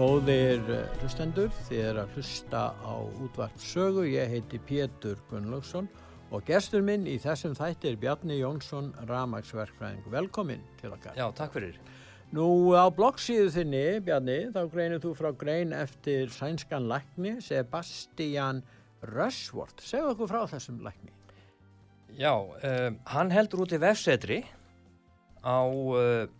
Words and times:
Góðir 0.00 0.62
eh, 0.72 0.92
hlustendur, 1.02 1.50
þið 1.66 1.80
er 1.84 1.98
að 2.00 2.12
hlusta 2.16 2.60
á 2.72 2.94
útvarp 3.20 3.58
sögu, 3.60 4.06
ég 4.08 4.30
heiti 4.32 4.56
Pétur 4.64 5.18
Gunnlaugsson 5.28 5.90
og 6.32 6.46
gestur 6.48 6.80
minn 6.86 7.04
í 7.04 7.18
þessum 7.20 7.52
þætti 7.58 7.90
er 7.90 7.98
Bjarni 8.00 8.38
Jónsson, 8.38 8.88
ramagsverkfræðing. 9.10 10.06
Velkomin 10.08 10.64
til 10.80 10.94
okkar. 10.96 11.18
Já, 11.20 11.26
takk 11.36 11.52
fyrir. 11.58 11.76
Nú 12.32 12.72
á 12.72 12.88
bloggsíðu 12.88 13.52
þinni, 13.58 13.84
Bjarni, 14.06 14.38
þá 14.56 14.60
greinir 14.72 15.04
þú 15.04 15.12
frá 15.20 15.30
grein 15.36 15.76
eftir 15.76 16.32
sænskan 16.32 16.88
lækni, 16.88 17.36
Sebastian 17.44 18.64
Rushworth. 19.04 19.84
Segðu 19.84 20.14
okkur 20.14 20.32
frá 20.32 20.42
þessum 20.56 20.80
lækni. 20.86 21.12
Já, 22.16 22.32
um, 22.40 23.00
hann 23.12 23.36
heldur 23.36 23.66
út 23.68 23.76
í 23.76 23.84
vefsetri 23.84 24.46
á... 25.44 25.60
Uh, 25.68 26.39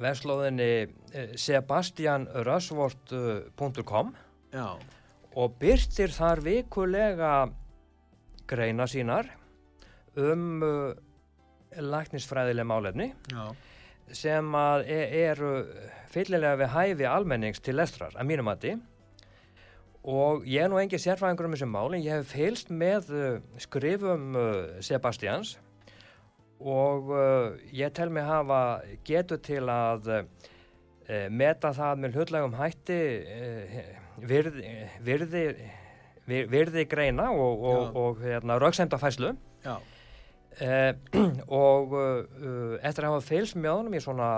verslóðinni 0.00 0.88
eh, 1.12 1.36
sebastianrösvort.com 1.40 4.14
og 5.30 5.54
byrtir 5.60 6.10
þar 6.14 6.40
vikulega 6.44 7.48
greina 8.50 8.86
sínar 8.90 9.26
um 10.18 10.62
uh, 10.66 10.90
læknisfræðileg 11.70 12.66
málefni 12.66 13.14
Já. 13.30 13.54
sem 14.10 14.54
að 14.58 14.90
e 14.90 15.06
eru 15.20 15.52
fyllilega 16.10 16.58
við 16.64 16.72
hæfi 16.74 17.06
almennings 17.06 17.62
til 17.62 17.78
lestrar, 17.78 18.10
að 18.18 18.26
mínum 18.26 18.50
aðti 18.50 18.74
og 20.02 20.42
ég 20.50 20.64
er 20.64 20.70
nú 20.72 20.82
engi 20.82 20.98
sérfæðingur 20.98 21.46
um 21.46 21.54
þessum 21.54 21.70
málin, 21.76 22.02
ég 22.02 22.18
hef 22.18 22.34
fylst 22.34 22.74
með 22.74 23.06
skrifum 23.62 24.34
Sebastians 24.82 25.54
og 26.60 27.12
uh, 27.14 27.58
ég 27.72 27.92
tel 27.96 28.10
mig 28.12 28.26
hafa 28.26 28.80
getur 29.06 29.40
til 29.40 29.62
að 29.72 30.10
uh, 30.12 30.24
meta 31.32 31.72
það 31.76 32.02
með 32.02 32.18
hlutlegum 32.18 32.56
hætti 32.58 32.98
uh, 33.24 33.78
virði, 34.20 34.74
virði, 35.06 35.44
virði 36.28 36.84
greina 36.90 37.30
og, 37.32 37.64
og, 37.64 37.96
og 37.96 38.20
hérna, 38.24 38.58
rauksemdafæslu 38.60 39.32
og 40.60 41.94
eftir 42.82 43.06
að 43.06 43.06
hafa 43.06 43.22
fylgst 43.24 43.56
með 43.56 43.76
honum 43.78 43.94
í 43.96 44.02
svona 44.02 44.30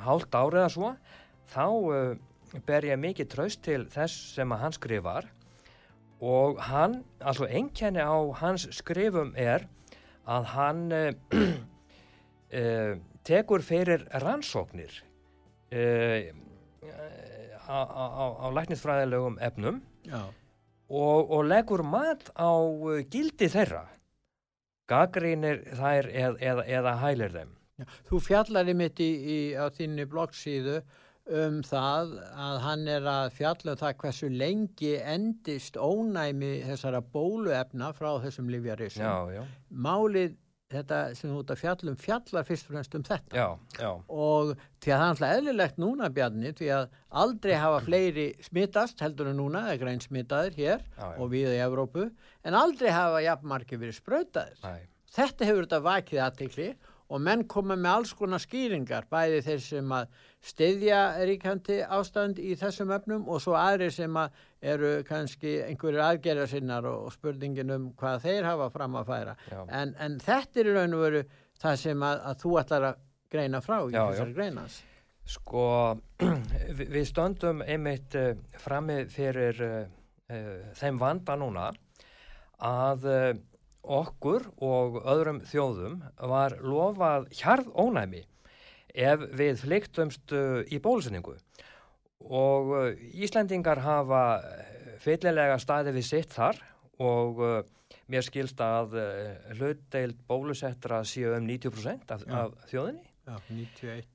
hálft 0.00 0.32
árið 0.38 0.62
eða 0.62 0.72
svo 0.72 0.92
þá 1.52 1.66
ber 2.66 2.86
ég 2.86 3.00
mikið 3.02 3.28
traust 3.32 3.62
til 3.66 3.84
þess 3.92 4.36
sem 4.36 4.52
að 4.54 4.62
hann 4.62 4.76
skrifar. 4.76 5.26
Og 6.22 6.60
hann, 6.70 7.02
altså 7.20 7.48
einkenni 7.50 8.00
á 8.00 8.16
hans 8.40 8.68
skrifum 8.72 9.34
er 9.36 9.66
að 10.26 10.48
hann 10.54 10.82
uh, 10.92 11.10
tekur 13.26 13.64
fyrir 13.66 14.06
rannsóknir 14.22 14.92
uh, 15.72 16.30
á, 17.66 17.78
á, 17.82 18.26
á 18.42 18.46
læknisfræðilegum 18.54 19.38
efnum 19.42 19.82
og, 20.12 21.30
og 21.30 21.44
leggur 21.46 21.82
mat 21.82 22.30
á 22.38 22.50
gildi 23.10 23.50
þeirra. 23.50 23.86
Gaggrínir 24.86 25.64
þær 25.74 26.06
eð, 26.12 26.36
eð, 26.38 26.60
eða 26.78 26.92
hælir 27.02 27.32
þeim. 27.34 27.54
Já, 27.76 27.86
Þú 28.06 28.20
fjallar 28.22 28.70
í 28.70 28.74
mitt 28.78 29.00
á 29.58 29.66
þínni 29.74 30.06
bloggsíðu 30.08 30.78
um 31.26 31.60
það 31.66 32.16
að 32.38 32.56
hann 32.62 32.88
er 32.90 33.06
að 33.10 33.28
fjalla 33.36 33.74
um 33.74 33.80
það 33.80 33.94
hversu 34.02 34.30
lengi 34.30 34.94
endist 35.02 35.76
ónæmi 35.76 36.52
þessara 36.68 37.02
bóluefna 37.02 37.92
frá 37.96 38.12
þessum 38.22 38.50
livjarísum. 38.54 39.46
Málið 39.70 40.36
þetta 40.72 41.00
sem 41.14 41.30
þú 41.30 41.40
ert 41.42 41.52
að 41.54 41.60
fjallum 41.60 41.98
fjallar 42.00 42.46
fyrst 42.46 42.66
og 42.66 42.74
fremst 42.74 42.96
um 42.98 43.04
þetta. 43.06 43.36
Já, 43.38 43.46
já. 43.78 43.90
og 44.10 44.48
því 44.82 44.92
að 44.94 44.98
það 44.98 45.04
er 45.04 45.12
alltaf 45.12 45.34
eðlilegt 45.36 45.78
núna 45.78 46.10
Bjarni 46.16 46.52
því 46.58 46.70
að 46.74 46.88
aldrei 47.22 47.54
hafa 47.54 47.84
fleiri 47.86 48.26
smittast 48.42 49.04
heldur 49.04 49.30
en 49.30 49.38
núna, 49.38 49.62
það 49.68 49.76
er 49.76 49.80
græn 49.84 50.02
smittaðir 50.02 50.58
hér 50.58 50.82
já, 50.82 51.06
og 51.14 51.30
við 51.30 51.54
í 51.54 51.62
Evrópu 51.62 52.08
en 52.42 52.58
aldrei 52.58 52.90
hafa 52.90 53.22
jafnmarki 53.28 53.78
verið 53.78 53.98
spröytaðir 54.00 54.66
þetta 55.16 55.48
hefur 55.48 55.68
þetta 55.68 55.82
vakið 55.86 56.22
aðtikli 56.26 56.68
og 56.72 56.95
menn 57.22 57.44
koma 57.46 57.76
með 57.78 57.92
alls 57.92 58.12
konar 58.18 58.42
skýringar 58.42 59.06
bæði 59.10 59.42
þeir 59.46 59.62
sem 59.62 59.92
að 59.94 60.08
stiðja 60.46 61.00
ríkandi 61.28 61.78
ástand 61.98 62.40
í 62.42 62.56
þessum 62.58 62.90
öfnum 62.96 63.28
og 63.30 63.42
svo 63.42 63.54
aðri 63.58 63.92
sem 63.94 64.18
að 64.18 64.42
eru 64.74 64.92
kannski 65.06 65.60
einhverjir 65.68 66.02
aðgerðar 66.02 66.50
sinnar 66.50 66.88
og 66.90 67.12
spurningin 67.14 67.70
um 67.76 67.88
hvað 67.98 68.26
þeir 68.26 68.50
hafa 68.50 68.68
fram 68.74 68.98
að 68.98 69.12
færa. 69.12 69.36
En, 69.68 69.94
en 70.02 70.18
þetta 70.22 70.62
er 70.62 70.70
í 70.72 70.76
raun 70.76 70.98
og 70.98 71.04
veru 71.06 71.24
það 71.62 71.80
sem 71.84 72.06
að, 72.10 72.20
að 72.30 72.42
þú 72.42 72.58
ætlar 72.62 72.90
að 72.90 73.02
greina 73.36 73.62
frá 73.62 73.78
í 73.86 73.94
þessari 73.94 74.36
greinas 74.36 74.82
Sko 75.26 75.66
við 76.78 77.02
stöndum 77.08 77.62
einmitt 77.66 78.14
uh, 78.18 78.32
frammi 78.62 79.00
fyrir 79.10 79.62
uh, 79.66 79.80
uh, 80.30 80.52
þeim 80.78 81.00
vanda 81.02 81.34
núna 81.38 81.70
að 82.62 83.02
okkur 83.86 84.48
og 84.64 84.98
öðrum 85.06 85.40
þjóðum 85.46 86.00
var 86.30 86.56
lofað 86.62 87.28
hjarð 87.38 87.70
ónæmi 87.78 88.24
ef 88.96 89.26
við 89.36 89.60
fliktumst 89.60 90.32
uh, 90.34 90.62
í 90.72 90.80
bólusinningu 90.82 91.36
og 92.26 92.72
uh, 92.72 92.90
Íslandingar 93.14 93.82
hafa 93.84 94.22
feillega 95.02 95.58
staði 95.62 95.94
við 95.98 96.08
sitt 96.08 96.34
þar 96.34 96.60
og 97.02 97.42
uh, 97.44 97.58
mér 98.10 98.24
skilst 98.26 98.60
að 98.62 98.94
hlutdeild 99.58 100.18
bólusettra 100.28 101.02
séu 101.06 101.34
um 101.34 101.46
90% 101.46 102.12
af, 102.14 102.22
af 102.30 102.52
þjóðinni. 102.70 103.02
Já, 103.26 103.34
91 103.50 104.12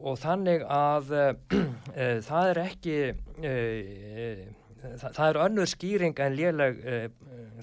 og 0.00 0.16
þannig 0.16 0.62
að 0.64 1.10
það 2.28 2.50
er 2.52 2.60
ekki 2.62 2.96
það, 4.80 5.10
það 5.16 5.26
er 5.26 5.38
önnur 5.44 5.70
skýring 5.70 6.22
en 6.24 6.36
léleg 6.36 6.78
uh, 6.80 7.02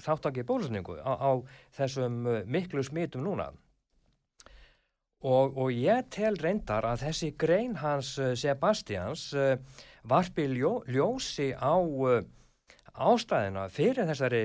þáttakið 0.04 0.46
bólusningu 0.48 0.98
á, 1.02 1.12
á 1.18 1.30
þessum 1.78 2.20
uh, 2.26 2.42
miklu 2.46 2.84
smitum 2.86 3.24
núna. 3.26 3.50
Og, 5.26 5.56
og 5.58 5.72
ég 5.74 6.06
tel 6.14 6.36
reyndar 6.38 6.86
að 6.86 7.08
þessi 7.08 7.32
grein 7.34 7.72
hans 7.80 8.12
Sebastians 8.38 9.32
varpi 10.06 10.44
ljó, 10.52 10.76
ljósi 10.86 11.48
á 11.58 11.74
ástæðina 12.94 13.64
fyrir 13.66 14.06
þessari, 14.06 14.44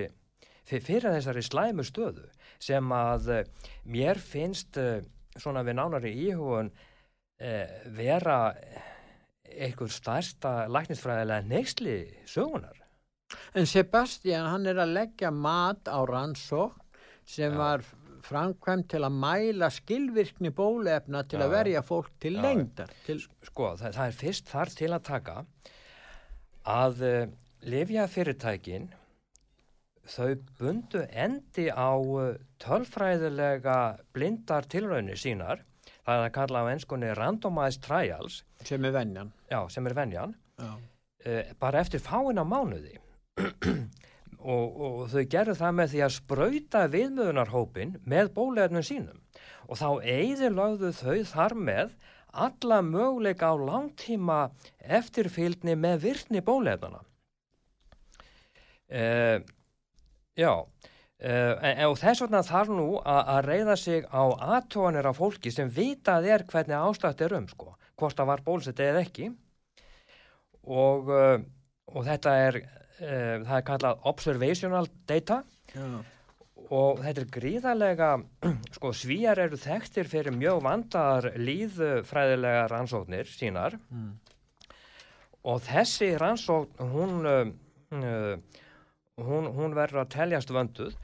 fyrir 0.66 1.14
þessari 1.14 1.44
slæmu 1.46 1.86
stöðu 1.86 2.26
sem 2.58 2.90
að 2.90 3.30
mér 3.86 4.18
finnst 4.18 4.82
svona 5.38 5.62
við 5.62 5.78
nánari 5.78 6.16
íhugun 6.26 6.74
vera 7.94 8.40
einhver 9.58 9.92
starsta 9.92 10.54
læknisfræðilega 10.72 11.48
neyksli 11.50 11.98
sögunar. 12.30 12.80
En 13.58 13.68
Sebastian 13.70 14.48
hann 14.52 14.70
er 14.70 14.80
að 14.84 14.96
leggja 14.98 15.32
mat 15.34 15.90
á 15.90 16.00
rannsók 16.06 16.78
sem 17.26 17.54
já. 17.54 17.58
var 17.58 17.86
framkvæmt 18.24 18.90
til 18.94 19.04
að 19.04 19.16
mæla 19.20 19.70
skilvirkni 19.74 20.54
bólefna 20.56 21.24
til 21.28 21.42
já, 21.42 21.46
að 21.46 21.56
verja 21.58 21.84
fólk 21.86 22.12
til 22.24 22.38
já, 22.38 22.42
lengdar. 22.46 22.92
Til... 23.08 23.20
Sko 23.44 23.74
það, 23.80 23.96
það 23.98 24.06
er 24.06 24.20
fyrst 24.20 24.52
þar 24.52 24.74
til 24.80 24.92
að 24.92 25.08
taka 25.10 25.38
að 26.64 27.02
uh, 27.04 27.14
eh, 27.14 27.34
lifja 27.74 28.08
fyrirtækin 28.12 28.90
þau 30.14 30.34
bundu 30.60 31.04
endi 31.10 31.70
á 31.72 31.92
uh, 31.96 32.34
tölfræðilega 32.64 33.78
blindar 34.16 34.68
tilraunir 34.72 35.20
sínar 35.20 35.64
það 36.04 36.16
er 36.20 36.26
að 36.28 36.34
kalla 36.38 36.64
á 36.64 36.72
ennskunni 36.74 37.12
randomized 37.18 37.84
trials. 37.86 38.42
Sem 38.68 38.86
er 38.88 38.96
venjan. 38.96 39.34
Já, 39.52 39.60
sem 39.74 39.88
er 39.88 39.98
venjan. 39.98 40.36
Uh, 40.60 41.44
bara 41.60 41.84
eftir 41.84 42.04
fáina 42.04 42.46
mánuði. 42.48 43.00
Og, 44.44 44.74
og 44.84 44.96
þau 45.08 45.22
gerðu 45.32 45.54
það 45.56 45.76
með 45.78 45.92
því 45.94 46.00
að 46.04 46.10
spröyta 46.12 46.80
viðmöðunarhópin 46.92 47.94
með 48.12 48.34
bólefnum 48.36 48.84
sínum. 48.84 49.22
Og 49.72 49.80
þá 49.80 50.04
eigðilagðu 50.04 50.90
þau 50.98 51.22
þar 51.30 51.56
með 51.56 51.94
alla 52.34 52.82
möguleika 52.84 53.54
á 53.54 53.56
langtíma 53.56 54.40
eftirfylgni 54.84 55.78
með 55.80 56.02
virkni 56.08 56.42
bólefnana 56.44 57.04
uh, 58.90 59.40
já 60.36 60.54
Uh, 61.24 61.56
og 61.88 61.94
þess 62.02 62.20
vegna 62.20 62.42
þarf 62.44 62.72
nú 62.76 62.86
að 63.08 63.46
reyða 63.46 63.78
sig 63.80 64.04
á 64.12 64.28
aðtóanir 64.58 65.08
af 65.08 65.22
fólki 65.22 65.54
sem 65.56 65.70
vitað 65.72 66.26
er 66.28 66.42
hvernig 66.44 66.76
ástætt 66.76 67.22
er 67.24 67.38
um 67.38 67.46
sko, 67.48 67.70
hvort 67.96 68.18
það 68.18 68.28
var 68.28 68.44
bólsett 68.44 68.82
eða 68.84 69.06
ekki 69.06 69.30
og, 70.68 71.08
uh, 71.08 71.38
og 71.96 72.04
þetta 72.10 72.34
er 72.42 72.58
uh, 72.60 73.38
það 73.46 73.54
er 73.56 73.64
kallað 73.70 74.04
observational 74.12 74.90
data 75.08 75.38
Já. 75.72 75.86
og 76.66 77.00
þetta 77.06 77.24
er 77.24 77.32
gríðarlega 77.38 78.12
sko 78.76 78.92
svíjar 78.92 79.46
eru 79.46 79.62
þekktir 79.64 80.12
fyrir 80.12 80.36
mjög 80.36 80.60
vandar 80.68 81.30
líðfræðilega 81.40 82.68
rannsóknir 82.74 83.32
sínar 83.32 83.80
mm. 83.80 84.12
og 85.48 85.64
þessi 85.72 86.18
rannsókn 86.20 86.92
hún 86.92 87.32
hún, 89.24 89.52
hún 89.56 89.76
verður 89.78 90.04
að 90.04 90.16
teljast 90.20 90.52
vönduð 90.52 90.98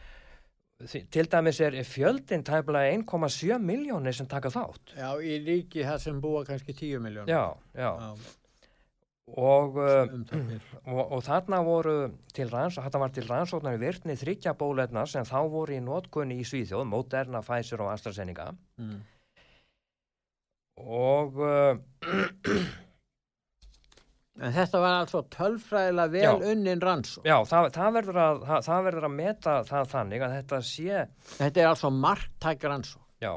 til 0.88 1.28
dæmis 1.28 1.60
er 1.60 1.76
fjöldin 1.84 2.44
tæmlega 2.48 2.96
1,7 2.96 3.58
miljónir 3.60 4.16
sem 4.16 4.28
taka 4.28 4.52
þátt. 4.54 4.94
Já, 4.96 5.10
í 5.20 5.40
ríki 5.44 5.84
það 5.84 5.98
sem 6.06 6.22
búa 6.24 6.46
kannski 6.48 6.74
10 6.74 7.04
miljónir 7.04 7.34
Já, 7.34 7.56
já, 7.76 7.92
já. 8.00 8.36
Og, 9.38 9.76
uh, 9.78 10.08
og, 10.94 11.12
og 11.12 11.22
þarna 11.24 11.60
voru 11.62 11.96
til 12.34 12.50
rannsóknar, 12.50 12.88
þetta 12.88 13.02
var 13.04 13.14
til 13.14 13.28
rannsóknar 13.28 13.78
í 13.78 13.82
virkni 13.84 14.16
þryggja 14.18 14.56
bóletna 14.58 15.06
sem 15.06 15.28
þá 15.28 15.40
voru 15.52 15.76
í 15.76 15.84
nótkunni 15.84 16.40
í 16.40 16.48
Svíþjóð, 16.48 16.88
Moderna, 16.90 17.44
Pfizer 17.46 17.84
og 17.84 17.94
AstraZeneca. 17.94 18.52
Mm. 18.80 19.00
og 20.80 21.42
uh, 21.44 21.76
En 24.40 24.54
þetta 24.56 24.80
var 24.80 24.98
altså 25.02 25.22
tölfræðilega 25.36 26.12
vel 26.14 26.24
já, 26.24 26.32
unnin 26.54 26.82
rannsók. 26.84 27.26
Já, 27.28 27.36
það, 27.50 27.70
það, 27.76 27.94
verður 27.98 28.20
að, 28.24 28.42
það, 28.48 28.66
það 28.70 28.86
verður 28.88 29.08
að 29.08 29.16
meta 29.18 29.56
það 29.68 29.90
þannig 29.94 30.26
að 30.26 30.36
þetta 30.38 30.60
sé... 30.70 31.00
Þetta 31.34 31.64
er 31.64 31.72
altså 31.74 31.92
margtæk 31.96 32.68
rannsók. 32.72 33.06
Já, 33.20 33.34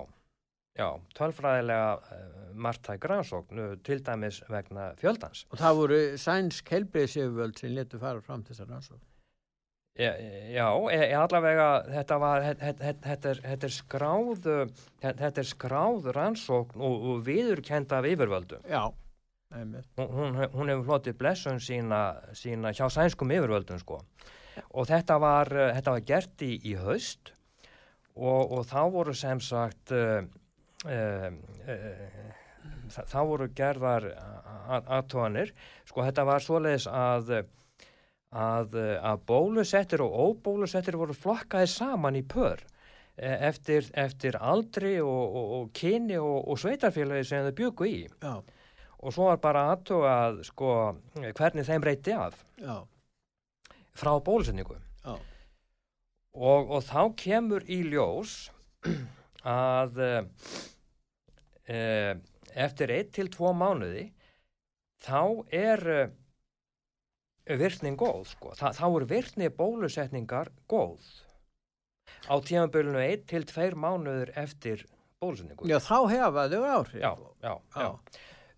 já, 0.78 0.88
tölfræðilega 1.18 1.88
uh, 1.98 2.28
margtæk 2.68 3.08
rannsók, 3.10 3.50
nú, 3.58 3.66
til 3.82 3.98
dæmis 4.06 4.42
vegna 4.52 4.92
fjöldans. 5.02 5.46
Og 5.50 5.62
það 5.64 5.80
voru 5.80 6.02
sænsk 6.22 6.76
helbriðsjöfuvöld 6.76 7.58
sem 7.58 7.74
letu 7.74 8.02
fara 8.02 8.22
fram 8.22 8.46
þessar 8.46 8.70
rannsók. 8.70 9.02
Já, 9.98 10.14
já 10.48 10.68
e, 10.88 11.10
allavega 11.18 11.66
þetta 11.84 12.16
var, 12.22 12.46
þetta, 12.62 12.92
þetta, 13.02 13.32
er, 13.34 13.40
þetta 13.50 13.66
er 13.68 13.74
skráð, 13.74 14.46
þetta 15.02 15.42
er 15.42 15.48
skráð 15.50 16.06
rannsókn 16.16 16.80
og, 16.80 17.08
og 17.10 17.24
viðurkenda 17.26 17.98
af 17.98 18.08
yfirvöldum. 18.08 18.62
Já 18.70 18.86
hún, 19.52 20.38
hún 20.52 20.72
hefur 20.72 20.86
hlotið 20.88 21.18
blessun 21.18 21.60
sína, 21.60 22.02
sína 22.36 22.72
hjá 22.72 22.88
sænskum 22.90 23.32
yfirvöldum 23.34 23.80
sko. 23.82 24.00
Og 24.72 24.88
þetta 24.88 25.18
var, 25.20 25.48
þetta 25.78 25.96
var 25.96 26.04
gert 26.08 26.44
í, 26.44 26.54
í 26.68 26.76
haust 26.76 27.32
og, 28.16 28.52
og 28.52 28.66
þá 28.68 28.80
voru 28.92 29.14
sem 29.16 29.40
sagt 29.40 29.92
uh, 29.96 30.20
uh, 30.84 31.28
uh, 31.72 32.32
þá 33.08 33.18
voru 33.24 33.48
gerðar 33.56 34.10
aðtóanir 34.82 35.54
sko 35.88 36.04
þetta 36.04 36.26
var 36.28 36.44
svoleiðis 36.44 36.86
að 36.88 37.32
að, 38.32 38.76
að 39.04 39.24
bólusettir 39.28 40.02
og 40.04 40.12
óbólusettir 40.26 40.96
voru 40.96 41.16
flokkaði 41.16 41.68
saman 41.68 42.16
í 42.16 42.22
pör 42.24 42.62
e, 43.16 43.28
eftir, 43.48 43.88
eftir 43.92 44.38
aldri 44.40 44.94
og, 45.04 45.36
og, 45.36 45.50
og 45.58 45.72
kyni 45.76 46.16
og 46.20 46.56
sveitarfélagi 46.60 47.26
sem 47.28 47.48
þau 47.48 47.56
bjöku 47.58 47.88
í. 47.90 47.98
Já 48.22 48.40
og 49.02 49.14
svo 49.14 49.28
var 49.30 49.40
bara 49.42 49.66
aðtuga 49.72 50.14
að 50.28 50.40
sko 50.46 50.70
hvernig 51.34 51.66
þeim 51.66 51.86
reyti 51.86 52.14
af 52.14 52.38
Já. 52.60 52.76
frá 53.98 54.14
bólusetningu 54.22 54.78
og, 56.32 56.70
og 56.70 56.80
þá 56.86 57.00
kemur 57.18 57.66
í 57.66 57.82
ljós 57.90 58.46
að 59.42 59.98
e, 60.02 61.82
eftir 62.54 62.94
1-2 62.94 63.52
mánuði 63.58 64.06
þá 65.02 65.20
er 65.50 65.84
e, 65.90 66.00
virkning 67.58 67.98
góð 67.98 68.28
sko. 68.30 68.52
Þa, 68.54 68.70
þá 68.78 68.84
er 68.86 69.06
virkni 69.10 69.50
bólusetningar 69.50 70.52
góð 70.70 71.02
á 72.30 72.38
tímanbölinu 72.38 73.02
1-2 73.02 73.72
mánuður 73.74 74.30
eftir 74.38 74.86
bólusetningu 75.22 75.66
Já 75.70 75.80
þá 75.82 75.98
hefa 76.14 76.46
þau 76.54 76.62
áhrif 76.76 77.00
Já, 77.02 77.12
já, 77.42 77.56
já. 77.74 77.82
já. 77.82 77.90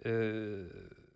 Uh, 0.05 0.69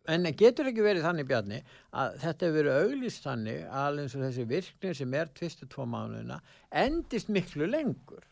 en 0.08 0.24
getur 0.38 0.70
ekki 0.70 0.84
verið 0.84 1.04
þannig 1.04 1.28
Bjarni 1.28 1.58
að 1.92 2.16
þetta 2.22 2.46
hefur 2.46 2.56
verið 2.58 2.80
auglist 2.84 3.26
þannig 3.26 3.60
að 3.82 4.00
eins 4.02 4.16
og 4.16 4.24
þessi 4.24 4.48
virkning 4.48 4.96
sem 4.96 5.14
er 5.20 5.30
tvistu 5.36 5.68
tvo 5.68 5.84
mánuðina 5.88 6.40
endist 6.84 7.32
miklu 7.32 7.68
lengur 7.68 8.24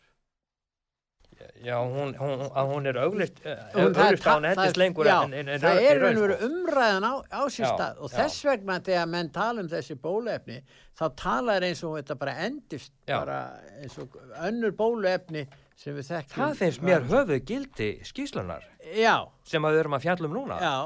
Já, 1.61 1.76
hún, 1.85 2.14
hún, 2.17 2.47
hún 2.49 2.87
er 2.88 2.97
auglist 2.97 3.43
uh, 3.44 3.58
auglist 3.76 4.25
á 4.25 4.38
hún 4.38 4.49
endist 4.49 4.79
lengur 4.81 5.05
já, 5.05 5.19
en, 5.26 5.35
en, 5.37 5.50
en 5.53 5.61
það 5.61 5.81
er 5.82 6.00
einhverju 6.08 6.38
sko. 6.38 6.49
umræðan 6.49 7.05
á, 7.05 7.12
á 7.29 7.43
sér 7.53 7.67
já, 7.67 7.73
stað 7.75 8.00
og 8.00 8.08
já. 8.08 8.17
þess 8.23 8.47
vegna 8.49 8.79
þegar 8.88 9.11
menn 9.12 9.31
tala 9.35 9.64
um 9.64 9.69
þessi 9.69 9.99
bólefni 10.00 10.58
þá 10.97 11.05
talar 11.20 11.67
eins 11.69 11.85
og 11.85 11.99
þetta 11.99 12.17
bara 12.23 12.38
endist 12.47 12.94
bara 13.11 13.41
eins 13.82 13.99
og 14.00 14.17
önnur 14.49 14.73
bólefni 14.81 15.44
sem 15.76 15.96
við 15.96 16.08
þekkjum 16.11 16.40
það 16.40 16.58
finnst 16.61 16.84
mér 16.84 17.06
höfuð 17.11 17.43
gildi 17.50 17.90
skíslunar 18.08 18.64
já. 18.96 19.28
sem 19.44 19.69
við 19.69 19.81
erum 19.82 19.96
að 19.99 20.06
fjallum 20.06 20.37
núna. 20.38 20.58
Já, 20.62 20.76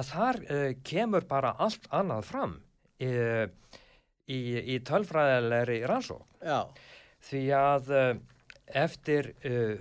að 0.00 0.10
þar 0.10 0.40
uh, 0.44 0.68
kemur 0.90 1.28
bara 1.30 1.54
allt 1.62 1.88
annað 1.94 2.26
fram 2.30 2.56
uh, 2.58 3.46
í, 4.26 4.40
í 4.74 4.78
tölfræðilegri 4.86 5.80
rannsók 5.88 6.26
því 7.24 7.44
að 7.56 7.92
uh, 7.94 8.12
eftir 8.74 9.34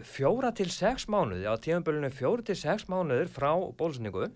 fjóra 0.05 0.51
til 0.53 0.67
sex 0.69 1.07
mánuði 1.07 1.47
á 1.47 1.56
tímanbölinu 1.56 2.09
fjóra 2.13 2.44
til 2.45 2.57
sex 2.59 2.83
mánuður 2.91 3.29
frá 3.31 3.49
bólusningu 3.79 4.27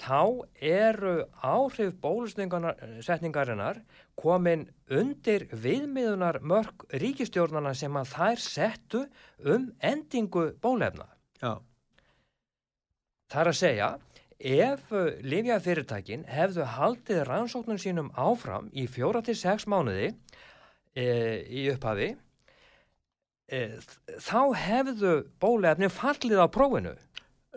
þá 0.00 0.46
eru 0.58 1.14
áhrif 1.42 1.92
bólusningarsetningarinnar 2.02 3.82
komin 4.18 4.66
undir 4.90 5.48
viðmiðunar 5.52 6.40
mörg 6.42 6.86
ríkistjórnana 7.02 7.74
sem 7.76 7.96
að 7.96 8.14
þær 8.14 8.42
settu 8.44 9.04
um 9.44 9.68
endingu 9.80 10.52
bólefna. 10.62 11.08
Já. 11.42 11.60
Það 13.32 13.40
er 13.42 13.50
að 13.50 13.58
segja, 13.60 13.88
ef 14.42 14.90
livjafyrirtækin 15.22 16.26
hefðu 16.28 16.66
haldið 16.74 17.22
rannsóknum 17.28 17.78
sínum 17.80 18.10
áfram 18.18 18.68
í 18.74 18.88
fjóra 18.90 19.22
til 19.24 19.36
sex 19.38 19.64
mánuði 19.70 20.10
e, 20.94 21.06
í 21.48 21.68
upphafi, 21.72 22.10
e, 23.48 23.62
þá 24.20 24.40
hefðu 24.66 25.14
bólefni 25.40 25.88
fallið 25.92 26.44
á 26.44 26.46
prófinu. 26.52 26.92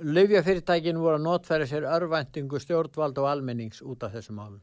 Livjafyrirtækin 0.04 0.98
voru 1.00 1.16
að 1.16 1.24
notfæra 1.24 1.68
sér 1.70 1.86
örvæntingu 1.88 2.60
stjórnvald 2.60 3.20
og 3.22 3.30
almennings 3.30 3.80
út 3.80 4.04
af 4.04 4.12
þessum 4.18 4.42
álum. 4.44 4.60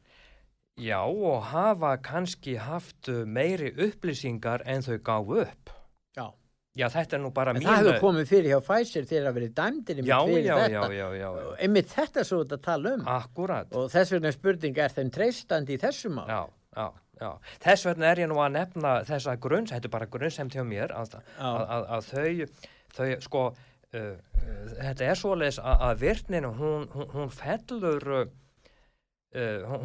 Já 0.77 1.01
og 1.05 1.43
hafa 1.49 1.97
kannski 2.01 2.55
haft 2.57 3.09
meiri 3.25 3.71
upplýsingar 3.73 4.61
en 4.65 4.85
þau 4.85 4.97
gáðu 4.97 5.39
upp. 5.43 5.73
Já. 6.17 6.27
Já 6.77 6.87
þetta 6.89 7.17
er 7.17 7.21
nú 7.21 7.31
bara 7.33 7.53
mínu... 7.53 7.65
En 7.65 7.69
það 7.69 7.79
hefur 7.79 7.99
komið 8.01 8.29
fyrir 8.29 8.53
hjá 8.53 8.61
Pfizer 8.65 9.09
þegar 9.09 9.27
það 9.27 9.35
verið 9.39 9.55
dæmdir 9.57 9.99
yfir 10.01 10.07
fyrir 10.09 10.47
já, 10.47 10.55
þetta. 10.61 10.69
Já, 10.73 10.97
já, 10.97 11.07
já, 11.17 11.27
já. 11.41 11.49
Einmitt 11.65 11.91
þetta 11.93 12.23
svo 12.29 12.39
þetta 12.43 12.61
tala 12.69 12.93
um. 12.93 13.03
Akkurat. 13.17 13.75
Og 13.77 13.91
þess 13.93 14.15
vegna 14.15 14.33
spurning 14.33 14.79
er 14.85 14.95
þeim 14.95 15.11
treystandi 15.13 15.77
í 15.77 15.81
þessum 15.81 16.23
ál. 16.23 16.29
Já, 16.29 16.41
já, 16.77 16.87
já. 17.21 17.29
Þess 17.67 17.89
vegna 17.89 18.09
er 18.09 18.23
ég 18.25 18.33
nú 18.33 18.41
að 18.41 18.55
nefna 18.59 18.95
þessa 19.09 19.37
grunns, 19.41 19.73
þetta 19.73 19.89
er 19.89 19.97
bara 19.97 20.09
grunnsemt 20.17 20.57
hjá 20.57 20.65
mér, 20.65 20.93
að, 20.97 21.19
að, 21.37 21.61
að, 21.77 21.85
að 21.97 22.09
þau, 22.09 22.65
þau 22.97 23.07
sko 23.27 23.45
Uh, 23.93 24.15
þetta 24.79 25.09
er 25.09 25.19
svoleiðis 25.19 25.59
að, 25.61 25.83
að 25.89 25.99
virkninu 26.07 26.53
hún, 26.57 26.87
hún, 26.95 27.11
hún 27.13 27.33
fellur 27.33 28.07
uh, 28.13 28.23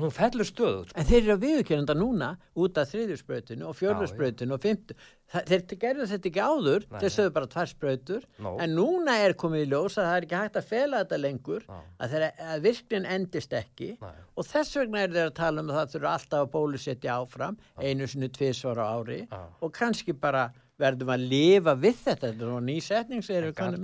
hún 0.01 0.13
fellur 0.13 0.47
stöðut 0.49 0.91
en 0.97 1.07
þeir 1.09 1.19
eru 1.23 1.35
að 1.35 1.45
viðkjönda 1.45 1.97
núna 1.97 2.31
út 2.59 2.79
af 2.81 2.91
þriðjurspröytinu 2.93 3.67
og 3.69 3.77
fjörðurspröytinu 3.79 4.57
og 4.57 4.63
fymtu 4.63 4.97
þeir 5.29 5.65
gerðu 5.81 6.07
þetta 6.11 6.31
ekki 6.31 6.45
áður 6.45 6.87
Nei. 6.89 6.99
þeir 7.03 7.15
sögðu 7.15 7.33
bara 7.37 7.51
tvær 7.55 7.71
spröytur 7.73 8.27
no. 8.45 8.55
en 8.61 8.77
núna 8.77 9.17
er 9.25 9.37
komið 9.41 9.65
í 9.65 9.71
ljós 9.73 9.97
að 9.97 10.09
það 10.09 10.17
er 10.17 10.27
ekki 10.27 10.41
hægt 10.43 10.61
að 10.61 10.71
fela 10.71 11.03
þetta 11.03 11.21
lengur 11.23 11.67
no. 11.69 11.81
að, 11.97 12.15
þeir, 12.15 12.27
að 12.53 12.65
virknin 12.69 13.11
endist 13.17 13.57
ekki 13.57 13.91
Nei. 14.03 14.15
og 14.37 14.49
þess 14.49 14.81
vegna 14.81 15.03
er 15.05 15.13
þeir 15.17 15.27
að 15.27 15.37
tala 15.41 15.65
um 15.65 15.73
að 15.73 15.81
það 15.81 15.93
þurfa 15.97 16.15
alltaf 16.15 16.47
að 16.47 16.55
bólusetja 16.57 17.19
áfram 17.19 17.61
einu 17.81 18.09
sinni 18.09 18.33
tviðsvara 18.33 18.89
ári 18.97 19.21
og 19.61 19.73
kannski 19.77 20.17
bara 20.17 20.49
verðum 20.79 21.13
að 21.15 21.27
lifa 21.33 21.75
við 21.79 22.01
þetta. 22.05 22.31
Þetta 22.31 22.47
er 22.47 22.53
nú 22.53 22.61
nýsetning 22.69 23.25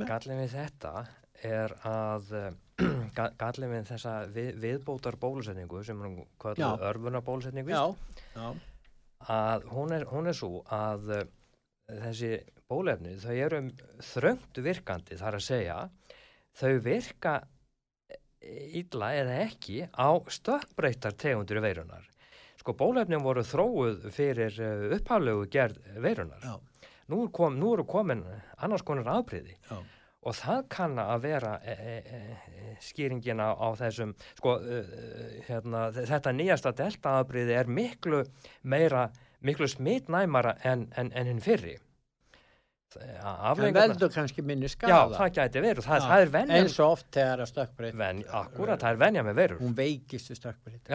Gallin 0.09 0.43
við 0.45 0.55
þetta 0.55 0.95
er 1.45 1.75
að 1.89 2.35
gallin 3.41 3.73
við 3.75 3.89
þessa 3.93 4.15
við, 4.35 4.51
viðbótar 4.63 5.19
bólusetningu 5.21 5.83
sem 5.87 6.01
er 6.03 6.19
kvölduð 6.43 6.87
örfuna 6.91 7.23
bólusetningu 7.25 7.75
að 9.25 9.67
hún 9.73 9.95
er, 9.95 10.07
hún 10.11 10.29
er 10.29 10.37
svo 10.37 10.65
að 10.75 11.13
uh, 11.15 11.25
þessi 12.03 12.33
bólefni 12.69 13.15
þau 13.23 13.35
eru 13.35 13.61
þröngt 14.13 14.63
virkandi 14.65 15.19
þar 15.21 15.39
að 15.39 15.47
segja. 15.47 15.79
Þau 16.55 16.73
virka 16.85 17.39
illa 18.45 19.15
eða 19.17 19.39
ekki 19.47 19.87
á 19.89 20.11
stökkbreytar 20.29 21.17
tegundur 21.17 21.63
í 21.63 21.65
veirunar 21.65 22.11
sko 22.61 22.75
bólefnin 22.77 23.25
voru 23.25 23.43
þróuð 23.45 24.05
fyrir 24.13 24.59
uh, 24.61 24.93
upphaflegu 24.97 25.49
gerð 25.53 25.81
veirunar 26.05 26.45
Já 26.45 26.55
nú, 27.13 27.27
kom, 27.35 27.59
nú 27.61 27.75
eru 27.75 27.85
komin 27.89 28.25
annars 28.57 28.85
konar 28.87 29.11
afbreyði 29.19 29.59
og 30.25 30.37
það 30.39 30.61
kann 30.73 30.99
að 31.01 31.25
vera 31.27 31.55
e, 31.61 31.75
e, 31.75 31.97
e, 32.01 32.75
skýringina 32.83 33.51
á 33.53 33.69
þessum 33.77 34.15
sko 34.39 34.57
e, 34.61 34.79
e, 34.81 35.25
hérna, 35.49 35.87
þetta 35.97 36.33
nýjasta 36.33 36.73
deltaafbríði 36.79 37.57
er 37.59 37.69
miklu 37.69 38.23
meira, 38.73 39.09
miklu 39.45 39.69
smitnæmara 39.69 40.57
en, 40.65 40.87
en, 40.97 41.13
en 41.13 41.33
hinn 41.33 41.43
fyrri. 41.45 41.77
Það 42.95 43.61
veldur 43.75 44.11
kannski 44.15 44.43
minni 44.47 44.69
skada 44.71 44.95
Já, 44.95 45.15
það 45.17 45.31
gæti 45.35 45.63
verið. 45.65 45.87
Það, 45.89 46.05
það 46.09 46.25
er 46.25 46.33
venja 46.37 46.59
eins 46.61 46.77
og 46.79 46.93
oft 46.95 47.09
þegar 47.17 47.41
að 47.43 47.49
stökkbreyt 47.51 47.97
ven, 47.99 48.21
Akkurat, 48.41 48.81
það 48.81 48.93
er 48.93 49.01
venja 49.01 49.25
með 49.27 49.41
verur. 49.41 49.63
Hún 49.65 49.75
veikistu 49.77 50.37
stökkbreyt 50.39 50.93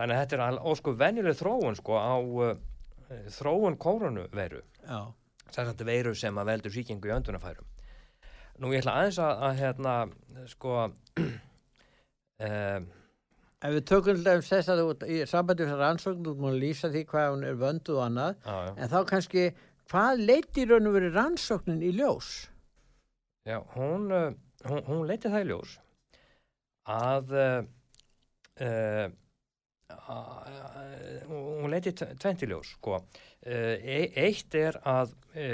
Þannig 0.00 0.16
að 0.16 0.22
þetta 0.22 0.46
er 0.48 0.62
ósku 0.72 0.94
venjuleg 0.98 1.36
þróun 1.38 1.76
sko 1.78 2.00
á 2.00 2.16
þróun 3.34 3.76
koronaviru 3.80 4.62
þess 5.52 5.68
að 5.68 5.84
veiru 5.88 6.14
sem 6.16 6.38
að 6.38 6.50
veldur 6.52 6.74
síkingu 6.74 7.10
í 7.10 7.14
öndunafærum 7.16 7.68
nú 8.62 8.66
ég 8.72 8.82
ætla 8.82 8.98
aðeins 9.00 9.20
að, 9.22 9.32
að 9.48 9.62
hérna 9.62 9.94
sko 10.52 10.72
um, 10.88 12.90
Ef 13.62 13.70
við 13.76 13.84
tökum 13.86 14.24
þess 14.42 14.70
að 14.72 14.80
þú 14.80 14.86
í 15.06 15.16
sambandi 15.30 15.66
þessar 15.68 15.84
ansókn 15.86 16.24
þú 16.26 16.32
múið 16.34 16.54
að 16.56 16.62
lýsa 16.64 16.88
því 16.90 17.02
hvað 17.12 17.26
hún 17.28 17.44
er 17.46 17.60
vönduð 17.60 17.98
og 18.00 18.06
annað 18.08 18.32
á, 18.42 18.74
en 18.74 18.90
þá 18.90 19.00
kannski 19.06 19.44
hvað 19.92 20.22
leiti 20.30 20.62
raun 20.66 20.88
og 20.90 20.96
verið 20.96 21.18
rannsóknin 21.18 21.84
í 21.86 21.90
ljós? 21.94 22.28
Já, 23.46 23.58
hún, 23.76 24.02
uh, 24.10 24.34
hún, 24.66 24.82
hún 24.88 25.06
leiti 25.06 25.30
það 25.30 25.44
í 25.44 25.48
ljós 25.52 25.70
að 26.90 27.24
uh, 27.38 29.06
hún 30.10 30.41
leiti 31.72 31.92
tventiljós 31.96 32.74
sko. 32.76 33.00
E 33.42 34.02
eitt 34.24 34.54
er 34.54 34.78
að 34.86 35.16
e 35.34 35.48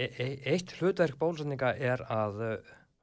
e 0.00 0.28
eitt 0.48 0.76
hlutverk 0.78 1.18
bólusetninga 1.20 1.74
er 1.76 2.00
að 2.08 2.62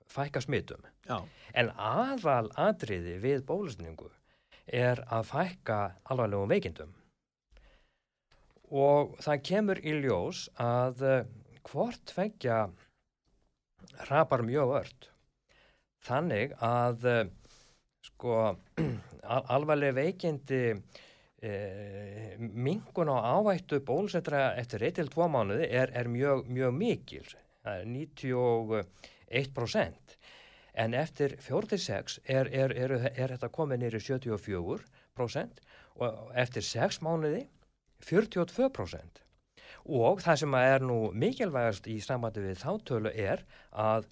fækka 0.09 0.41
smittum 0.41 0.85
Já. 1.05 1.19
en 1.53 1.69
aðal 1.77 2.47
atriði 2.57 3.17
við 3.21 3.43
bólusetningu 3.45 4.09
er 4.65 5.03
að 5.13 5.27
fækka 5.29 5.77
alvarlegum 6.09 6.49
veikindum 6.49 6.95
og 8.71 9.13
það 9.23 9.43
kemur 9.49 9.83
í 9.83 9.93
ljós 10.01 10.47
að 10.59 11.03
hvort 11.67 12.15
fengja 12.15 12.65
rapar 14.09 14.43
mjög 14.47 14.73
vörd 14.73 15.09
þannig 16.07 16.55
að 16.63 17.07
sko 18.07 18.39
al 19.35 19.43
alvarleg 19.57 19.95
veikindi 19.97 20.63
e, 21.41 22.37
mingun 22.39 23.09
á 23.13 23.17
ávættu 23.37 23.79
bólusettra 23.85 24.55
eftir 24.59 24.81
1-2 24.89 25.29
mánuði 25.31 25.65
er, 25.69 25.91
er 25.93 26.07
mjög, 26.11 26.47
mjög 26.49 26.73
mikil. 26.73 27.27
Það 27.63 27.73
er 27.81 27.85
91% 27.93 30.17
en 30.77 30.93
eftir 30.93 31.37
4-6 31.41 32.19
er, 32.29 32.49
er, 32.53 32.73
er 32.77 33.33
þetta 33.33 33.49
komið 33.53 33.83
nýri 33.83 34.01
74% 34.03 35.61
og 35.97 36.35
eftir 36.37 36.65
6 36.65 37.01
mánuði 37.05 37.47
42% 38.05 39.23
og 39.87 40.21
það 40.21 40.41
sem 40.43 40.57
er 40.59 40.85
nú 40.85 40.99
mikilvægast 41.15 41.87
í 41.89 41.97
sambandi 42.03 42.43
við 42.43 42.61
þáttölu 42.61 43.13
er 43.13 43.43
að 43.71 44.09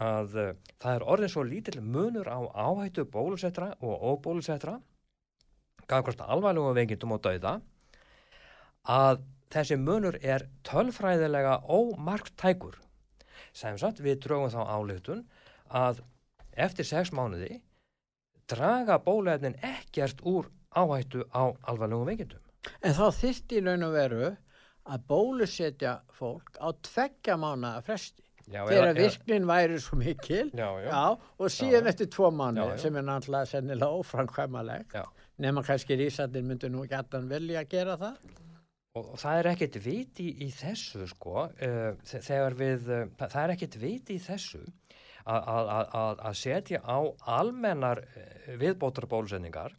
að 0.00 0.36
uh, 0.40 0.52
það 0.80 0.94
er 0.94 1.02
orðin 1.14 1.32
svo 1.34 1.42
lítill 1.44 1.82
munur 1.84 2.24
á 2.24 2.40
áhættu 2.56 3.04
bólusettra 3.12 3.74
og 3.84 4.00
óbólusettra 4.00 4.78
gafkvæmst 5.90 6.22
alvarlegum 6.24 6.76
veikindum 6.76 7.14
og 7.16 7.22
dauða 7.24 7.58
að 8.88 9.22
þessi 9.52 9.76
munur 9.78 10.16
er 10.22 10.46
tölfræðilega 10.66 11.58
ómarktækur. 11.68 12.78
Sem 13.52 13.76
sagt 13.78 14.00
við 14.00 14.22
draugum 14.24 14.52
þá 14.52 14.62
álutun 14.64 15.26
að 15.68 16.00
eftir 16.52 16.88
sex 16.88 17.12
mánuði 17.12 17.60
draga 18.50 18.98
bóluefnin 19.02 19.58
ekkert 19.64 20.22
úr 20.24 20.48
áhættu 20.72 21.26
á 21.32 21.52
alvarlegum 21.68 22.08
veikindum. 22.08 22.40
En 22.82 22.96
þá 22.96 23.06
þýtti 23.18 23.60
í 23.60 23.64
raun 23.66 23.86
og 23.86 23.94
veru 23.96 24.32
að 24.82 25.06
bólusetja 25.08 26.00
fólk 26.16 26.58
á 26.58 26.68
tveggja 26.82 27.36
mánu 27.38 27.70
að 27.70 27.86
fresti 27.86 28.24
þegar 28.52 28.96
virknin 28.96 29.46
væri 29.46 29.78
svo 29.80 29.98
mikil. 30.00 30.48
Já, 30.50 30.68
já. 30.82 30.88
Já, 30.90 31.04
og 31.38 31.52
síðan 31.54 31.90
eftir 31.92 32.10
tvo 32.12 32.30
mánu 32.34 32.66
sem 32.80 32.96
er 32.98 33.06
náttúrulega 33.06 33.50
sennilega 33.52 34.00
óframkvæmaleg 34.00 34.96
nema 35.40 35.62
kannski 35.66 35.96
Rísardir 35.96 36.44
myndi 36.46 36.70
nú 36.70 36.84
gætan 36.88 37.28
velja 37.30 37.62
að 37.62 37.70
gera 37.72 37.98
það. 38.00 38.32
Og, 38.92 39.06
og 39.14 39.18
það 39.22 39.38
er 39.38 39.50
ekkert 39.54 39.78
viti 39.84 40.28
í, 40.28 40.46
í 40.46 40.48
þessu 40.52 41.06
sko. 41.08 41.46
Uh, 41.56 41.94
þegar 42.12 42.56
við, 42.58 42.90
uh, 42.92 43.04
það 43.22 43.38
er 43.42 43.54
ekkert 43.56 43.78
viti 43.80 44.18
í 44.18 44.22
þessu 44.22 44.64
að 45.22 46.32
setja 46.34 46.80
á 46.82 46.98
almennar 47.38 48.02
uh, 48.02 48.56
viðbótara 48.58 49.08
bólusendingar 49.08 49.78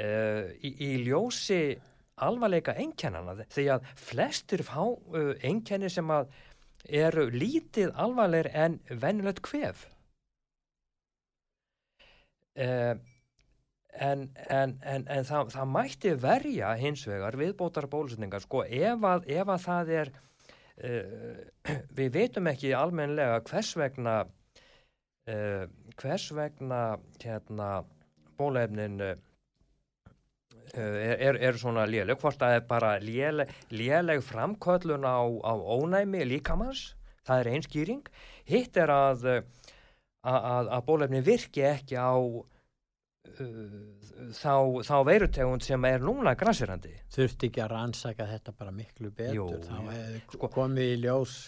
í, 0.00 0.70
í 0.70 0.90
ljósi 1.02 1.74
alvarleika 2.22 2.76
einkennana 2.78 3.34
því 3.50 3.64
að 3.74 3.88
flestir 3.98 4.62
fá 4.64 4.84
einkenni 5.44 5.90
sem 5.90 6.10
að 6.14 6.30
eru 6.88 7.26
lítið 7.30 7.90
alvarleir 7.98 8.48
en 8.54 8.78
vennilegt 8.88 9.42
hvef 9.44 9.84
uh, 12.56 12.94
en, 13.98 14.28
en, 14.48 14.74
en, 14.82 15.06
en 15.08 15.24
það, 15.26 15.52
það 15.54 15.70
mætti 15.74 16.12
verja 16.22 16.74
hins 16.78 17.06
vegar 17.08 17.38
viðbótar 17.38 17.88
bólusetningar 17.90 18.44
sko 18.44 18.64
ef 18.64 19.06
að, 19.06 19.26
ef 19.30 19.54
að 19.54 19.64
það 19.64 19.94
er 20.00 20.12
uh, 20.14 21.40
við 21.98 22.12
veitum 22.14 22.50
ekki 22.50 22.74
almenlega 22.76 23.40
hvers 23.48 23.72
vegna 23.78 24.20
uh, 24.22 25.64
hvers 25.98 26.28
vegna 26.36 26.84
hérna 27.22 27.72
bólefnin 28.38 29.00
er, 29.02 29.18
er, 30.72 31.36
er 31.36 31.58
svona 31.60 31.82
léleg, 31.84 32.16
hvort 32.22 32.38
það 32.40 32.54
er 32.56 32.62
bara 32.68 32.94
léleg, 33.02 33.50
léleg 33.74 34.22
framköllun 34.24 35.04
á, 35.04 35.20
á 35.20 35.52
ónæmi 35.52 36.22
líkamanns, 36.30 36.94
það 37.26 37.42
er 37.42 37.50
einskýring, 37.56 38.08
hitt 38.48 38.78
er 38.80 38.92
að, 38.94 39.26
að, 40.24 40.70
að 40.70 40.86
bólefni 40.86 41.20
virki 41.26 41.66
ekki 41.68 42.00
á 42.00 42.16
uh, 42.16 42.46
þá, 43.38 44.54
þá 44.86 44.96
veirutegund 45.08 45.64
sem 45.64 45.86
er 45.88 46.04
núna 46.04 46.34
græsirandi. 46.38 46.92
Þurfti 47.14 47.50
ekki 47.50 47.64
að 47.64 47.72
rannsaka 47.74 48.26
þetta 48.30 48.56
bara 48.58 48.74
miklu 48.74 49.10
betur, 49.10 49.38
Jú, 49.38 49.48
þá 49.66 50.34
sko, 50.34 50.52
komið 50.52 50.92
í 50.96 51.00
ljós. 51.04 51.38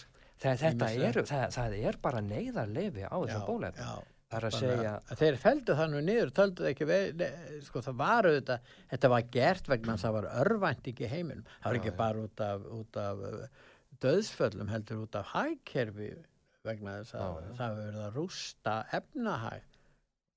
Það, 0.43 0.65
er, 0.67 1.21
það, 1.23 1.45
það 1.55 1.77
er 1.79 1.97
bara 2.03 2.19
neyðarlefi 2.25 3.05
á 3.07 3.15
þessu 3.15 3.45
bólefni. 3.47 3.85
Já, 3.85 4.13
Það 4.33 4.39
er 4.39 4.47
að 4.47 4.55
segja... 4.57 4.91
Þeir 5.19 5.35
feldu 5.43 5.73
það 5.77 5.91
nú 5.91 5.99
niður, 6.01 6.29
töldu 6.33 6.65
ekki 6.65 6.85
veið, 6.89 7.23
sko 7.67 7.81
það 7.85 7.97
var 7.99 8.27
auðvitað, 8.29 8.71
þetta 8.93 9.11
var 9.13 9.27
gert 9.35 9.69
vegna 9.69 9.97
það 10.01 10.15
var 10.15 10.27
örvænt 10.41 10.89
ekki 10.89 11.09
heiminum. 11.11 11.43
Það 11.59 11.67
var 11.67 11.79
ekki 11.79 11.93
bara 11.99 12.23
út 12.23 12.43
af, 12.47 12.63
út 12.79 12.99
af 13.03 13.21
uh, 13.29 13.67
döðsföllum, 14.03 14.71
heldur 14.73 15.03
út 15.03 15.19
af 15.19 15.29
hægkerfi 15.35 16.09
vegna 16.65 16.97
þess 17.01 17.17
að 17.19 17.27
já, 17.27 17.45
já. 17.45 17.53
það 17.59 17.77
verið 17.81 18.01
að 18.07 18.17
rústa 18.17 18.75
efnahæg. 18.97 19.69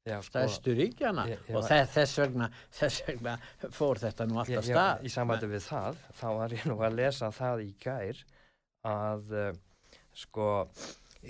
Já, 0.06 0.20
sko, 0.22 0.30
stæðstu 0.30 0.74
ríkjana 0.78 1.24
ég, 1.26 1.40
ég 1.48 1.56
og 1.58 1.64
þess, 1.66 2.18
vegna, 2.20 2.46
þess 2.78 3.02
vegna 3.08 3.32
fór 3.74 3.98
þetta 3.98 4.26
nú 4.30 4.38
alltaf 4.38 4.68
ég, 4.68 4.76
stað. 4.76 5.00
í 5.02 5.10
samvættu 5.10 5.48
við 5.50 5.64
það, 5.66 6.02
þá 6.20 6.26
var 6.38 6.52
ég 6.54 6.66
nú 6.70 6.76
að 6.86 6.98
lesa 7.00 7.30
það 7.34 7.62
í 7.64 7.72
gær 7.82 8.20
að 8.86 9.32
uh, 9.34 9.48
sko 10.14 10.50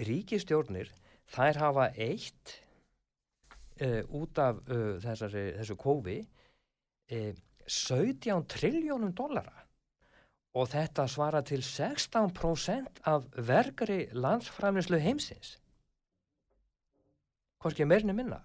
ríkistjórnir 0.06 0.90
þær 1.32 1.60
hafa 1.62 1.86
eitt 1.96 2.52
uh, 3.80 4.02
út 4.12 4.42
af 4.44 4.60
uh, 4.68 4.98
þessari, 5.00 5.44
þessu 5.56 5.76
kófi 5.80 6.18
uh, 6.20 7.30
17 7.66 8.44
triljónum 8.52 9.14
dollara. 9.16 9.62
Og 10.56 10.68
þetta 10.72 11.04
svara 11.10 11.40
til 11.44 11.60
16% 11.64 13.00
af 13.08 13.24
vergari 13.36 14.06
landsframleyslu 14.12 15.00
heimsins. 15.00 15.56
Hvorki 17.60 17.84
meirinu 17.88 18.14
minna 18.16 18.38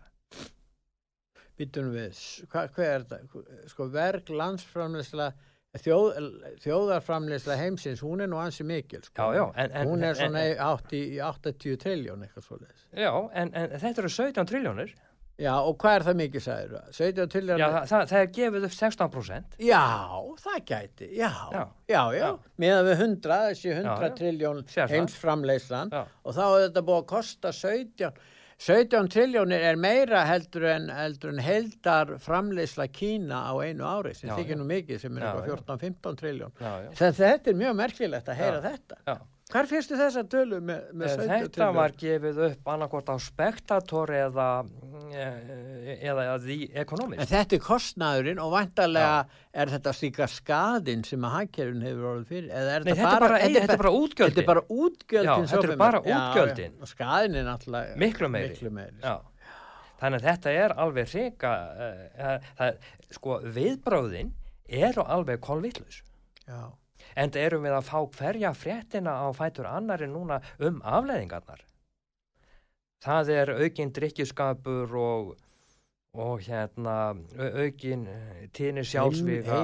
Býtunum 1.62 1.94
við, 1.94 2.26
hvað 2.52 2.76
hva 2.76 2.90
er 2.90 3.08
þetta? 3.12 3.46
Sko 3.70 3.88
verg 3.94 4.34
landsframleysla 4.34 5.32
Þjóð, 5.72 6.18
þjóðarframleysla 6.66 7.56
heimsins, 7.56 8.02
hún 8.04 8.26
er 8.26 8.28
nú 8.28 8.42
ansi 8.44 8.66
mikil 8.68 9.00
sko. 9.06 9.30
já, 9.32 9.38
já, 9.38 9.44
en, 9.56 9.70
en, 9.72 9.88
hún 9.88 10.04
er 10.04 10.18
svona 10.20 10.42
en, 10.50 10.58
80, 10.66 11.22
80 11.24 11.78
triljón 11.80 12.26
eitthvað 12.26 12.44
svolítið 12.44 13.06
Já, 13.06 13.12
en 13.40 13.54
þetta 13.80 14.04
eru 14.04 14.12
17 14.12 14.50
triljónir 14.52 14.92
Já, 15.40 15.54
og 15.64 15.78
hvað 15.80 15.96
er 15.96 16.06
það 16.10 16.18
mikið 16.20 16.44
sæður? 16.44 16.90
17 16.98 17.32
triljónir 17.32 17.64
Já, 17.64 17.68
það, 17.72 17.88
það, 17.94 18.04
það 18.12 18.26
er 18.26 18.34
gefið 18.40 18.68
upp 18.68 18.76
16% 18.82 19.56
Já, 19.70 19.86
það 20.44 20.60
gæti, 20.74 21.10
já. 21.22 21.32
Já, 21.56 21.64
já, 21.94 22.02
já. 22.20 22.28
meðan 22.66 22.90
við 22.90 23.06
100 23.08 23.40
þessi 23.48 23.74
100 23.78 24.12
triljón 24.20 24.62
heimsframleyslan 24.92 25.96
og 25.96 26.36
þá 26.36 26.44
er 26.50 26.68
þetta 26.68 26.86
búið 26.92 27.00
að 27.00 27.10
kosta 27.16 27.56
17 27.56 28.12
17 28.62 29.10
triljónir 29.10 29.64
er 29.66 29.78
meira 29.80 30.22
heldur 30.30 30.68
en, 30.70 30.90
heldur 30.94 31.32
en 31.34 31.42
heldar 31.42 32.16
framleysla 32.22 32.86
Kína 32.94 33.40
á 33.50 33.54
einu 33.58 33.88
ári 33.90 34.14
sem 34.14 34.30
þykir 34.30 34.60
nú 34.60 34.68
mikið 34.70 35.02
sem 35.02 35.18
er 35.18 35.26
eitthvað 35.32 35.64
14-15 35.66 36.20
triljón 36.20 36.54
þetta 37.00 37.54
er 37.54 37.58
mjög 37.64 37.78
merkilegt 37.80 38.30
að 38.30 38.42
heyra 38.44 38.60
já, 38.60 38.66
þetta. 38.68 39.00
já. 39.08 39.16
Hvar 39.52 39.68
fyrstu 39.68 39.98
þessa 40.00 40.22
tölu 40.32 40.62
með, 40.64 40.84
með 40.96 41.10
eh, 41.12 41.24
Þetta 41.28 41.50
tölu? 41.58 41.76
var 41.76 41.94
gefið 42.00 42.40
upp 42.46 42.70
annarkort 42.72 43.10
á 43.12 43.16
spektator 43.20 44.14
eða 44.16 44.48
eh, 45.12 45.98
eða 46.08 46.38
The 46.44 46.58
Economist. 46.84 47.20
En 47.24 47.30
þetta 47.30 47.58
er 47.58 47.64
kostnæðurinn 47.66 48.42
og 48.44 48.54
vantarlega 48.56 49.18
ja. 49.18 49.42
er 49.64 49.74
þetta 49.74 49.96
slíka 49.98 50.30
skadinn 50.32 51.04
sem 51.08 51.28
að 51.28 51.36
hagkerfin 51.36 51.86
hefur 51.88 52.10
orðið 52.14 52.32
fyrir? 52.32 52.50
Er 52.52 52.88
Nei, 52.88 52.94
þetta 52.94 53.10
er 53.10 53.26
bara, 53.26 53.42
bara, 53.42 53.80
bara 53.84 53.94
útgjöldin. 54.00 54.38
Þetta 54.38 54.46
er 54.46 54.52
bara 54.54 54.66
útgjöldin. 54.78 55.32
Já, 55.32 55.54
þetta 55.54 55.72
er 55.76 55.82
bara 55.84 56.04
útgjöldin. 56.06 56.76
Já, 56.78 56.82
og 56.82 56.94
skadinn 56.94 57.40
er 57.42 57.50
náttúrulega 57.50 58.02
miklu 58.06 58.32
meiri. 58.32 58.54
Miklu 58.56 58.76
meiri. 58.80 59.00
Já. 59.04 59.18
Þannig 60.02 60.22
að 60.24 60.30
þetta 60.32 60.54
er 60.58 60.80
alveg 60.82 61.12
hrika, 61.12 61.56
uh, 62.26 62.70
sko 63.14 63.42
viðbráðin 63.54 64.32
eru 64.82 65.04
alveg 65.06 65.44
kolvillus. 65.44 66.00
Já 66.48 66.72
en 67.16 67.32
það 67.34 67.46
erum 67.46 67.68
við 67.68 67.78
að 67.78 67.88
fá 67.90 68.00
hverja 68.18 68.54
fréttina 68.58 69.16
á 69.24 69.28
fætur 69.36 69.70
annari 69.70 70.10
núna 70.10 70.42
um 70.60 70.82
afleðingarnar 70.84 71.64
það 73.02 73.32
er 73.36 73.54
aukinn 73.58 73.94
drikkjuskapur 73.96 74.96
og, 75.02 75.32
og 76.14 76.44
hérna 76.46 76.98
aukinn 77.38 78.08
eh, 78.08 78.48
tíni 78.54 78.86
sjálfsvíka 78.86 79.62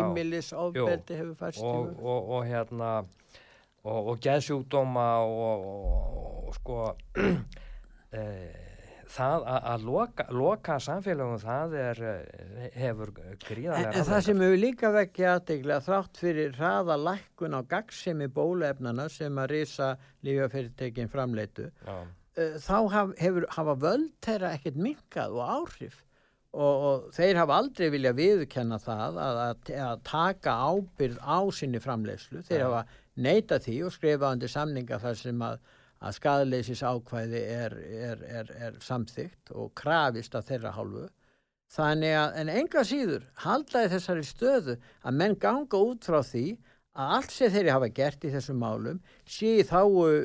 hefur 1.21 1.35
færst 1.39 1.63
og, 1.63 1.93
og, 2.01 2.31
og 2.37 2.47
hérna 2.49 2.91
og 3.87 4.17
geðsjúkdóma 4.19 5.09
og 5.23 6.55
sko 6.57 6.81
eða 8.11 8.63
það 9.11 9.45
að 9.55 9.85
loka, 9.87 10.25
loka 10.35 10.77
samfélagum 10.83 11.39
það 11.41 11.75
er, 11.81 12.01
eh, 12.11 12.69
hefur 12.75 13.13
gríðarlega 13.15 13.93
en, 13.93 13.99
en 14.01 14.07
það 14.09 14.23
sem 14.27 14.41
hefur 14.43 14.61
líka 14.61 14.91
vekkið 14.95 15.29
aðdeglega 15.31 15.85
þrátt 15.85 16.21
fyrir 16.21 16.57
hraða 16.57 16.97
lækkun 17.03 17.57
á 17.57 17.61
gagsemi 17.71 18.27
bólefnana 18.33 19.07
sem 19.11 19.39
að 19.41 19.53
risa 19.53 19.93
lífafyrirtekin 20.27 21.11
framleitu 21.13 21.69
Já. 21.85 21.95
Eh, 22.37 22.59
þá 22.61 22.77
haf, 22.93 23.15
hefur, 23.21 23.47
hafa 23.55 23.77
völd 23.81 24.11
þeirra 24.25 24.53
ekkert 24.57 24.81
minkað 24.89 25.39
og 25.39 25.55
áhrif 25.55 26.03
og, 26.57 26.85
og 26.89 27.09
þeir 27.15 27.41
hafa 27.41 27.57
aldrei 27.61 27.89
vilja 27.93 28.13
viðkenna 28.17 28.79
það 28.81 29.19
að, 29.23 29.41
að, 29.47 29.73
að 29.87 30.05
taka 30.07 30.59
ábyrð 30.67 31.19
á 31.23 31.39
sinni 31.55 31.81
framleiðslu 31.83 32.43
þeir 32.47 32.61
Já. 32.61 32.67
hafa 32.67 32.85
neita 33.17 33.59
því 33.63 33.79
og 33.87 33.95
skrifa 33.95 34.31
undir 34.35 34.51
samninga 34.51 34.99
þar 35.01 35.19
sem 35.19 35.43
að 35.47 35.59
að 36.01 36.17
skadaleysis 36.17 36.83
ákvæði 36.85 37.41
er, 37.41 37.75
er, 38.11 38.23
er, 38.41 38.51
er 38.67 38.79
samþygt 38.83 39.53
og 39.55 39.71
krafist 39.77 40.35
af 40.37 40.47
þeirra 40.49 40.73
hálfu. 40.75 41.07
Þannig 41.73 42.13
að, 42.15 42.35
en 42.41 42.51
enga 42.53 42.83
síður 42.87 43.25
haldaði 43.43 43.91
þessari 43.95 44.25
stöðu 44.27 44.77
að 45.03 45.17
menn 45.19 45.35
ganga 45.41 45.81
út 45.89 46.07
frá 46.07 46.21
því 46.23 46.45
að 46.97 47.15
allt 47.17 47.33
sem 47.33 47.51
þeirri 47.53 47.73
hafa 47.73 47.89
gert 47.99 48.23
í 48.25 48.31
þessum 48.33 48.61
málum 48.61 49.01
sé 49.29 49.51
þá 49.67 49.81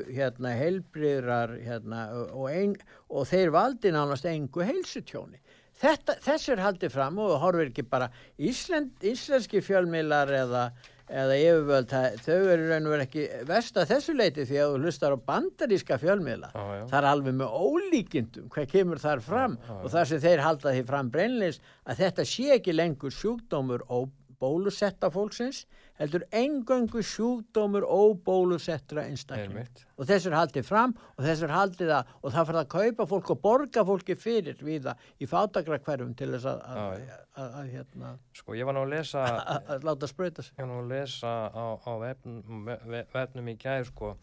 hérna, 0.07 0.53
heilbriðrar 0.57 1.57
hérna, 1.61 2.05
og, 2.31 2.47
ein, 2.49 2.77
og 3.09 3.27
þeir 3.29 3.51
valdi 3.53 3.91
nánast 3.93 4.25
engu 4.29 4.65
heilsutjóni. 4.65 5.41
Þetta, 5.83 6.15
þessu 6.23 6.53
er 6.53 6.63
haldið 6.63 6.93
fram 6.93 7.19
og 7.21 7.35
horfir 7.41 7.69
ekki 7.71 7.85
bara 7.89 8.07
Ísland, 8.37 8.93
íslenski 9.03 9.61
fjölmilar 9.65 10.31
eða 10.37 10.67
eða 11.11 11.35
yfirvöld, 11.37 11.93
þau 12.23 12.37
eru 12.53 12.67
raun 12.69 12.87
og 12.87 12.93
verið 12.93 13.05
ekki 13.07 13.23
vest 13.49 13.77
að 13.77 13.89
þessu 13.91 14.15
leiti 14.15 14.45
því 14.47 14.59
að 14.63 14.73
þú 14.73 14.81
hlustar 14.83 15.15
á 15.15 15.25
bandaríska 15.27 15.99
fjölmiðla. 16.01 16.51
Ah, 16.55 16.73
það 16.87 16.97
er 16.99 17.07
alveg 17.09 17.37
með 17.41 17.55
ólíkindum 17.59 18.49
hvað 18.53 18.69
kemur 18.71 19.03
þar 19.03 19.23
fram 19.25 19.57
ah, 19.67 19.81
og 19.81 19.93
þar 19.93 20.09
sem 20.09 20.23
þeir 20.23 20.43
halda 20.45 20.75
því 20.75 20.83
fram 20.89 21.11
brennleis 21.13 21.59
að 21.83 22.03
þetta 22.05 22.27
sé 22.33 22.49
ekki 22.57 22.75
lengur 22.77 23.15
sjúkdómur 23.15 23.85
og 23.91 24.11
bólusetta 24.43 25.11
fólksins 25.13 25.63
heldur 25.99 26.23
engöngu 26.33 27.03
sjúkdómur 27.05 27.85
óbólusettra 27.85 29.05
einstakling 29.09 29.67
og 29.97 30.07
þess 30.09 30.27
er 30.29 30.35
haldið 30.37 30.65
fram 30.67 30.95
og 31.13 31.25
þess 31.25 31.43
er 31.45 31.53
haldið 31.53 31.93
að 31.97 32.13
og 32.19 32.33
það 32.33 32.47
fyrir 32.49 32.61
að 32.61 32.71
kaupa 32.73 33.07
fólk 33.11 33.33
og 33.35 33.41
borga 33.43 33.83
fólki 33.87 34.17
fyrir 34.19 34.63
við 34.65 34.87
það 34.87 35.03
í 35.21 35.29
fátakrakverfum 35.29 36.15
til 36.17 36.31
þess 36.33 36.49
að, 36.49 37.59
hérna, 37.73 38.15
sko 38.37 38.57
ég 38.57 38.69
var 38.69 38.77
nú 38.77 38.85
að 38.87 38.95
lesa 38.95 39.27
að 39.75 39.85
láta 39.87 40.09
spröyta 40.09 40.45
sig. 40.45 40.55
Ég 40.57 40.65
var 40.65 40.71
nú 40.71 40.81
að 40.81 40.95
lesa 40.95 41.35
á, 41.53 41.65
á 41.77 41.91
vefnum, 42.01 42.73
vefnum 43.13 43.53
í 43.53 43.57
gæð 43.61 43.87
sko 43.91 44.15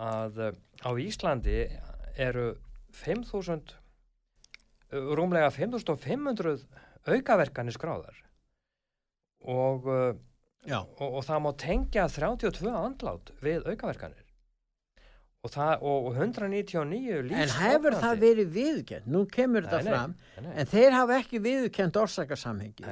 að 0.00 0.42
eh, 0.46 0.58
á 0.86 0.90
Íslandi 1.04 1.60
eru 2.20 2.52
5.000 2.96 3.76
rúmlega 4.90 5.50
5.500 5.54 6.64
aukaverkanir 7.06 7.76
skráðar. 7.76 8.16
Og, 9.40 9.86
og, 10.68 11.06
og 11.06 11.22
það 11.24 11.44
má 11.44 11.52
tengja 11.60 12.08
32 12.12 12.72
andlát 12.74 13.32
við 13.40 13.64
aukaverkanir. 13.70 14.26
Og, 15.40 15.48
það, 15.54 15.86
og 15.88 16.10
199 16.18 17.22
lífs 17.30 17.40
en 17.40 17.52
hefur 17.62 17.94
það 17.96 18.18
verið 18.20 18.50
viðkjönd 18.58 19.06
nú 19.08 19.22
kemur 19.32 19.64
nei, 19.64 19.70
þetta 19.70 19.86
nei, 19.86 19.94
fram. 19.94 20.14
nei, 20.44 20.50
en 20.52 20.68
þeir 20.68 20.96
hafa 20.98 21.16
ekki 21.16 21.40
viðkjönd 21.46 21.96
orsakasamhengi. 22.02 22.84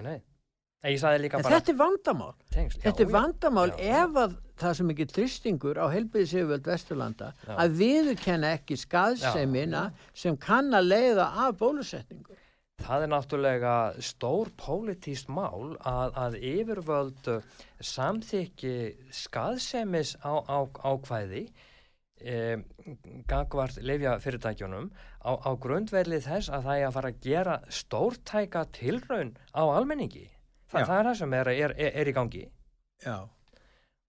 En 1.36 1.42
bara, 1.42 1.58
þetta 1.58 1.72
er 1.74 1.76
vandamál. 1.76 2.32
Tengsl, 2.54 2.80
þetta 2.86 3.02
já, 3.02 3.04
er 3.04 3.12
vandamál 3.12 3.68
já, 3.74 3.78
ef 3.98 4.18
að 4.22 4.36
það 4.62 4.74
sem 4.78 4.92
ekki 4.94 5.06
tristingur 5.12 5.80
á 5.82 5.86
helbiðisíðvöld 5.92 6.70
Vesturlanda 6.70 7.32
já. 7.42 7.52
að 7.52 7.78
viðkenna 7.82 8.52
ekki 8.56 8.78
skaðsemina 8.80 9.84
sem 10.16 10.38
kann 10.40 10.72
að 10.78 10.88
leiða 10.94 11.28
af 11.44 11.58
bólusetningu 11.60 12.38
Það 12.78 13.04
er 13.04 13.10
náttúrulega 13.10 13.74
stór 14.04 14.50
pólitíst 14.58 15.30
mál 15.32 15.74
að, 15.82 16.12
að 16.14 16.36
yfirvöld 16.46 17.30
samþykki 17.82 18.74
skaðsemis 19.14 20.14
á, 20.22 20.38
á, 20.46 20.58
ákvæði 20.86 21.48
e, 22.22 22.36
gangvart 23.30 23.80
lefja 23.82 24.14
fyrirtækjunum 24.22 24.92
á, 25.26 25.30
á 25.42 25.50
grundverli 25.58 26.20
þess 26.22 26.52
að 26.54 26.68
það 26.68 26.78
er 26.78 26.86
að 26.86 26.94
fara 26.98 27.10
að 27.10 27.24
gera 27.26 27.56
stórtæka 27.80 28.62
tilraun 28.78 29.34
á 29.50 29.62
almenningi. 29.66 30.28
Þa, 30.70 30.84
það 30.84 30.94
er 31.00 31.10
það 31.10 31.18
sem 31.22 31.36
er, 31.40 31.52
er, 31.56 31.74
er 31.88 32.12
í 32.12 32.14
gangi. 32.14 32.44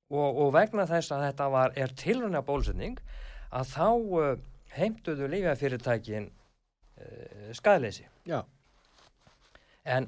Og, 0.10 0.30
og 0.46 0.54
vegna 0.54 0.86
þess 0.90 1.16
að 1.16 1.26
þetta 1.26 1.50
var, 1.56 1.74
er 1.74 1.98
tilraun 1.98 2.38
af 2.38 2.46
bólusetning 2.46 3.02
að 3.50 3.74
þá 3.74 3.90
uh, 3.90 4.32
heimtuðu 4.78 5.30
lefja 5.34 5.58
fyrirtækin 5.58 6.30
uh, 6.30 7.52
skaðleysi. 7.58 8.06
Já 8.30 8.44
en, 9.86 10.08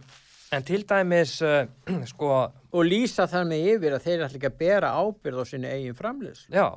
en 0.51 0.65
til 0.67 0.83
dæmis 0.87 1.37
uh, 1.45 1.67
sko 2.11 2.31
og 2.71 2.87
lýsa 2.87 3.27
þar 3.29 3.47
með 3.51 3.69
yfir 3.75 3.95
að 3.95 4.07
þeir 4.07 4.25
ætla 4.25 4.39
ekki 4.39 4.51
að 4.51 4.59
bera 4.59 4.95
ábyrð 4.97 5.43
á 5.43 5.45
sinni 5.47 5.71
eigin 5.71 5.97
framleyslu 5.97 6.57
já. 6.57 6.67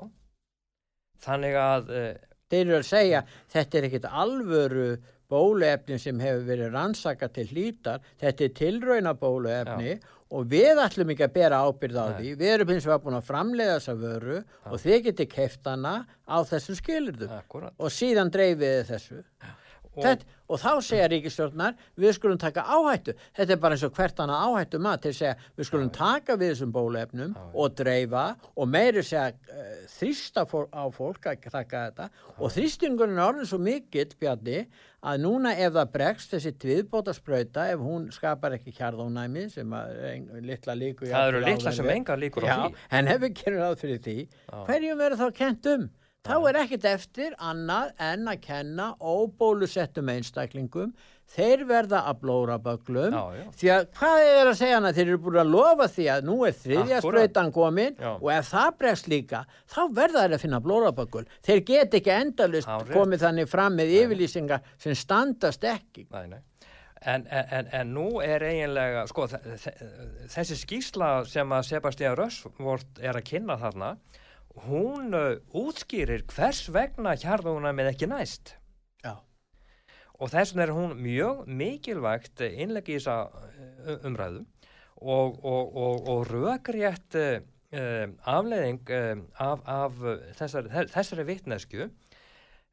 Þannig 1.25 1.59
að 1.59 1.91
uh, 1.91 2.09
þeir 2.51 2.65
eru 2.65 2.79
að 2.81 2.89
segja 2.91 3.25
þetta 3.53 3.79
er 3.79 3.89
ekkit 3.91 4.09
alvöru 4.11 4.89
bóluefni 5.35 5.97
sem 5.99 6.19
hefur 6.21 6.45
verið 6.47 6.75
rannsaka 6.75 7.31
til 7.33 7.47
hlítar. 7.49 8.03
Þetta 8.21 8.45
er 8.45 8.53
tilrauna 8.59 9.15
bóluefni 9.19 9.95
já. 9.95 10.13
og 10.35 10.47
við 10.51 10.83
ætlum 10.85 11.15
ekki 11.15 11.25
að 11.27 11.35
bera 11.39 11.63
ábyrð 11.65 11.99
á 11.99 12.07
Nei. 12.07 12.17
því. 12.19 12.35
Við 12.43 12.53
erum 12.53 12.73
eins 12.75 12.87
og 12.87 12.95
að 12.95 13.05
búin 13.07 13.19
að 13.19 13.29
framlega 13.31 13.79
þessa 13.79 13.97
vöru 14.03 14.39
já. 14.39 14.47
og 14.71 14.83
þið 14.85 15.03
getur 15.09 15.31
keft 15.33 15.71
hana 15.71 15.95
á 16.29 16.39
þessu 16.51 16.79
skilurðu 16.79 17.31
og 17.33 17.95
síðan 17.95 18.33
dreifið 18.35 18.81
þessu. 18.93 19.23
Já 19.43 19.55
Þetta, 19.95 20.27
og 20.51 20.61
þá 20.61 20.71
segja 20.85 21.09
ríkistjórnar 21.13 21.77
við 22.01 22.17
skulum 22.17 22.41
taka 22.41 22.65
áhættu. 22.67 23.15
Þetta 23.37 23.55
er 23.55 23.61
bara 23.63 23.77
eins 23.77 23.85
og 23.87 23.95
hvert 23.97 24.23
annað 24.25 24.47
áhættu 24.49 24.81
maður 24.83 25.05
til 25.05 25.13
að 25.13 25.19
segja 25.21 25.35
við 25.57 25.69
skulum 25.71 25.93
taka 25.95 26.39
við 26.41 26.53
þessum 26.55 26.73
bólefnum 26.75 27.37
og 27.55 27.77
dreifa 27.79 28.25
og 28.55 28.69
meiri 28.71 29.05
segja 29.07 29.31
uh, 29.31 29.77
þrýsta 29.95 30.45
á 30.45 30.85
fólk 30.95 31.31
að 31.31 31.47
taka 31.51 31.85
þetta. 31.89 32.11
Og 32.39 32.53
þrýstingurinn 32.57 33.21
er 33.21 33.29
orðin 33.29 33.49
svo 33.49 33.61
mikill 33.63 34.11
Bjarni 34.19 34.67
að 35.05 35.21
núna 35.25 35.53
ef 35.61 35.75
það 35.75 35.91
bregst 35.95 36.33
þessi 36.35 36.53
tviðbóta 36.63 37.15
spröyta 37.17 37.67
ef 37.73 37.83
hún 37.83 38.07
skapar 38.15 38.57
ekki 38.57 38.73
kjarðónæmi 38.77 39.49
sem 39.53 39.75
er 39.77 40.45
litla 40.45 40.77
líku 40.79 41.11
það 41.11 41.29
eru 41.33 41.43
litla 41.45 41.75
sem 41.77 41.91
enga 41.93 42.17
líkur 42.21 42.47
á 42.49 42.57
því. 42.65 42.87
en 42.99 43.13
ef 43.13 43.21
við 43.25 43.35
kynum 43.43 43.61
ráð 43.61 43.77
fyrir 43.83 44.01
því 44.07 44.17
hverjum 44.65 45.03
verður 45.03 45.21
þá 45.21 45.39
kent 45.43 45.71
um 45.75 45.87
þá 46.25 46.37
er 46.49 46.59
ekkit 46.63 46.87
eftir 46.89 47.35
annað 47.43 47.91
en 48.03 48.31
að 48.33 48.39
kenna 48.47 48.93
óbólusettum 49.01 50.09
einstaklingum. 50.13 50.95
Þeir 51.35 51.65
verða 51.69 52.03
að 52.11 52.19
blóra 52.21 52.57
böglum. 52.61 53.15
Því 53.57 53.71
að 53.73 53.87
hvað 53.97 54.23
er 54.29 54.49
að 54.51 54.57
segja 54.59 54.79
hana 54.79 54.93
þeir 54.97 55.07
eru 55.07 55.21
búin 55.25 55.39
að 55.41 55.53
lofa 55.55 55.87
því 55.91 56.09
að 56.13 56.27
nú 56.29 56.37
er 56.45 56.57
þriðja 56.61 56.99
spröytan 57.01 57.53
komin 57.55 57.97
já. 57.97 58.11
og 58.13 58.29
ef 58.35 58.51
það 58.53 58.75
bregst 58.83 59.09
líka 59.09 59.45
þá 59.73 59.79
verða 59.97 60.25
þeir 60.25 60.37
að 60.37 60.45
finna 60.45 60.61
blóra 60.65 60.93
bögl 60.97 61.25
þeir 61.45 61.63
get 61.71 61.97
ekki 62.01 62.13
endalust 62.13 62.91
komið 62.93 63.25
þannig 63.25 63.49
fram 63.51 63.79
með 63.81 63.95
yfirlýsingar 64.03 64.69
sem 64.77 64.97
standast 64.97 65.65
ekki. 65.65 66.07
Nei, 66.13 66.27
nei. 66.35 66.43
En, 67.05 67.25
en, 67.29 67.67
en 67.69 67.91
nú 67.93 68.07
er 68.25 68.45
eiginlega 68.45 69.05
sko 69.11 69.27
þessi 69.29 70.57
skísla 70.57 71.09
sem 71.29 71.51
að 71.53 71.67
Sebastian 71.69 72.17
Rössvort 72.17 73.01
er 73.01 73.17
að 73.17 73.27
kynna 73.29 73.59
þarna 73.61 73.91
hún 74.67 75.15
uh, 75.17 75.41
útskýrir 75.57 76.25
hvers 76.31 76.67
vegna 76.73 77.15
hjarðunum 77.19 77.81
er 77.83 77.91
ekki 77.93 78.09
næst. 78.11 78.55
Já. 79.05 79.19
og 80.19 80.31
þess 80.33 80.55
vegna 80.55 80.67
er 80.67 80.75
hún 80.77 80.95
mjög 81.03 81.45
mikilvægt 81.47 82.45
innleggi 82.47 82.97
í 82.97 83.01
þessa 83.01 83.17
uh, 83.29 84.07
umræðu 84.07 84.45
og, 85.03 85.41
og, 85.45 85.75
og, 85.75 86.09
og 86.15 86.31
rökrétt 86.31 87.19
uh, 87.19 87.43
um, 87.75 88.15
afleðing 88.23 88.95
af, 89.43 89.65
af 89.67 89.99
þessari, 90.39 90.87
þessari 90.95 91.27
vittnesku 91.29 91.91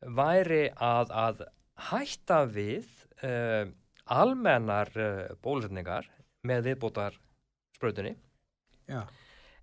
væri 0.01 0.69
að, 0.77 1.11
að 1.11 1.43
hætta 1.89 2.43
við 2.49 2.87
um, 3.25 3.73
almennar 4.11 4.91
uh, 4.97 5.33
bólusetningar 5.43 6.07
með 6.47 6.71
viðbútar 6.71 7.17
spröðunni 7.77 8.15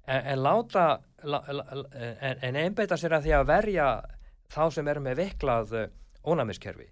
en, 0.09 0.27
en 0.33 0.43
láta 0.43 0.87
la, 1.23 1.43
la, 1.53 1.65
en, 1.93 2.39
en 2.43 2.61
einbeita 2.65 2.99
sér 2.99 3.19
að 3.19 3.27
því 3.27 3.35
að 3.39 3.49
verja 3.53 3.89
þá 4.53 4.63
sem 4.75 4.89
eru 4.89 5.03
með 5.05 5.19
veiklað 5.23 5.75
uh, 5.77 5.89
ónæmiskerfi. 6.25 6.89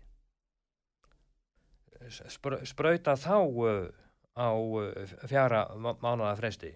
Spröyta 2.68 3.16
þá 3.18 3.38
uh, 3.38 3.86
á 4.36 4.50
uh, 4.52 5.14
fjara 5.26 5.66
mánuða 5.80 6.34
fresti. 6.38 6.74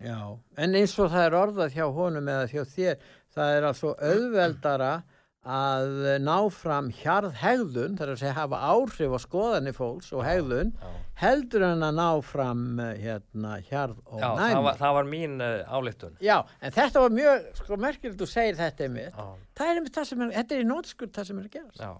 Já, 0.00 0.16
en 0.56 0.76
eins 0.78 0.94
og 0.96 1.10
það 1.12 1.26
er 1.26 1.34
orðað 1.36 1.74
hjá 1.76 1.86
honum 1.92 2.28
eða 2.32 2.46
hjá 2.48 2.62
þér, 2.64 3.02
það 3.36 3.56
er 3.56 3.66
alveg 3.68 4.04
auðveldara 4.10 4.92
að 5.40 6.18
ná 6.20 6.34
fram 6.52 6.90
hjarð 6.92 7.32
hegðun, 7.40 7.94
þar 7.96 8.12
að 8.12 8.18
segja 8.20 8.34
hafa 8.36 8.58
áhrif 8.60 9.14
á 9.16 9.18
skoðanir 9.22 9.76
fólks 9.76 10.10
og 10.12 10.24
hegðun, 10.26 10.74
já, 10.76 10.82
já. 10.84 10.98
heldur 11.22 11.64
en 11.64 11.86
að 11.86 11.94
ná 11.96 12.08
fram 12.28 12.64
uh, 12.76 12.90
hérna, 13.00 13.54
hjarð 13.64 14.02
og 14.04 14.20
já, 14.20 14.26
næmi. 14.36 14.50
Já, 14.50 14.58
það, 14.58 14.82
það 14.82 14.96
var 14.98 15.08
mín 15.14 15.38
uh, 15.40 15.72
álittun. 15.78 16.18
Já, 16.20 16.36
en 16.60 16.76
þetta 16.76 17.04
var 17.06 17.16
mjög, 17.16 17.48
sko, 17.62 17.80
merkilegt 17.86 18.20
þú 18.20 18.28
segir 18.28 18.60
þetta 18.60 18.86
einmitt. 18.86 19.22
Það 19.56 19.72
er 19.72 19.80
einmitt 19.80 19.96
það 19.96 20.10
sem 20.10 20.26
er, 20.26 20.34
þetta 20.36 20.56
er 20.58 20.66
í 20.66 20.68
nótskur 20.68 21.14
það 21.16 21.30
sem 21.30 21.40
er 21.40 21.48
að 21.48 21.56
gerast. 21.56 21.80
Já, 21.80 21.92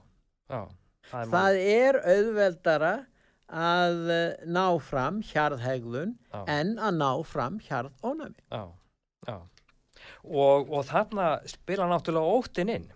já. 0.52 0.60
Það 1.10 1.22
er, 1.22 1.32
það 1.32 1.62
er 1.64 2.02
auðveldara 2.12 2.92
að 3.50 4.10
eh, 4.14 4.44
ná 4.46 4.66
fram 4.84 5.18
hjarðhegðun 5.26 6.14
en 6.46 6.76
að 6.78 7.00
ná 7.00 7.10
fram 7.26 7.58
hjarðónami. 7.66 8.38
Já, 8.52 8.62
já. 9.26 9.36
Og, 10.22 10.70
og 10.70 10.84
þarna 10.88 11.26
spila 11.48 11.88
náttúrulega 11.90 12.38
óttinn 12.38 12.72
inn. 12.76 12.88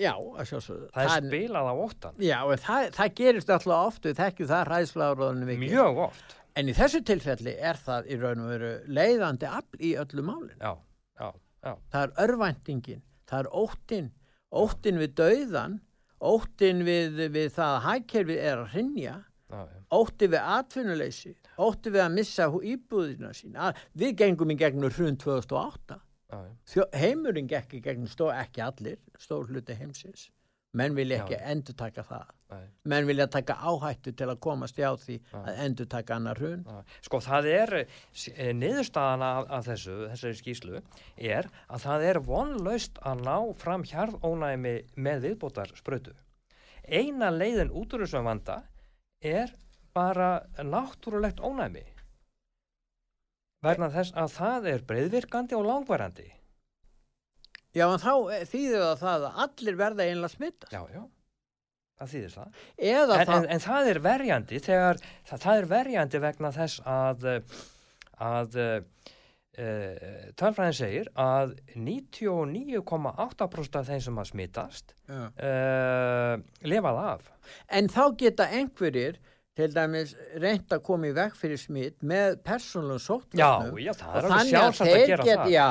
Já, 0.00 0.12
að 0.14 0.50
sjálfsögðu. 0.50 0.88
Það 0.94 1.12
er 1.12 1.28
spilað 1.28 1.70
á 1.70 1.74
óttan. 1.84 2.18
Já, 2.22 2.38
en 2.52 2.62
það, 2.64 2.88
það 2.96 3.14
gerist 3.20 3.52
alltaf 3.54 3.76
oft, 3.76 4.08
við 4.08 4.18
þekkjum 4.20 4.50
það 4.50 4.66
ræðsláðurðunum 4.70 5.52
ekki. 5.54 5.70
Mjög 5.70 6.02
oft. 6.06 6.36
En 6.56 6.70
í 6.72 6.74
þessu 6.76 7.02
tilfelli 7.04 7.56
er 7.70 7.80
það 7.86 8.10
í 8.10 8.18
raun 8.20 8.44
og 8.44 8.52
veru 8.54 8.72
leiðandi 8.98 9.48
afl 9.50 9.80
í 9.84 9.92
öllu 10.00 10.24
málinn. 10.24 10.60
Já, 10.60 10.72
já, 11.20 11.28
já. 11.66 11.72
Það 11.92 12.02
er 12.02 12.14
örvæntingin, 12.26 13.02
það 13.28 13.42
er 13.42 13.50
óttinn, 13.62 14.12
óttinn 14.56 15.00
við 15.02 15.16
dauðan, 15.20 15.80
óttinn 16.32 16.84
við, 16.86 17.26
við 17.34 17.50
það 17.56 17.74
að 17.74 17.88
hækkerfið 17.90 18.44
er 18.50 18.62
að 18.62 18.70
hrinja 18.72 19.16
ótti 19.94 20.26
við 20.26 20.42
atvinnuleysi 20.42 21.34
ótti 21.62 21.92
við 21.94 22.02
að 22.02 22.14
missa 22.16 22.48
íbúðina 22.50 23.30
sín 23.36 23.54
við 23.94 24.16
gengum 24.18 24.50
í 24.50 24.56
gegnum 24.58 24.90
hrun 24.90 25.18
2008 25.22 26.00
Þjó, 26.66 26.88
heimurinn 26.96 27.50
gekk 27.50 27.76
í 27.78 27.82
gegnum 27.84 28.10
stó 28.10 28.32
ekki 28.34 28.64
allir 28.64 28.98
stór 29.18 29.46
hluti 29.50 29.76
heimsins. 29.78 30.30
Menn 30.76 30.96
vilja 30.96 31.22
ekki 31.22 31.38
endur 31.38 31.76
taka 31.78 32.02
það. 32.04 32.36
Nei. 32.46 32.66
menn 32.86 33.06
vilja 33.08 33.26
taka 33.26 33.56
áhættu 33.58 34.12
til 34.14 34.28
að 34.30 34.38
komast 34.44 34.76
hjá 34.78 34.92
því 35.02 35.16
Nei. 35.32 35.40
að 35.40 35.56
endur 35.64 35.88
taka 35.90 36.14
annar 36.14 36.38
hrun 36.38 36.60
sko 37.02 37.18
það 37.24 37.48
er 37.50 37.72
eh, 37.80 38.52
niðurstaðan 38.54 39.24
af, 39.26 39.48
af 39.50 39.64
þessu 39.66 39.96
þessari 40.12 40.38
skýslu 40.38 40.82
er 41.16 41.48
að 41.66 41.82
það 41.88 42.06
er 42.10 42.20
vonlaust 42.28 43.00
að 43.02 43.24
ná 43.26 43.34
fram 43.58 43.86
hjarðónæmi 43.90 44.76
með 44.94 45.26
viðbótar 45.26 45.74
sprötu 45.74 46.14
eina 46.86 47.32
leiðin 47.34 47.74
út 47.74 47.98
úr 47.98 48.06
þessum 48.06 48.30
vanda 48.30 48.60
er 49.18 49.50
bara 49.96 50.30
náttúrulegt 50.62 51.42
ónæmi 51.42 51.82
verna 53.66 53.90
þess 53.92 54.16
að 54.16 54.32
það 54.36 54.70
er 54.72 54.86
breyðvirkandi 54.88 55.58
og 55.58 55.66
langvarandi. 55.66 56.30
Já, 57.76 57.86
en 57.90 58.00
þá 58.00 58.12
þýðir 58.48 58.82
það 58.82 58.98
það 59.02 59.28
að 59.28 59.40
allir 59.44 59.78
verða 59.82 60.06
einlega 60.06 60.32
smittast 60.32 60.72
Já, 60.72 60.82
já, 60.94 61.02
það 62.00 62.12
þýðir 62.14 62.34
það. 62.36 62.60
En, 62.76 63.10
það... 63.12 63.34
En, 63.36 63.48
en 63.52 63.64
það 63.66 63.90
er 63.90 64.02
verjandi 64.06 64.60
þegar, 64.64 65.02
það, 65.28 65.42
það 65.44 65.60
er 65.60 65.70
verjandi 65.74 66.22
vegna 66.24 66.52
þess 66.56 66.86
að 66.96 67.26
að 68.26 68.60
Uh, 69.56 70.32
tölfræðin 70.36 70.74
segir 70.76 71.06
að 71.16 71.54
99,8% 71.80 73.78
af 73.80 73.86
þeim 73.88 74.02
sem 74.04 74.18
að 74.20 74.26
smittast 74.28 74.92
uh, 75.08 76.34
lifað 76.60 76.98
af. 77.00 77.30
En 77.72 77.88
þá 77.88 78.02
geta 78.20 78.50
einhverjir 78.52 79.16
til 79.56 79.68
dæmis 79.72 80.12
reynd 80.36 80.72
að 80.74 80.82
koma 80.84 81.08
í 81.08 81.14
veg 81.16 81.36
fyrir 81.38 81.60
smitt 81.60 82.02
með 82.04 82.34
já, 82.44 83.48
já, 83.80 83.92
það 83.96 84.18
er 84.18 84.26
alveg 84.28 84.50
sjálfsagt 84.50 84.90
að 84.90 85.06
gera 85.10 85.26
get, 85.28 85.38
það. 85.40 85.52
Já, 85.54 85.70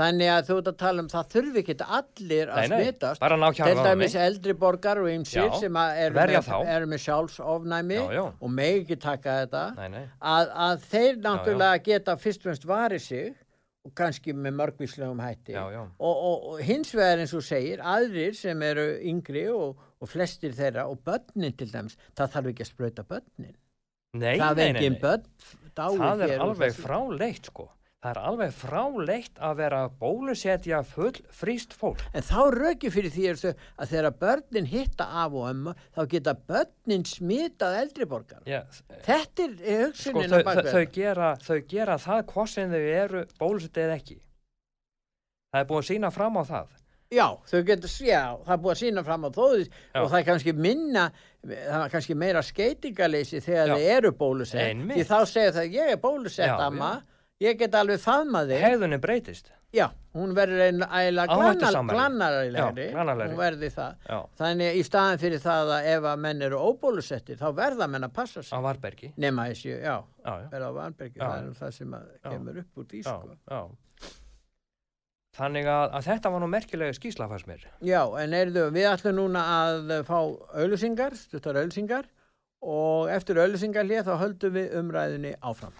þannig 0.00 0.30
að 0.34 0.48
þú 0.48 0.56
ert 0.60 0.70
að 0.70 0.78
tala 0.80 1.04
um 1.04 1.10
það 1.12 1.28
þurfi 1.34 1.62
ekki 1.62 1.76
allir 1.98 2.50
að 2.50 2.60
nei, 2.60 2.80
smittast 2.80 3.22
nei, 3.22 3.50
til 3.60 3.76
dæmis 3.86 4.16
eldri 4.24 4.56
borgar 4.64 5.02
og 5.02 5.10
ymsir 5.12 5.54
sem 5.60 5.78
eru 5.82 6.16
með, 6.18 6.50
er 6.74 6.88
með 6.90 7.04
sjálfsofnæmi 7.04 8.00
og 8.18 8.48
megi 8.56 8.80
ekki 8.82 8.98
taka 9.04 9.36
þetta. 9.44 9.62
Nei, 9.78 10.02
að, 10.18 10.56
að 10.66 10.88
þeir 10.90 11.22
náttúrulega 11.28 11.84
geta 11.86 12.18
fyrst 12.18 12.42
og 12.42 12.50
fremst 12.50 12.66
varið 12.66 13.06
sig 13.06 13.30
og 13.86 13.94
kannski 13.96 14.34
með 14.36 14.58
mörgvíslegum 14.58 15.22
hætti. 15.22 15.54
Já, 15.54 15.62
já. 15.72 15.80
Og, 15.86 16.16
og, 16.16 16.48
og 16.50 16.64
hins 16.64 16.90
vegar 16.92 17.22
eins 17.22 17.32
og 17.36 17.44
segir 17.46 17.80
aðrir 17.80 18.34
sem 18.36 18.66
eru 18.66 18.90
yngri 19.08 19.46
og, 19.54 19.78
og 20.00 20.08
flestir 20.08 20.54
þeirra 20.56 20.86
og 20.90 21.02
börnin 21.06 21.56
til 21.56 21.68
dæms 21.72 21.98
það 22.18 22.32
þarf 22.36 22.52
ekki 22.52 22.64
að 22.64 22.72
spröyta 22.72 23.04
börnin. 23.08 23.58
Nei, 24.18 24.38
það 24.40 24.62
er 24.64 24.78
ekki 24.80 24.96
börn 25.02 25.28
það 25.76 26.24
er 26.26 26.40
alveg 26.42 26.74
fráleitt 26.74 27.52
sko. 27.52 27.68
Það 28.00 28.14
er 28.14 28.18
alveg 28.30 28.52
fráleitt 28.56 29.40
að 29.44 29.58
vera 29.58 29.80
bólusetja 30.00 30.78
full 30.88 31.18
fríst 31.36 31.74
fólk. 31.76 32.00
En 32.16 32.24
þá 32.24 32.38
rökir 32.54 32.94
fyrir 32.94 33.12
því 33.12 33.26
að 33.44 33.90
þegar 33.90 34.16
börnin 34.22 34.70
hitta 34.70 35.04
af 35.20 35.36
og 35.36 35.50
ömmu 35.50 35.74
þá 35.92 36.00
geta 36.14 36.34
börnin 36.48 37.04
smitað 37.04 37.76
eldriborgar 37.82 38.48
yes. 38.48 38.80
þetta 39.04 39.46
er 39.50 39.84
hugsunin 39.84 40.32
sko, 40.32 40.40
þau, 40.48 40.64
þau, 40.70 40.84
gera, 40.96 41.30
þau 41.44 41.60
gera 41.68 41.98
það 42.00 42.24
hvort 42.32 42.54
sem 42.54 42.72
þau 42.72 42.80
eru 42.80 43.24
bólusetið 43.36 43.96
ekki. 43.98 44.18
Það 45.50 45.60
er 45.60 45.68
búin 45.68 45.84
að 45.84 45.90
sína 45.92 46.14
fram 46.14 46.40
á 46.40 46.44
það 46.48 46.76
Já, 47.10 47.26
þau 47.50 47.60
getur, 47.66 47.92
já, 48.06 48.22
það 48.46 48.52
er 48.54 48.60
búið 48.62 48.72
að 48.72 48.80
sína 48.84 49.02
fram 49.06 49.24
á 49.26 49.30
þóðis 49.34 49.70
og 49.98 50.04
það 50.12 50.18
er 50.20 50.26
kannski 50.28 50.52
minna, 50.54 51.06
það 51.42 51.80
er 51.80 51.94
kannski 51.94 52.14
meira 52.14 52.42
skeitingaleysi 52.46 53.40
þegar 53.42 53.72
já. 53.72 53.74
þau 53.74 53.94
eru 53.96 54.12
bólusett, 54.20 54.84
því 54.92 55.06
þá 55.08 55.16
segir 55.26 55.56
það, 55.56 55.72
ég 55.74 55.94
er 55.96 55.98
bólusett, 56.04 56.46
já, 56.46 56.54
amma, 56.68 56.92
já 57.00 57.10
ég 57.40 57.56
get 57.60 57.74
alveg 57.76 58.00
faðmaði 58.02 58.60
hegðunni 58.60 59.00
breytist. 59.00 59.50
Já, 59.70 59.86
hún 60.18 60.32
verður 60.34 60.64
eiginlega 60.66 61.82
glannarlegri. 61.86 62.88
Hún 62.90 63.36
verði 63.38 63.70
það. 63.70 64.08
Þannig 64.40 64.80
í 64.80 64.82
staðin 64.86 65.20
fyrir 65.22 65.42
það 65.44 65.74
að 65.76 65.90
ef 65.92 66.08
að 66.10 66.24
menn 66.24 66.46
eru 66.48 66.62
óbólusettir 66.70 67.38
þá 67.40 67.46
verða 67.60 67.86
menn 67.92 68.08
að 68.08 68.16
passa 68.16 68.42
sig. 68.42 68.50
Á 68.50 68.58
Varbergi 68.66 69.12
nema 69.22 69.46
þessi, 69.52 69.76
já, 69.78 69.94
verða 70.26 70.72
á 70.74 70.78
Varbergi 70.80 71.22
það 71.22 71.36
er 71.38 71.54
það 71.62 71.78
sem 71.78 71.94
kemur 72.26 72.60
upp 72.64 72.82
úr 72.82 72.90
því 72.90 73.04
sko. 73.06 73.62
Þannig 75.38 75.68
að, 75.70 75.92
að 75.98 76.08
þetta 76.08 76.32
var 76.32 76.42
nú 76.42 76.48
merkilega 76.50 76.96
skísla 76.96 77.28
fannst 77.30 77.48
mér 77.50 77.66
já, 77.84 78.02
en 78.22 78.34
erðu, 78.34 78.66
við 78.74 78.88
ætlum 78.90 79.18
núna 79.20 79.44
að 79.58 79.92
fá 80.08 80.18
auðlusingar, 80.18 81.14
stuttar 81.18 81.60
auðlusingar 81.60 82.08
og 82.60 83.12
eftir 83.14 83.40
auðlusingar 83.40 83.88
hér 83.88 84.04
þá 84.08 84.14
höldum 84.24 84.58
við 84.58 84.74
umræðinni 84.80 85.36
áfram 85.40 85.76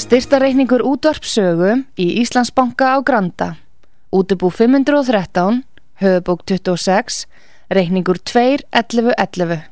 Styrtareikningur 0.00 0.82
útvarpsögu 0.82 1.84
í 2.00 2.06
Íslandsbanka 2.22 2.96
á 2.96 2.98
Granda. 3.04 3.48
Útubú 4.10 4.48
513, 4.50 5.60
höfubók 6.02 6.42
26, 6.48 7.26
reikningur 7.70 8.18
2.11.11. 8.18 9.68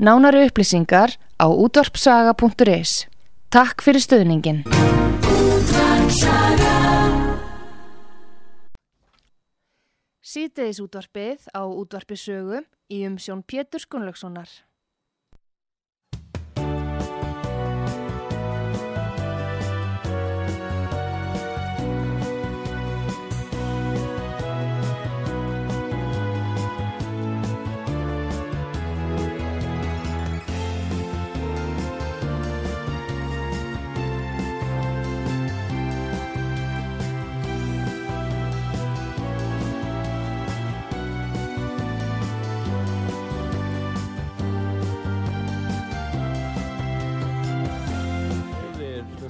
Nánari 0.00 0.46
upplýsingar 0.48 1.18
á 1.36 1.46
útvarpsaga.is. 1.50 3.13
Takk 3.54 3.84
fyrir 3.86 4.02
stöðningin. 4.02 4.64
Sýteðis 10.26 10.80
útvarpið 10.82 11.46
á 11.54 11.62
útvarpisögu 11.62 12.64
í 12.90 13.04
umsjón 13.06 13.44
Pétur 13.46 13.84
Skunlökssonar. 13.84 14.50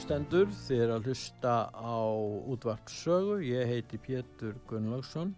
Hlustendur, 0.05 0.51
þið 0.67 0.81
er 0.85 0.91
að 0.93 1.07
hlusta 1.09 1.53
á 1.73 1.97
útvartsögu. 2.53 3.39
Ég 3.41 3.71
heiti 3.71 3.97
Pétur 3.97 4.53
Gunnlaugsson 4.69 5.31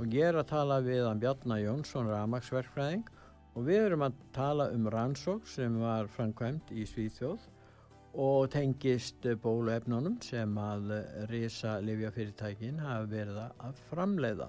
og 0.00 0.08
ég 0.08 0.30
er 0.30 0.38
að 0.40 0.46
tala 0.54 0.78
við 0.80 1.02
hann 1.04 1.18
Bjarnar 1.20 1.60
Jónsson, 1.60 2.08
ramagsverkfræðing 2.08 3.02
og 3.52 3.66
við 3.66 3.82
erum 3.82 4.06
að 4.06 4.14
tala 4.32 4.70
um 4.72 4.86
rannsók 4.88 5.44
sem 5.52 5.76
var 5.82 6.08
framkvæmt 6.14 6.72
í 6.72 6.86
Svíþjóð 6.88 7.44
og 8.16 8.46
tengist 8.54 9.26
bóluefnunum 9.42 10.16
sem 10.24 10.54
að 10.64 10.94
risa 11.28 11.74
livjafyrirtækin 11.84 12.80
hafa 12.80 13.10
verið 13.10 13.42
að 13.42 13.82
framleiða. 13.90 14.48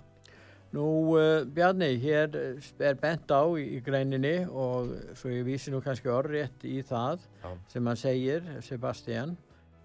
Nú 0.78 0.86
uh, 1.18 1.44
Bjarni, 1.44 1.90
hér 2.00 2.40
er 2.80 2.96
bent 3.04 3.28
á 3.36 3.44
í, 3.60 3.68
í 3.76 3.84
greininni 3.84 4.38
og 4.48 4.96
svo 5.20 5.34
ég 5.36 5.44
vísi 5.48 5.76
nú 5.76 5.84
kannski 5.84 6.08
orðrétt 6.12 6.64
í 6.64 6.80
það 6.88 7.20
Já. 7.44 7.52
sem 7.74 7.92
hann 7.92 8.00
segir, 8.00 8.50
Sebastian, 8.64 9.36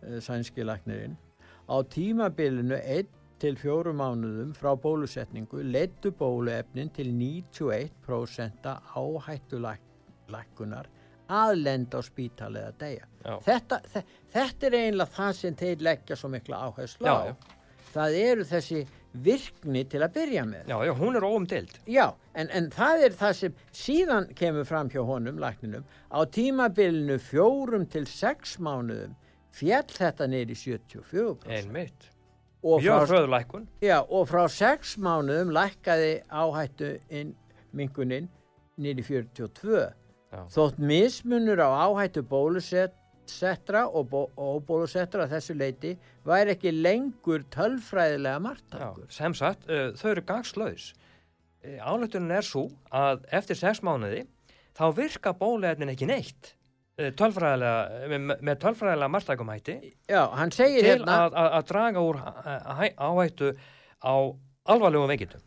uh, 0.03 0.21
sænski 0.21 0.67
laknirinn. 0.67 1.17
Á 1.71 1.77
tímabilinu 1.95 2.79
1 2.79 3.07
til 3.43 3.57
4 3.59 3.93
mánuðum 3.99 4.53
frá 4.55 4.75
bólusetningu 4.79 5.62
leittu 5.67 6.12
bóluefnin 6.15 6.93
til 6.95 7.11
91% 7.11 8.69
áhættu 8.95 9.62
lakkunar 10.31 10.91
að 11.33 11.55
lenda 11.62 11.99
á 11.99 12.03
spítal 12.05 12.55
eða 12.59 12.73
degja. 12.79 13.09
Þetta, 13.47 13.81
þetta 14.33 14.69
er 14.69 14.79
einlega 14.79 15.17
það 15.17 15.33
sem 15.38 15.57
þeir 15.59 15.87
leggja 15.88 16.19
svo 16.19 16.31
mikla 16.33 16.61
áherslu 16.69 17.09
á. 17.09 17.35
Það 17.93 18.19
eru 18.19 18.45
þessi 18.49 18.83
virkni 19.12 19.83
til 19.93 20.01
að 20.01 20.15
byrja 20.15 20.45
með. 20.49 20.71
Já, 20.71 20.77
já, 20.88 20.93
hún 20.97 21.17
er 21.19 21.27
óumdild. 21.27 21.75
Já, 21.91 22.07
en, 22.35 22.49
en 22.57 22.71
það 22.73 23.07
er 23.07 23.17
það 23.21 23.35
sem 23.41 23.59
síðan 23.83 24.29
kemur 24.38 24.69
fram 24.69 24.88
hjá 24.93 25.03
honum, 25.05 25.41
lækninum, 25.43 25.85
á 26.09 26.21
tímabilinu 26.25 27.19
fjórum 27.21 27.85
til 27.93 28.07
sex 28.09 28.57
mánuðum 28.62 29.12
fjall 29.53 29.88
þetta 29.93 30.29
neyri 30.31 30.57
74%. 30.59 31.49
Einmitt. 31.49 32.09
Mjög 32.62 33.09
fröðulækun. 33.11 33.67
Já, 33.83 33.99
og 34.07 34.29
frá 34.31 34.45
sex 34.51 34.95
mánuðum 35.03 35.51
lækkaði 35.55 36.12
áhættu 36.31 36.93
minguninn 37.75 38.31
neyri 38.79 39.03
42%. 39.03 39.99
Já. 40.33 40.43
Þótt 40.49 40.79
mismunur 40.81 41.61
á 41.61 41.69
áhættu 41.91 42.23
bólusett 42.25 42.95
settra 43.29 43.85
og 43.88 44.12
óbólusettra 44.37 45.27
að 45.27 45.37
þessu 45.37 45.57
leiti 45.57 45.93
væri 46.27 46.55
ekki 46.57 46.73
lengur 46.75 47.45
tölfræðilega 47.53 48.41
margtakur. 48.43 49.07
Sem 49.12 49.35
sagt, 49.35 49.69
uh, 49.71 49.93
þau 49.99 50.09
eru 50.15 50.25
gagslaus. 50.27 50.93
Uh, 51.62 51.79
Álöktunin 51.83 52.35
er 52.35 52.47
svo 52.47 52.69
að 52.91 53.27
eftir 53.35 53.59
sex 53.59 53.83
mánuði 53.85 54.25
þá 54.77 54.85
virka 54.97 55.35
bóluefnin 55.37 55.93
ekki 55.93 56.09
neitt 56.11 56.55
tölfræðilega, 56.96 58.09
með, 58.12 58.35
með 58.44 58.59
tölfræðilega 58.66 59.12
margtakumhætti 59.14 59.76
til 59.78 60.83
hérna, 60.85 61.14
að, 61.14 61.38
að, 61.40 61.48
að 61.57 61.64
draga 61.70 62.05
úr 62.05 62.20
áhættu 63.00 63.55
á 64.05 64.14
alvarlegum 64.68 65.11
veikindum. 65.11 65.42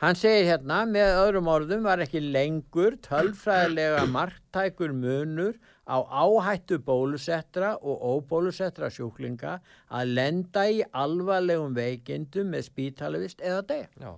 Hann 0.00 0.16
segir 0.16 0.46
hérna, 0.48 0.78
með 0.88 1.10
öðrum 1.20 1.48
orðum 1.52 1.84
var 1.84 2.00
ekki 2.00 2.22
lengur 2.24 2.96
tölfræðilega 3.04 4.06
margtækur 4.08 4.94
munur 4.96 5.58
á 5.84 6.00
áhættu 6.00 6.78
bólusettra 6.84 7.74
og 7.76 8.00
óbólusettra 8.00 8.88
sjúklinga 8.92 9.58
að 9.92 10.14
lenda 10.16 10.64
í 10.72 10.80
alvarlegum 10.92 11.76
veikindum 11.76 12.52
með 12.54 12.68
spítalivist 12.70 13.44
eða 13.44 13.64
deg. 13.72 13.88
Já. 14.00 14.12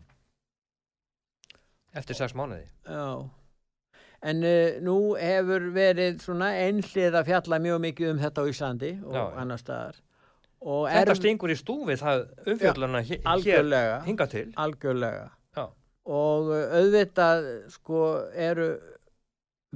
Eftir 1.98 2.18
sex 2.20 2.34
mánuði. 2.38 2.68
Já. 2.86 3.41
En 4.22 4.44
uh, 4.46 4.78
nú 4.84 4.96
hefur 5.18 5.68
verið 5.74 6.22
svona 6.22 6.52
einlið 6.62 7.18
að 7.18 7.28
fjalla 7.32 7.58
mjög 7.64 7.84
mikið 7.88 8.10
um 8.12 8.22
þetta 8.22 8.42
á 8.42 8.50
Íslandi 8.52 8.94
og 9.02 9.18
Já. 9.18 9.22
annar 9.42 9.62
staðar. 9.62 10.00
Og 10.62 10.84
þetta 10.86 11.10
er, 11.10 11.18
stingur 11.18 11.50
í 11.50 11.58
stúfi 11.58 11.98
það 11.98 12.20
umfjölduna 12.52 13.00
hér 13.02 14.02
hinga 14.06 14.28
til. 14.30 14.48
Algjörlega 14.62 15.30
og 16.08 16.50
uh, 16.50 16.62
auðvitað 16.78 17.48
sko 17.70 18.02
eru 18.34 18.72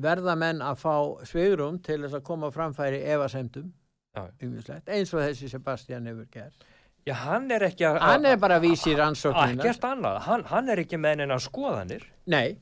verðamenn 0.02 0.62
að 0.64 0.80
fá 0.82 0.94
svigrum 1.28 1.78
til 1.85 2.02
þess 2.02 2.18
að 2.18 2.24
koma 2.26 2.50
framfæri 2.52 3.00
evasemdum 3.14 3.70
eins 4.16 5.12
og 5.14 5.22
þessi 5.22 5.50
Sebastian 5.52 6.09
hefur 6.11 6.26
gert 6.32 6.66
Já, 7.06 7.14
hann 7.22 7.44
er 7.54 7.62
ekki 7.68 7.85
að... 7.87 8.00
Hann 8.02 8.24
er 8.26 8.38
bara 8.42 8.56
að 8.59 8.64
vísi 8.64 8.90
rannsóknina. 8.98 10.16
Hann, 10.24 10.40
hann 10.50 10.70
er 10.72 10.80
ekki 10.82 10.98
með 10.98 11.20
neina 11.20 11.37
skoðanir. 11.38 12.02
Nei, 12.26 12.56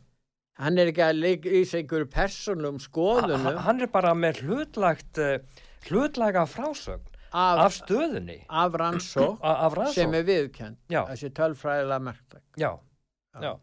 hann 0.61 0.79
er 0.79 0.93
ekki 0.93 1.05
að 1.05 1.27
vísa 1.49 1.81
einhverju 1.81 2.11
persónum 2.13 2.79
skoðunum. 2.83 3.49
Ha, 3.49 3.67
hann 3.67 3.83
er 3.83 3.91
bara 3.93 4.15
með 4.19 4.45
hlutlagt, 4.45 5.19
uh, 5.19 5.39
hlutlaga 5.89 6.47
frásögn 6.51 7.11
af, 7.35 7.65
af 7.67 7.77
stöðunni. 7.81 8.41
Af 8.49 8.79
rannsókn 8.79 9.93
sem 9.97 10.15
er 10.15 10.27
viðkjönd. 10.29 10.83
Þessi 10.93 11.33
tölfræðilega 11.35 12.03
merktak. 12.11 12.45
Já 12.61 12.75
já 13.43 13.55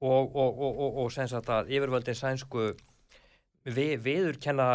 og, 0.00 0.36
og, 0.36 0.58
og, 0.58 0.96
og 1.04 1.12
sem 1.12 1.28
sagt 1.30 1.48
að 1.52 1.70
yfirvöldin 1.72 2.18
sænsku 2.18 2.72
við, 3.64 3.94
viðurkenna 4.04 4.68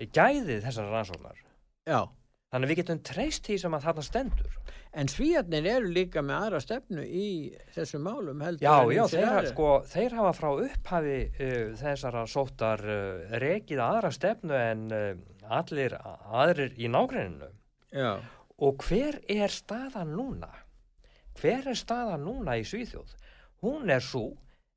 gæðið 0.00 0.64
þessar 0.66 0.90
rannsóknar 0.92 1.40
já 1.88 2.00
þannig 2.52 2.72
við 2.72 2.80
getum 2.82 3.02
treyst 3.06 3.48
því 3.48 3.58
sem 3.64 3.76
að 3.76 3.86
þarna 3.88 4.06
stendur 4.06 4.59
En 4.90 5.06
svíjarnir 5.06 5.68
eru 5.70 5.92
líka 5.94 6.22
með 6.26 6.46
aðra 6.46 6.60
stefnu 6.64 7.04
í 7.06 7.28
þessu 7.76 8.00
málum 8.02 8.40
heldur 8.42 8.66
Já, 8.66 8.90
já, 8.90 9.04
þeir, 9.12 9.50
sko, 9.52 9.68
þeir 9.86 10.16
hafa 10.18 10.32
frá 10.34 10.48
upphafi 10.64 11.18
uh, 11.28 11.76
þessara 11.78 12.24
sóttar 12.26 12.82
uh, 12.82 13.36
rekið 13.42 13.84
aðra 13.84 14.10
stefnu 14.14 14.56
en 14.58 14.88
uh, 14.90 15.12
allir 15.60 15.94
aðrir 16.00 16.74
í 16.74 16.90
nágreininu 16.90 17.52
Já 17.94 18.18
Og 18.60 18.82
hver 18.84 19.22
er 19.30 19.48
staðan 19.48 20.10
núna? 20.12 20.50
hver 21.40 21.70
er 21.70 21.78
staða 21.78 22.18
núna 22.20 22.56
í 22.60 22.64
Svíþjóð? 22.66 23.16
Hún 23.64 23.92
er 23.92 24.04
svo, 24.04 24.30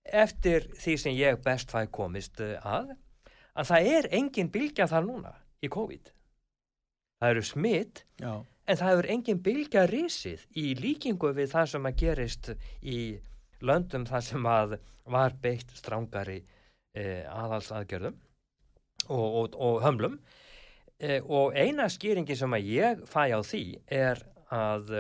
eftir 0.04 0.70
því 0.80 0.96
sem 1.00 1.16
ég 1.18 1.42
best 1.44 1.72
fæ 1.74 1.86
komist 1.92 2.42
eh, 2.44 2.58
að, 2.64 2.94
að 3.56 3.70
það 3.72 3.90
er 3.98 4.10
engin 4.20 4.52
bylgja 4.54 4.88
þar 4.92 5.08
núna 5.08 5.34
í 5.64 5.72
COVID. 5.72 6.12
Það 7.20 7.34
eru 7.36 7.46
smitt, 7.48 8.04
Já. 8.20 8.34
En 8.68 8.80
það 8.80 8.98
eru 8.98 9.14
engin 9.16 9.42
bylgja 9.44 9.86
risið 9.90 10.44
í 10.60 10.74
líkingu 10.80 11.34
við 11.36 11.52
það 11.54 11.72
sem 11.74 11.90
að 11.90 11.98
gerist 12.04 12.52
í 12.82 13.00
löndum 13.64 14.06
þar 14.08 14.28
sem 14.28 14.48
að 14.48 14.78
var 15.14 15.36
beitt 15.44 15.72
strángari 15.76 16.40
eh, 16.96 17.24
aðhalsaðgerðum 17.28 18.16
og, 19.10 19.28
og, 19.28 19.58
og 19.60 19.82
hömlum. 19.84 20.20
Eh, 21.00 21.20
og 21.24 21.56
eina 21.60 21.90
skýringi 21.92 22.38
sem 22.40 22.56
að 22.56 22.70
ég 22.72 23.04
fæ 23.10 23.28
á 23.36 23.40
því 23.44 23.66
er 23.92 24.24
að 24.54 24.92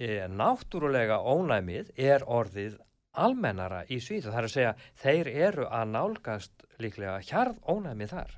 e, 0.00 0.26
náttúrulega 0.28 1.20
ónæmið 1.22 1.92
er 2.00 2.24
orðið 2.26 2.78
almennara 3.20 3.84
í 3.90 4.00
Svíð 4.02 4.30
það 4.30 4.38
er 4.40 4.48
að 4.48 4.54
segja 4.54 4.74
þeir 5.02 5.30
eru 5.48 5.66
að 5.70 5.92
nálgast 5.94 6.66
líklega 6.82 7.18
hjarð 7.26 7.58
ónæmið 7.68 8.14
þar 8.14 8.36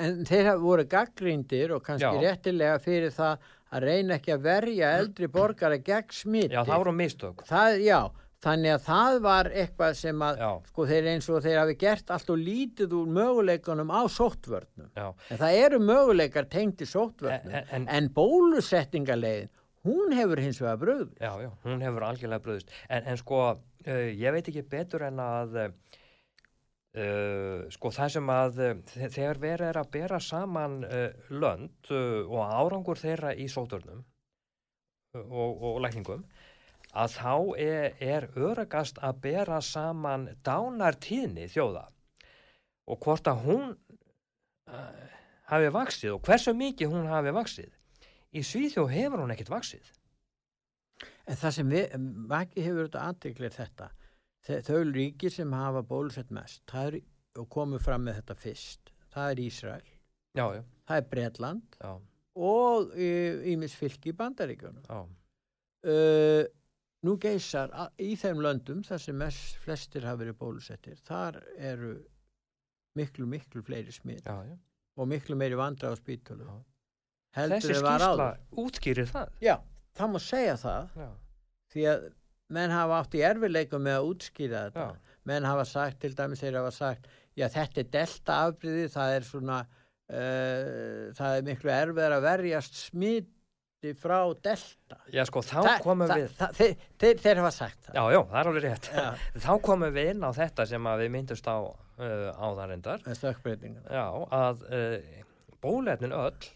En 0.00 0.24
þeir 0.28 0.50
hafa 0.50 0.62
voru 0.62 0.86
gaggrindir 0.90 1.74
og 1.76 1.84
kannski 1.86 2.08
já. 2.08 2.22
réttilega 2.24 2.78
fyrir 2.84 3.14
það 3.16 3.52
að 3.70 3.86
reyna 3.86 4.16
ekki 4.18 4.34
að 4.34 4.48
verja 4.48 4.96
eldri 4.98 5.28
borgara 5.30 5.78
gegn 5.84 6.16
smiti 6.16 6.56
Já, 6.56 6.64
það 6.64 6.82
voru 6.82 6.96
mistök 6.98 7.44
það, 7.46 7.76
Já, 7.84 8.00
þannig 8.42 8.74
að 8.74 8.82
það 8.88 9.20
var 9.28 9.50
eitthvað 9.62 9.94
sem 10.00 10.26
að 10.26 10.42
já. 10.42 10.50
sko 10.72 10.88
þeir 10.90 11.08
eins 11.12 11.30
og 11.30 11.44
þeir 11.44 11.60
hafi 11.60 11.78
gert 11.84 12.10
allt 12.16 12.34
og 12.34 12.42
lítið 12.48 12.98
úr 12.98 13.14
möguleikunum 13.20 13.94
á 13.94 14.00
sóttvörnum 14.10 14.90
en 14.96 15.40
það 15.44 15.62
eru 15.62 15.80
möguleikar 15.84 16.50
tengt 16.50 16.82
í 16.82 16.90
sóttvörnum 16.90 17.54
en, 17.60 17.72
en, 17.78 17.88
en 17.88 18.10
bólusettingarlegin 18.16 19.52
hún 19.86 20.12
hefur 20.12 20.40
hins 20.42 20.60
vegar 20.60 20.78
bröðist. 20.80 21.16
Já, 21.20 21.32
já, 21.40 21.50
hún 21.64 21.84
hefur 21.84 22.04
algjörlega 22.04 22.44
bröðist. 22.44 22.72
En, 22.88 23.06
en 23.08 23.20
sko, 23.20 23.40
uh, 23.56 24.08
ég 24.12 24.34
veit 24.34 24.50
ekki 24.52 24.64
betur 24.68 25.06
en 25.08 25.20
að, 25.24 25.56
uh, 25.56 25.99
sko, 26.90 27.90
það 27.94 28.08
sem 28.16 28.30
að 28.34 28.56
þegar 28.98 29.38
verið 29.38 29.68
er 29.68 29.78
að 29.78 29.90
bera 29.94 30.18
saman 30.18 30.80
uh, 30.82 31.12
lönd 31.30 31.90
og 31.94 32.40
árangur 32.42 32.98
þeirra 32.98 33.30
í 33.38 33.46
sóturnum 33.46 34.00
og, 35.14 35.62
og 35.62 35.78
lækningum, 35.84 36.24
að 36.90 37.14
þá 37.14 37.34
er, 37.62 37.94
er 38.02 38.26
öragast 38.34 38.98
að 39.06 39.22
bera 39.22 39.60
saman 39.62 40.28
dánartíðni 40.42 41.46
þjóða 41.50 41.86
og 42.90 42.98
hvort 43.04 43.30
að 43.30 43.44
hún 43.46 43.76
hafi 45.50 45.70
vaksið 45.74 46.16
og 46.16 46.26
hversu 46.26 46.54
mikið 46.58 46.90
hún 46.90 47.10
hafi 47.10 47.34
vaksið 47.34 47.70
í 48.30 48.42
Svíþjó 48.46 48.86
hefur 48.90 49.24
hún 49.24 49.32
ekkert 49.34 49.52
vaksið. 49.52 49.88
En 51.26 51.38
það 51.38 51.56
sem 51.56 51.72
við, 51.72 51.96
ekki 52.40 52.64
hefur 52.66 52.86
þetta 52.86 53.06
aðdeglir 53.08 53.54
þetta, 53.54 53.88
þau 54.46 54.82
ríkir 54.90 55.32
sem 55.34 55.52
hafa 55.52 55.82
bólusett 55.86 56.30
mest, 56.34 56.62
er, 56.74 57.00
og 57.38 57.48
komið 57.52 57.84
fram 57.84 58.06
með 58.06 58.20
þetta 58.20 58.38
fyrst, 58.44 58.92
það 59.14 59.32
er 59.32 59.42
Ísrael, 59.46 59.90
já, 60.38 60.44
já. 60.56 60.62
það 60.88 61.02
er 61.02 61.10
Breitland 61.10 61.76
já. 61.80 61.92
og 62.50 62.94
Ímis 63.52 63.76
fylki 63.78 64.14
í 64.14 64.16
Bandaríkjónum. 64.16 64.86
Uh, 65.80 66.44
nú 67.06 67.16
geysar 67.20 67.72
í 68.00 68.14
þeim 68.20 68.42
löndum, 68.44 68.82
þar 68.84 69.04
sem 69.04 69.16
mest 69.16 69.60
flestir 69.64 70.04
hafa 70.08 70.24
verið 70.24 70.40
bólusettir, 70.40 70.98
þar 71.06 71.40
eru 71.56 71.94
miklu, 72.98 73.28
miklu 73.30 73.62
fleiri 73.64 73.94
smið 73.94 74.26
og 74.30 75.08
miklu 75.08 75.38
meiri 75.38 75.56
vandra 75.56 75.92
á 75.92 75.96
spítölu 75.96 76.48
Þessi 77.30 77.76
skýrsla 77.78 78.30
útskýrir 78.58 79.06
það? 79.10 79.34
Já, 79.44 79.54
það 79.94 80.08
má 80.10 80.18
segja 80.24 80.56
það 80.58 80.96
Já. 80.98 81.10
því 81.70 81.84
að 81.92 82.06
menn 82.50 82.74
hafa 82.74 83.00
átt 83.00 83.16
í 83.18 83.24
erfileikum 83.26 83.84
með 83.86 83.98
að 84.00 84.12
útskýra 84.12 84.62
þetta. 84.68 84.86
Já. 84.90 85.16
menn 85.30 85.46
hafa 85.46 85.66
sagt, 85.68 86.00
til 86.02 86.14
dæmis 86.18 86.42
þeir 86.42 86.60
hafa 86.60 86.72
sagt 86.74 87.10
já 87.38 87.46
þetta 87.50 87.82
er 87.82 87.90
delta 87.94 88.38
afbríði 88.46 88.88
það 88.92 89.16
er 89.16 89.28
svona 89.28 89.58
uh, 89.64 91.04
það 91.18 91.36
er 91.36 91.46
miklu 91.46 91.74
erfiðar 91.74 92.16
að 92.16 92.26
verjast 92.26 92.80
smiti 92.86 93.94
frá 94.00 94.18
delta. 94.44 94.98
Já 95.14 95.22
sko 95.28 95.42
þá 95.46 95.56
Þa, 95.56 95.74
komum 95.84 96.10
við 96.10 96.26
það, 96.36 96.56
þeir, 96.58 96.86
þeir, 97.00 97.22
þeir 97.24 97.42
hafa 97.42 97.52
sagt 97.56 97.86
það. 97.86 97.96
Já 97.96 98.04
já 98.16 98.20
það 98.20 98.40
er 98.42 98.50
alveg 98.52 98.66
rétt. 98.66 98.90
Þá 99.46 99.52
komum 99.68 99.96
við 99.96 100.12
inn 100.14 100.26
á 100.26 100.30
þetta 100.36 100.66
sem 100.68 100.90
við 101.02 101.12
myndust 101.16 101.48
á 101.48 101.58
uh, 101.60 102.30
áðarindar 102.36 103.04
Já 103.88 104.06
að 104.40 104.64
uh, 104.68 105.20
bólefnin 105.64 106.16
öll 106.16 106.50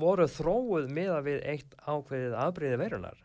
voru 0.00 0.26
þróuð 0.30 0.88
með 0.92 1.10
að 1.18 1.26
við 1.28 1.42
eitt 1.52 1.74
ákveðið 1.84 2.36
afbríði 2.40 2.78
verunar 2.80 3.18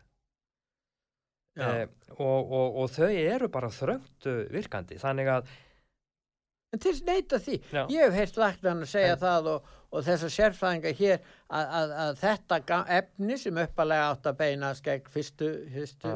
eh, 1.58 1.86
og, 2.16 2.52
og, 2.52 2.76
og 2.82 2.92
þau 2.94 3.08
eru 3.10 3.48
bara 3.52 3.72
þröngt 3.72 4.28
virkandi 4.54 5.00
þannig 5.00 5.32
að 5.38 5.56
En 6.68 6.80
til 6.84 6.92
neyta 7.06 7.38
því, 7.40 7.54
Já. 7.72 7.86
ég 7.88 8.02
hef 8.04 8.16
heilt 8.18 8.34
lagt 8.36 8.66
hann 8.68 8.82
að 8.84 8.90
segja 8.90 9.14
en, 9.14 9.20
það 9.22 9.46
og, 9.54 9.68
og 9.88 10.02
þessar 10.04 10.32
sérfræðingar 10.34 10.98
hér 10.98 11.14
að, 11.48 11.70
að, 11.78 11.94
að 12.02 12.10
þetta 12.20 12.80
efni 12.98 13.38
sem 13.40 13.60
uppalega 13.62 14.10
átt 14.10 14.28
að 14.28 14.36
beina 14.42 14.74
skegg 14.76 15.08
fyrstu, 15.14 15.48
fyrstu 15.72 16.12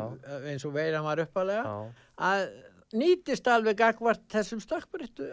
eins 0.53 0.67
og 0.69 0.75
veiran 0.77 1.07
var 1.07 1.23
uppalega 1.25 1.73
að 2.21 2.45
nýtist 2.93 3.49
alveg 3.49 3.81
gagvart 3.81 4.29
þessum 4.33 4.61
stökkbryttu 4.61 5.31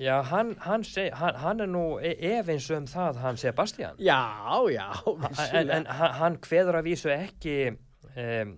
Já, 0.00 0.22
hann, 0.24 0.54
hann, 0.64 0.84
seg, 0.88 1.12
hann, 1.12 1.36
hann 1.36 1.60
er 1.60 1.68
nú 1.68 1.84
e, 2.00 2.14
efins 2.38 2.70
um 2.72 2.86
það 2.88 3.18
hann 3.20 3.36
Sebastian. 3.36 3.98
Já, 4.00 4.24
já 4.72 4.88
En, 5.52 5.68
en 5.68 5.84
hann 5.92 6.38
hveður 6.40 6.78
að 6.80 6.86
vísu 6.88 7.12
ekki 7.12 7.74
um, 8.18 8.54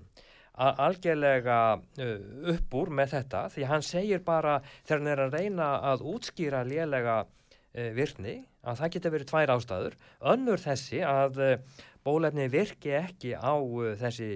algjörlega 0.54 1.58
uh, 1.78 2.18
upp 2.54 2.76
úr 2.78 2.92
með 2.94 3.16
þetta 3.16 3.46
því 3.54 3.68
hann 3.70 3.86
segir 3.86 4.22
bara 4.24 4.60
þegar 4.84 5.00
hann 5.00 5.12
er 5.12 5.22
að 5.24 5.38
reyna 5.38 5.70
að 5.90 6.04
útskýra 6.14 6.62
lélega 6.66 7.16
uh, 7.24 7.90
virkni 7.96 8.36
að 8.64 8.78
það 8.80 8.94
getur 8.94 9.14
verið 9.16 9.30
tvær 9.32 9.54
ástæður 9.56 9.98
önnur 10.34 10.62
þessi 10.62 11.02
að 11.06 11.42
uh, 11.42 11.82
bólefni 12.04 12.46
virki 12.52 12.94
ekki 12.98 13.32
á 13.34 13.56
þessi 13.98 14.28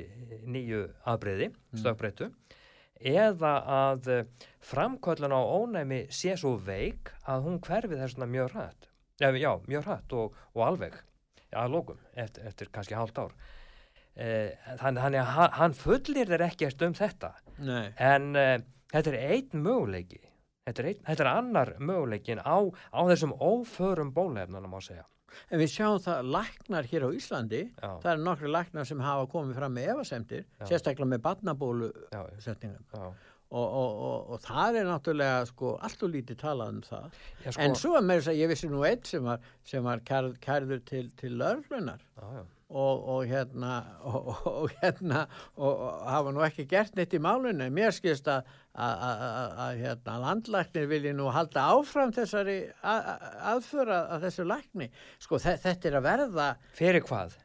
nýju 0.49 0.87
afbreyði, 1.05 1.51
mm. 1.53 1.81
stökbreytu 1.83 2.31
eða 2.99 3.53
að 3.71 4.09
framkvöldun 4.65 5.37
á 5.37 5.39
ónæmi 5.39 6.07
sé 6.11 6.33
svo 6.41 6.57
veik 6.57 7.13
að 7.29 7.45
hún 7.45 7.61
hverfi 7.63 8.01
þessuna 8.01 8.27
mjög 8.27 8.57
hrætt 8.57 8.89
já, 9.21 9.53
mjög 9.69 9.85
hrætt 9.85 10.17
og, 10.17 10.35
og 10.57 10.65
alveg 10.67 10.97
að 11.53 11.77
lókum 11.77 12.01
eftir, 12.15 12.49
eftir 12.49 12.73
kannski 12.73 12.97
hálft 12.99 13.21
ár 13.21 13.37
þannig 14.19 15.21
að 15.21 15.31
hann, 15.37 15.53
hann 15.61 15.77
fullir 15.79 16.33
þeir 16.33 16.47
ekkert 16.49 16.83
um 16.87 16.97
þetta. 16.99 17.35
Nei. 17.59 17.93
en 17.99 18.35
eh, 18.39 18.57
þetta 18.93 19.13
er 19.13 19.37
einn 19.37 19.63
möguleiki. 19.65 20.21
Þetta 20.69 20.83
er, 20.83 20.89
ein, 20.91 20.99
þetta 21.07 21.25
er 21.25 21.31
annar 21.33 21.71
möguleikin 21.81 22.43
á, 22.45 22.59
á 22.69 23.01
þessum 23.09 23.33
óförum 23.41 24.13
bólefnunum 24.15 24.77
á 24.77 24.81
segja. 24.85 25.07
En 25.53 25.61
við 25.61 25.71
sjáum 25.73 26.01
það 26.03 26.29
læknar 26.35 26.89
hér 26.91 27.07
á 27.09 27.11
Íslandi. 27.15 27.63
Já. 27.73 27.91
það 28.03 28.13
er 28.13 28.23
nokkru 28.25 28.53
læknar 28.53 28.89
sem 28.89 29.03
hafa 29.05 29.27
komið 29.33 29.61
fram 29.61 29.75
með 29.77 29.91
evasemtir, 29.95 30.47
sérstaklega 30.65 31.11
með 31.15 31.25
barnabólu 31.25 31.91
setningum 32.43 32.85
Og, 33.49 33.65
og, 33.65 34.01
og, 34.05 34.33
og 34.35 34.41
það 34.45 34.77
er 34.77 34.91
náttúrulega 34.91 35.45
sko, 35.49 35.71
allt 35.81 36.03
og 36.05 36.11
lítið 36.13 36.37
talað 36.43 36.75
um 36.75 36.83
það. 36.85 37.19
Já, 37.47 37.49
sko, 37.49 37.63
en 37.65 37.77
svo 37.81 37.95
er 37.97 38.05
mér 38.05 38.21
þess 38.21 38.33
að 38.35 38.43
ég 38.43 38.51
vissi 38.53 38.69
nú 38.69 38.85
eitt 38.85 39.09
sem 39.09 39.25
var, 39.25 39.49
sem 39.65 39.89
var 39.89 40.05
kærð, 40.11 40.37
kærður 40.45 40.83
til, 40.91 41.07
til 41.17 41.39
lörlunar 41.41 42.05
og 42.69 43.25
hérna 43.25 43.79
og 44.05 44.69
hérna 44.83 45.23
og 45.57 45.81
hafa 46.05 46.33
nú 46.37 46.45
ekki 46.45 46.67
gert 46.69 46.97
neitt 46.99 47.17
í 47.17 47.21
málunni 47.25 47.71
mér 47.73 47.95
skilst 47.97 48.29
að 48.29 48.45
hérna, 49.81 50.19
landlæknir 50.27 50.89
vilji 50.91 51.15
nú 51.17 51.33
halda 51.33 51.71
áfram 51.73 52.13
þessari 52.13 52.61
aðföra 52.85 54.05
að 54.13 54.29
þessu 54.29 54.49
lækni. 54.53 54.91
Sko 55.25 55.41
þetta 55.41 55.89
er 55.89 55.99
að 56.03 56.09
verða 56.11 56.49
fyrir 56.77 57.07
hvað? 57.09 57.39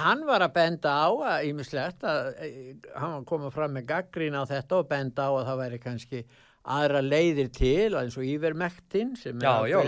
Hann 0.00 0.24
var 0.26 0.44
að 0.46 0.56
benda 0.56 0.96
á 0.96 1.08
að 1.34 1.46
ímislegt 1.50 2.04
að 2.06 2.32
hann 2.96 3.14
var 3.18 3.24
komið 3.30 3.54
fram 3.54 3.76
með 3.76 3.88
gaggrín 3.92 4.38
á 4.38 4.42
þetta 4.48 4.80
og 4.80 4.90
benda 4.90 5.28
á 5.28 5.32
að 5.32 5.48
það 5.50 5.62
væri 5.62 5.80
kannski 5.84 6.22
aðra 6.66 7.02
leiðir 7.04 7.50
til 7.54 7.94
eins 7.94 8.16
og 8.18 8.26
Ívermektin 8.26 9.14
já, 9.14 9.52
er 9.62 9.68
já, 9.70 9.78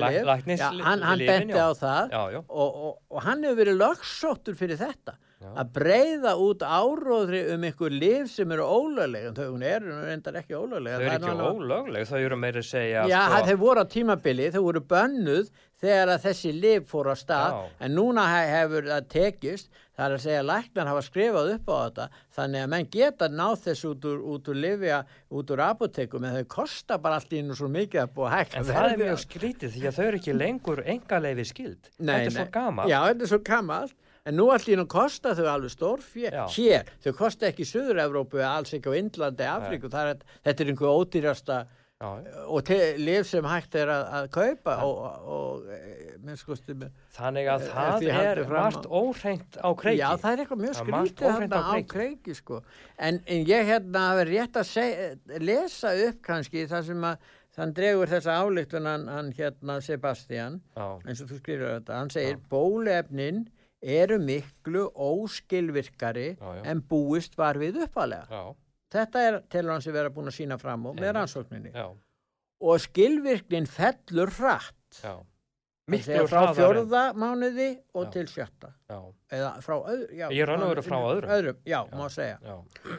já, 0.54 0.68
hann, 0.84 1.02
hann 1.02 1.24
bendi 1.26 1.58
á 1.58 1.74
það 1.74 2.14
og, 2.18 2.36
og, 2.48 2.92
og 3.10 3.24
hann 3.26 3.42
hefur 3.46 3.64
verið 3.64 3.80
lögsóttur 3.82 4.58
fyrir 4.58 4.78
þetta 4.78 5.16
að 5.38 5.68
breyða 5.76 6.32
út 6.42 6.62
áróðri 6.66 7.44
um 7.54 7.66
einhver 7.68 7.94
liv 7.94 8.26
sem 8.30 8.50
eru 8.54 8.64
ólögleg 8.66 9.28
þau 9.36 9.54
eru 9.54 9.98
reyndar 10.02 10.38
ekki 10.40 10.56
ólögleg 10.58 10.96
þau 10.96 11.04
eru 11.04 11.12
ekki 11.14 11.46
ólögleg, 11.46 12.08
þau 12.10 12.18
eru 12.18 12.38
meira 12.42 12.62
að 12.62 12.66
segja 12.66 13.04
já, 13.10 13.20
sko... 13.22 13.44
þau 13.46 13.60
voru 13.62 13.84
á 13.84 13.86
tímabili, 13.92 14.48
þau 14.54 14.62
voru 14.66 14.82
bönnuð 14.90 15.52
þegar 15.82 16.14
að 16.14 16.24
þessi 16.26 16.54
liv 16.54 16.88
fór 16.88 17.12
á 17.12 17.16
stað. 17.18 17.58
Já. 17.58 17.76
en 17.86 17.94
núna 17.94 18.24
hefur 18.28 18.88
það 18.88 19.06
tekist 19.12 19.70
það 19.98 20.04
er 20.06 20.14
að 20.14 20.22
segja 20.22 20.40
að 20.42 20.48
læknar 20.48 20.90
hafa 20.92 21.04
skrifað 21.06 21.52
upp 21.56 21.70
á 21.70 21.76
þetta 21.78 22.08
þannig 22.38 22.64
að 22.64 22.72
menn 22.74 22.90
geta 22.94 23.28
náð 23.28 23.54
þess 23.66 23.86
út 23.88 24.08
úr, 24.10 24.18
út 24.34 24.50
úr 24.52 24.58
livja, 24.62 24.98
út 25.34 25.54
úr 25.54 25.62
apotekum 25.66 26.26
en 26.28 26.36
þau 26.38 26.50
kostar 26.54 27.00
bara 27.02 27.18
allt 27.18 27.34
ín 27.34 27.50
og 27.50 27.58
svo 27.58 27.70
mikið 27.72 28.04
að 28.04 28.12
búa 28.18 28.34
hægt 28.36 28.58
en 28.58 28.68
það 28.68 28.92
er 28.92 29.00
mjög 29.02 29.22
skrítið 29.24 29.74
því 29.74 29.86
að 29.90 29.96
þau 29.98 30.04
eru 30.06 30.20
ekki 30.20 30.36
lengur 30.36 30.84
enga 30.86 31.22
leifi 31.24 31.48
skild 31.50 31.90
nei, 31.98 32.14
þetta 32.14 32.28
er 32.28 32.36
svo 32.38 32.46
gamalt. 32.58 32.92
Já, 32.92 33.00
þetta 33.08 33.26
er 33.26 33.32
svo 33.32 33.42
gamalt. 33.50 33.96
En 34.28 34.36
nú 34.36 34.50
allir 34.52 34.82
kosta 34.92 35.30
þau 35.32 35.46
alveg 35.54 35.72
stórfér 35.72 36.34
hér, 36.52 36.88
þau 37.00 37.12
kosta 37.16 37.48
ekki 37.48 37.64
Suður-Európu 37.64 38.42
alls 38.44 38.74
ekki 38.76 38.92
á 38.92 38.98
Indlandi, 38.98 39.46
Afríku. 39.48 39.88
Er, 39.88 40.18
þetta 40.44 40.64
er 40.64 40.72
einhver 40.74 40.98
ódýrasta. 41.00 41.60
Og 41.98 42.68
liv 43.02 43.24
sem 43.26 43.46
hægt 43.50 43.74
er 43.74 43.90
að, 43.90 44.04
að 44.14 44.26
kaupa 44.36 44.74
og, 44.86 44.98
og 45.34 45.70
eh, 45.74 46.12
minnskosti 46.22 46.76
þannig 47.16 47.48
að 47.50 47.64
það 47.72 48.06
er 48.12 48.40
margt 48.52 48.86
óhrengt 48.86 49.58
á 49.58 49.68
kreiki. 49.74 49.98
Já 49.98 50.12
það 50.22 50.30
er 50.30 50.42
eitthvað 50.44 50.62
mjög 50.62 50.76
skrítið 50.78 51.32
hérna 51.40 51.62
á 51.66 51.74
kreiki. 51.90 52.36
sko. 52.38 52.60
en, 52.98 53.18
en 53.26 53.42
ég 53.50 53.66
hérna 53.72 54.04
hafi 54.12 54.28
rétt 54.30 54.60
að 54.62 54.70
seg, 54.70 55.02
lesa 55.42 55.92
upp 56.06 56.22
kannski 56.28 56.68
það 56.70 56.86
sem 56.92 57.08
að 57.10 57.34
þann 57.58 57.74
dregur 57.74 58.14
þessa 58.14 58.38
álíktun 58.44 58.86
hann, 58.86 59.34
hérna 59.34 59.80
Sebastian 59.82 60.60
já. 60.78 60.86
eins 61.02 61.24
og 61.24 61.32
þú 61.32 61.40
skrifir 61.42 61.66
þetta, 61.66 61.98
hann 61.98 62.14
segir 62.14 62.38
bólefnin 62.52 63.48
eru 63.82 64.20
miklu 64.22 64.86
óskilvirkari 64.94 66.30
já, 66.36 66.48
já. 66.60 66.64
en 66.70 66.86
búist 66.86 67.34
var 67.38 67.58
við 67.58 67.82
uppalega 67.88 68.46
þetta 68.92 69.24
er 69.28 69.40
til 69.52 69.64
hans 69.68 69.88
að 69.88 69.98
vera 69.98 70.12
búin 70.14 70.30
að 70.30 70.38
sína 70.40 70.58
fram 70.60 70.86
og 70.90 70.98
með 70.98 71.14
rannsókninni. 71.18 71.72
Og 72.58 72.80
skilvirknin 72.82 73.68
fellur 73.70 74.32
hratt. 74.38 75.02
Frá 76.28 76.42
fjörða 76.52 77.04
mánuði 77.16 77.68
og 77.96 78.10
til 78.12 78.26
sjötta. 78.28 78.74
Eða 79.32 79.52
frá 79.64 79.76
öðrum 79.78 80.34
ég 80.34 80.42
er 80.42 80.50
hann 80.52 80.64
að 80.66 80.74
vera 80.74 80.84
frá 80.84 80.98
öðrum, 80.98 81.30
öðrum. 81.36 81.62
Já, 81.64 81.78
má 81.96 82.08
segja. 82.12 82.58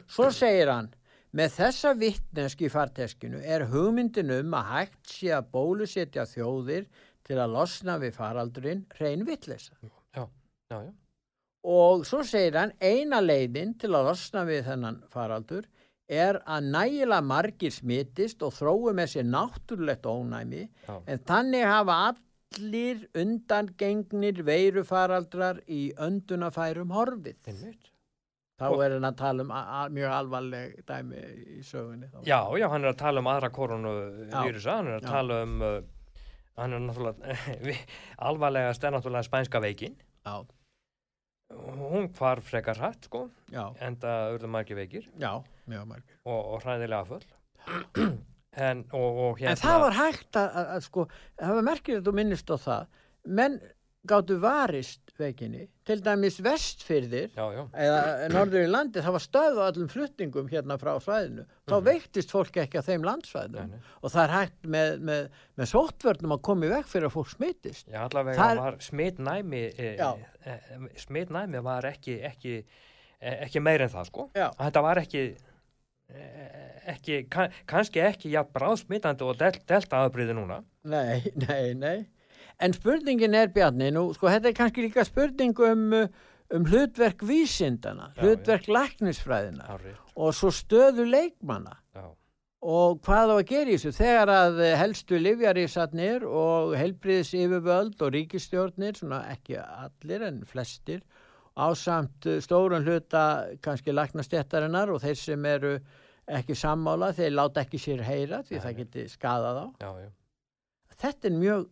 Svo 0.10 0.32
segir 0.34 0.72
hann 0.74 0.90
með 1.38 1.52
þessa 1.60 1.94
vittneski 2.00 2.70
farteskinu 2.74 3.42
er 3.46 3.68
hugmyndin 3.70 4.32
um 4.40 4.56
að 4.58 4.72
hægt 4.74 5.12
sé 5.12 5.30
að 5.38 5.52
bólusetja 5.54 6.26
þjóðir 6.26 6.88
til 7.28 7.38
að 7.38 7.54
losna 7.54 8.00
við 8.02 8.16
faraldurinn 8.18 8.88
reyn 8.98 9.26
vittleysa 9.28 9.76
Já, 10.16 10.26
já. 10.74 10.80
Og 11.70 12.06
svo 12.08 12.24
segir 12.26 12.58
hann 12.58 12.74
eina 12.82 13.20
leiðin 13.22 13.76
til 13.78 13.92
að 13.94 14.10
losna 14.10 14.46
við 14.48 14.64
þennan 14.72 15.02
faraldur 15.14 15.68
er 16.10 16.40
að 16.50 16.72
nægilega 16.74 17.26
margir 17.26 17.74
smittist 17.74 18.42
og 18.46 18.56
þróu 18.58 18.96
með 18.98 19.14
sér 19.14 19.30
náttúrulegt 19.30 20.10
ónæmi 20.10 20.66
já. 20.66 20.96
en 21.06 21.22
þannig 21.30 21.68
hafa 21.70 22.00
allir 22.10 23.06
undangengnir 23.18 24.42
veirufaraldrar 24.48 25.62
í 25.70 25.94
öndunafærum 26.02 26.92
horfið. 26.96 27.38
Einmitt. 27.48 27.94
Þá 28.60 28.68
er 28.84 28.98
hann 28.98 29.08
að 29.08 29.20
tala 29.22 29.46
um 29.46 29.54
mjög 29.96 30.14
alvarleg 30.18 30.80
dæmi 30.90 31.22
í 31.60 31.62
sögunni. 31.64 32.10
Já, 32.28 32.42
já, 32.60 32.68
hann 32.74 32.84
er 32.84 32.92
að 32.92 33.00
tala 33.00 33.22
um 33.24 33.30
aðra 33.32 33.52
koronavírusa, 33.56 34.80
hann 34.82 34.90
er 34.90 34.98
að 34.98 35.06
já. 35.06 35.12
tala 35.14 35.42
um, 35.46 35.54
uh, 35.64 35.78
hann 36.60 36.76
er 36.76 36.84
náttúrulega, 36.84 37.38
alvarlegast 38.32 38.84
er 38.84 38.98
náttúrulega 38.98 39.30
spænska 39.30 39.62
veikin. 39.64 39.96
Já 40.28 40.44
hún 41.50 42.10
hvar 42.18 42.42
frekar 42.46 42.78
hrætt 42.78 43.08
sko 43.10 43.26
en 43.54 43.98
það 44.02 44.26
auðvitað 44.26 44.52
margir 44.54 44.80
veikir. 44.80 45.08
Já, 45.22 45.32
mjög 45.70 45.88
margir. 45.90 46.20
Og, 46.26 46.40
og 46.54 46.66
hræðilega 46.66 47.06
full. 47.10 47.30
En, 48.60 48.80
og, 48.98 49.18
og 49.22 49.36
hérna 49.38 49.52
en 49.54 49.60
það 49.62 49.76
var 49.84 49.94
hægt 49.94 50.38
að, 50.40 50.48
að, 50.58 50.70
að 50.74 50.80
sko 50.84 51.04
það 51.38 51.52
var 51.54 51.66
merkilegt 51.68 52.08
að 52.10 52.16
minnist 52.18 52.50
á 52.50 52.58
það. 52.60 52.88
Menn 53.38 53.58
gáttu 54.08 54.38
varist 54.40 55.12
veikinni, 55.20 55.66
til 55.88 56.00
dæmis 56.04 56.38
vestfyrðir 56.44 57.34
já, 57.36 57.44
já. 57.52 57.62
eða 57.84 58.30
norður 58.32 58.64
í 58.64 58.70
landi, 58.72 59.02
það 59.04 59.16
var 59.18 59.24
stöð 59.24 59.58
á 59.60 59.64
allum 59.66 59.90
flutningum 59.92 60.48
hérna 60.52 60.78
frá 60.80 60.94
svæðinu. 61.04 61.44
Þá 61.68 61.74
mm 61.74 61.76
-hmm. 61.76 61.88
veiktist 61.90 62.32
fólk 62.32 62.60
ekki 62.64 62.80
að 62.80 62.88
þeim 62.92 63.08
landsvæðum 63.10 63.74
nei, 63.74 63.82
og 64.02 64.14
það 64.14 64.24
er 64.24 64.36
hægt 64.36 64.70
með, 64.76 64.92
með, 65.10 65.28
með 65.60 65.72
sóttvörnum 65.74 66.36
að 66.36 66.42
koma 66.48 66.66
í 66.66 66.72
vekk 66.76 66.88
fyrir 66.88 67.10
að 67.10 67.16
fólk 67.18 67.34
smittist. 67.34 67.88
Já, 67.88 68.00
allavega 68.06 68.38
það 68.40 68.64
var 68.64 68.80
smittnæmi 68.88 69.64
e, 69.68 69.92
e, 70.00 70.58
smittnæmi 70.96 71.64
var 71.64 71.90
ekki, 71.92 72.20
ekki, 72.24 72.56
e, 73.20 73.36
ekki 73.46 73.60
meir 73.60 73.82
en 73.82 73.92
það, 73.92 74.06
sko. 74.14 74.30
Já. 74.36 74.48
Þetta 74.56 74.82
var 74.82 75.04
ekki 75.04 75.26
e, 76.08 76.24
ekki, 76.96 77.26
kann, 77.30 77.52
kannski 77.68 78.00
ekki 78.00 78.32
ja, 78.32 78.46
bráðsmittandi 78.48 79.28
og 79.28 79.36
del, 79.40 79.60
delta 79.68 80.06
aðbriði 80.06 80.38
núna. 80.40 80.62
Nei, 80.88 81.20
nei, 81.48 81.74
nei. 81.76 82.08
En 82.60 82.76
spurningin 82.76 83.38
er 83.40 83.52
Bjarni, 83.56 83.92
nú 83.96 84.10
sko 84.16 84.28
þetta 84.28 84.52
er 84.52 84.58
kannski 84.58 84.84
líka 84.84 85.06
spurning 85.08 85.60
um, 85.64 85.94
um 86.52 86.66
hlutverk 86.68 87.24
vísindana, 87.24 88.12
já, 88.18 88.24
hlutverk 88.24 88.68
já. 88.68 88.74
læknisfræðina 88.76 89.70
já, 89.70 89.94
og 90.16 90.34
svo 90.36 90.52
stöðu 90.52 91.06
leikmanna 91.08 91.78
og 92.60 93.00
hvað 93.06 93.32
á 93.32 93.36
að 93.38 93.46
gera 93.48 93.72
í 93.72 93.78
þessu. 93.78 93.94
Þegar 93.96 94.32
að 94.34 94.60
helstu 94.82 95.20
livjarísatnir 95.22 96.26
og 96.28 96.76
helbriðis 96.76 97.32
yfirvöld 97.40 98.04
og 98.04 98.14
ríkistjórnir, 98.16 99.00
svona 99.00 99.22
ekki 99.32 99.56
allir 99.60 100.28
en 100.28 100.44
flestir, 100.48 101.02
ásamt 101.60 102.28
stórun 102.44 102.84
hluta 102.88 103.24
kannski 103.64 103.96
læknastjættarinnar 103.96 104.92
og 104.92 105.02
þeir 105.04 105.20
sem 105.20 105.48
eru 105.48 105.74
ekki 106.30 106.56
sammála, 106.56 107.14
þeir 107.16 107.34
láta 107.34 107.64
ekki 107.64 107.80
sér 107.82 108.04
heyra 108.06 108.44
því 108.46 108.64
það 108.64 108.80
geti 108.84 109.08
skadað 109.10 109.64
á. 109.64 109.68
Þetta 111.00 111.30
er 111.30 111.38
mjög 111.40 111.68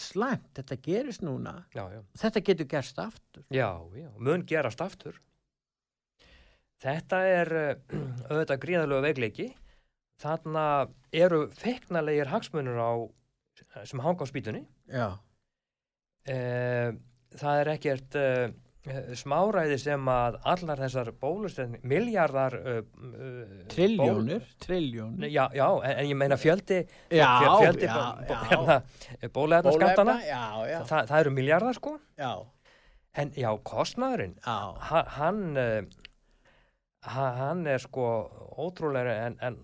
slæmt, 0.00 0.48
þetta 0.58 0.78
gerist 0.84 1.24
núna. 1.24 1.54
Já, 1.74 1.84
já. 1.92 2.00
þetta 2.20 2.42
getur 2.48 2.68
gerst 2.70 2.98
aftur. 3.00 3.44
Já, 3.54 3.70
já, 3.96 4.08
mun 4.18 4.44
gerast 4.48 4.82
aftur. 4.84 5.20
Þetta 6.82 7.22
er 7.32 7.52
uh, 7.56 7.98
auðvitað 8.30 8.62
gríðalög 8.66 9.06
veikleiki. 9.08 9.50
Þarna 10.20 10.66
eru 11.12 11.46
feiknalegir 11.52 12.30
hagsmunur 12.32 12.80
á 12.80 12.92
sem 13.88 14.00
hanga 14.04 14.24
á 14.24 14.26
spýtunni. 14.28 14.62
Já. 14.88 15.08
E, 16.28 16.36
Það 17.36 17.60
er 17.60 17.70
ekkert 17.74 18.16
Eh, 18.16 18.46
smáræði 19.18 19.76
sem 19.82 20.08
að 20.10 20.38
allar 20.46 20.80
þessar 20.84 21.10
bólustöðni, 21.20 21.80
miljardar 21.86 22.56
uh, 22.58 22.80
uh, 22.80 23.54
Triljónir 23.72 24.44
Triljónir 24.62 25.32
Já, 25.32 25.46
já, 25.56 25.66
en, 25.82 25.94
en 25.96 26.10
ég 26.10 26.18
meina 26.18 26.38
fjöldi 26.38 26.82
já, 27.10 27.26
fjöldi 27.58 27.88
hérna, 27.90 28.80
bóluefnarskattana 29.34 30.18
það, 30.86 31.00
það 31.10 31.16
eru 31.20 31.34
miljardar 31.34 31.78
sko. 31.78 31.96
Já. 32.20 32.32
en 33.18 33.32
já, 33.34 33.50
kostnæðurinn 33.66 34.36
hann 35.16 35.58
hann 37.06 37.66
er 37.70 37.82
sko 37.82 38.06
ótrúlega 38.58 39.18
en, 39.26 39.38
en 39.40 39.58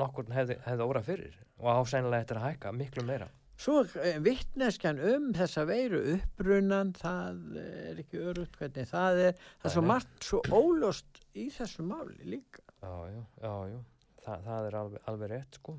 nokkur 0.00 0.28
hefði, 0.32 0.60
hefði 0.66 0.86
órað 0.86 1.10
fyrir 1.10 1.42
og 1.56 1.72
ásænilega 1.80 2.24
eftir 2.24 2.40
að 2.40 2.48
hækka 2.50 2.72
miklu 2.76 3.04
meira 3.08 3.28
Svo 3.56 3.80
eh, 4.02 4.18
vittneskjan 4.20 4.98
um 5.00 5.28
þessa 5.36 5.64
veiru 5.68 6.02
uppbrunnan, 6.16 6.92
það 6.98 7.58
er 7.62 8.00
ekki 8.02 8.20
örugt 8.20 8.58
hvernig 8.60 8.88
það 8.90 9.20
er, 9.28 9.44
það 9.62 9.68
er 9.70 9.74
svo 9.74 9.84
margt 9.90 10.26
svo 10.28 10.40
óljóst 10.52 11.22
í 11.32 11.46
þessu 11.54 11.86
máli 11.88 12.18
líka. 12.36 12.64
Já, 12.82 12.92
já, 13.08 13.22
já, 13.40 13.54
já. 13.72 13.78
Þa, 14.26 14.34
það 14.48 14.68
er 14.68 14.76
alveg, 14.80 15.04
alveg 15.12 15.32
rétt 15.32 15.60
sko. 15.60 15.76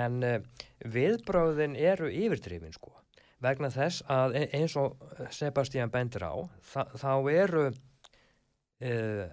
En 0.00 0.18
uh, 0.26 0.64
viðbráðin 0.96 1.76
eru 1.78 2.10
yfirdrifin 2.10 2.74
sko, 2.74 2.92
vegna 3.40 3.70
þess 3.72 4.02
að 4.10 4.36
e, 4.40 4.42
eins 4.58 4.74
og 4.80 4.98
Sebastian 5.32 5.92
bendur 5.92 6.26
á, 6.26 6.34
þa, 6.72 6.88
þá 6.98 7.12
eru... 7.36 7.70
Uh, 8.80 9.30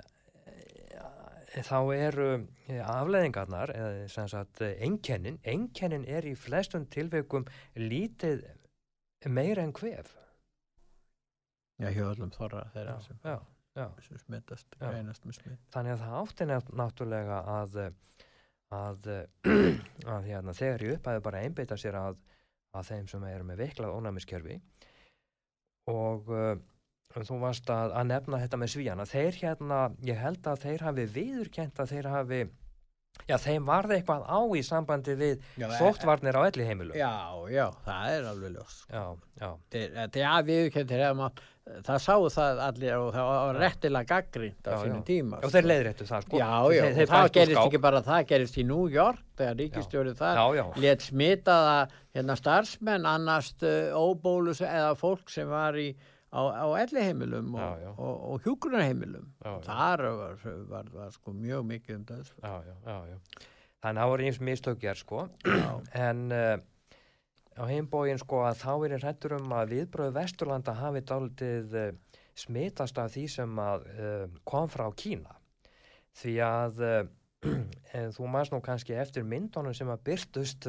þá 1.48 1.78
eru 1.96 2.30
eh, 2.68 2.82
afleðingarnar 2.84 3.74
eða 3.76 4.08
sem 4.12 4.30
sagt 4.32 4.62
enkennin, 4.68 5.40
enkennin 5.48 6.06
er 6.08 6.28
í 6.28 6.36
flestum 6.36 6.88
tilveikum 6.92 7.48
lítið 7.80 8.44
meira 9.28 9.64
en 9.64 9.76
hvef 9.76 10.16
Já, 11.78 11.92
hjálpum 11.94 12.34
þorra 12.34 12.66
þeirra 12.74 12.98
sem, 13.06 13.20
já, 13.22 13.38
já. 13.78 13.86
sem 14.02 14.20
smittast 14.22 14.78
Þannig 15.74 15.94
að 15.94 16.04
það 16.04 16.16
átti 16.22 16.48
náttúrulega 16.50 17.42
að 17.54 17.78
að, 18.74 19.12
að 20.16 20.26
hérna, 20.28 20.56
þegar 20.58 20.84
ég 20.84 20.98
upphæði 20.98 21.24
bara 21.28 21.44
einbeita 21.46 21.78
sér 21.80 22.00
að, 22.00 22.18
að 22.76 22.90
þeim 22.92 23.12
sem 23.12 23.28
eru 23.30 23.48
með 23.48 23.62
veiklað 23.64 23.94
ónæmiskerfi 23.96 24.58
og 25.92 26.34
þú 27.16 27.40
varst 27.42 27.70
að, 27.74 27.96
að 27.98 28.08
nefna 28.12 28.40
þetta 28.44 28.62
með 28.62 28.74
svíjana 28.76 29.10
þeir 29.10 29.42
hérna, 29.42 29.82
ég 30.06 30.22
held 30.22 30.48
að 30.48 30.64
þeir 30.66 30.88
hafi 30.88 31.06
viðurkent 31.16 31.82
að 31.82 31.94
þeir 31.94 32.10
hafi 32.14 32.42
já, 33.26 33.38
þeim 33.42 33.68
varði 33.68 33.98
eitthvað 33.98 34.26
á 34.30 34.40
í 34.54 34.64
sambandi 34.66 35.18
við 35.18 35.46
sóttvarnir 35.80 36.38
á 36.38 36.42
elli 36.46 36.68
heimilu 36.68 36.98
Já, 36.98 37.14
já, 37.52 37.66
það 37.86 38.16
er 38.16 38.32
alveg 38.32 38.58
ljós 38.58 38.80
Já, 38.92 39.04
já. 39.42 39.50
Þeir 39.74 40.28
hafi 40.28 40.52
viðurkent 40.52 40.92
þeir 40.92 41.06
hefum 41.08 41.24
að 41.28 41.46
það 41.84 42.02
sáu 42.04 42.28
það 42.32 42.62
allir 42.64 42.94
og 42.96 43.08
það 43.16 43.30
var 43.30 43.60
réttilega 43.62 44.08
gaggrínt 44.12 44.68
á 44.68 44.72
já, 44.72 44.78
sínum 44.84 45.02
já. 45.02 45.06
tíma 45.08 45.40
og 45.42 45.52
þeir 45.52 45.64
sko. 45.64 45.72
leiðréttu 45.72 46.08
það 46.08 46.26
sko. 46.26 46.40
Já, 46.40 46.52
já, 46.78 46.82
þeir, 46.84 46.98
þeir 46.98 47.10
það 47.12 47.32
gerist 47.38 47.62
ekki 47.64 47.82
bara 47.84 48.04
það 48.06 48.22
gerist 48.32 48.60
í 48.60 48.66
New 48.68 48.86
York 48.94 49.24
þegar 49.40 49.58
ríkistjórið 49.62 50.22
það 50.22 50.62
let 50.84 51.08
smitaða 51.08 51.80
hérna 52.16 52.38
starfsmenn 52.40 53.10
annast 53.10 53.66
uh, 53.68 53.98
óbólus 53.98 54.64
eða 54.64 54.94
fólk 55.00 55.34
sem 55.34 55.50
var 55.52 55.78
í 55.82 55.90
á, 56.28 56.42
á 56.44 56.66
elliheimilum 56.84 57.54
og, 57.56 57.84
já. 57.84 57.92
og, 57.96 58.16
og 58.32 58.42
hjúgrunarheimilum 58.46 59.30
þar 59.64 60.04
var, 60.20 60.42
var, 60.72 60.90
var 60.94 61.14
sko 61.16 61.36
mjög 61.36 61.70
mikið 61.72 62.00
um 62.00 62.10
það 62.10 62.34
þannig 63.84 64.02
að 64.02 64.02
það 64.02 64.12
voru 64.12 64.28
eins 64.28 64.40
mistökjar 64.44 65.00
sko. 65.00 65.26
En 65.96 66.24
uh, 66.34 66.56
á 67.58 67.64
heimbóin 67.70 68.22
sko 68.22 68.44
að 68.48 68.62
þá 68.64 68.72
er 68.88 69.06
hættur 69.06 69.38
um 69.38 69.54
að 69.56 69.76
viðbröðu 69.76 70.16
Vesturlanda 70.18 70.76
hafi 70.78 71.04
dálitið 71.08 71.78
uh, 71.78 71.92
smitast 72.38 73.00
af 73.02 73.14
því 73.14 73.28
sem 73.34 73.62
að 73.62 73.86
uh, 73.94 74.26
kom 74.48 74.70
frá 74.72 74.88
Kína. 74.98 75.38
Því 76.18 76.40
að 76.44 76.82
þú 78.18 78.32
maður 78.34 78.56
nú 78.56 78.64
kannski 78.66 78.98
eftir 78.98 79.26
myndunum 79.28 79.76
sem 79.78 79.90
að 79.94 80.04
byrtust 80.10 80.66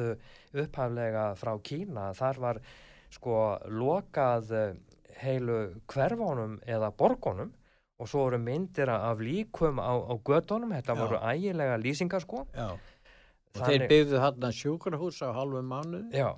upphaflega 0.53 1.31
frá 1.39 1.55
Kína. 1.65 2.11
Þar 2.17 2.41
var 2.43 2.61
sko 3.09 3.39
lokað 3.73 4.53
heilu 5.23 5.59
hverfónum 5.91 6.59
eða 6.67 6.91
borgónum 6.95 7.51
og 7.99 8.07
svo 8.07 8.25
voru 8.25 8.39
myndir 8.39 8.89
af 8.93 9.19
líkum 9.19 9.79
á, 9.83 9.91
á 9.91 10.13
gödunum, 10.23 10.71
þetta 10.77 10.95
já. 10.95 10.99
voru 11.01 11.19
ægilega 11.19 11.77
lýsingar 11.83 12.23
sko 12.23 12.45
já. 12.55 12.71
og 12.71 13.59
Þannig, 13.59 13.67
þeir 13.67 13.87
byggðu 13.91 14.21
hann 14.23 14.51
sjúkrahús 14.55 15.21
á 15.25 15.29
halvu 15.35 15.61
mánu 15.61 16.05
já, 16.15 16.31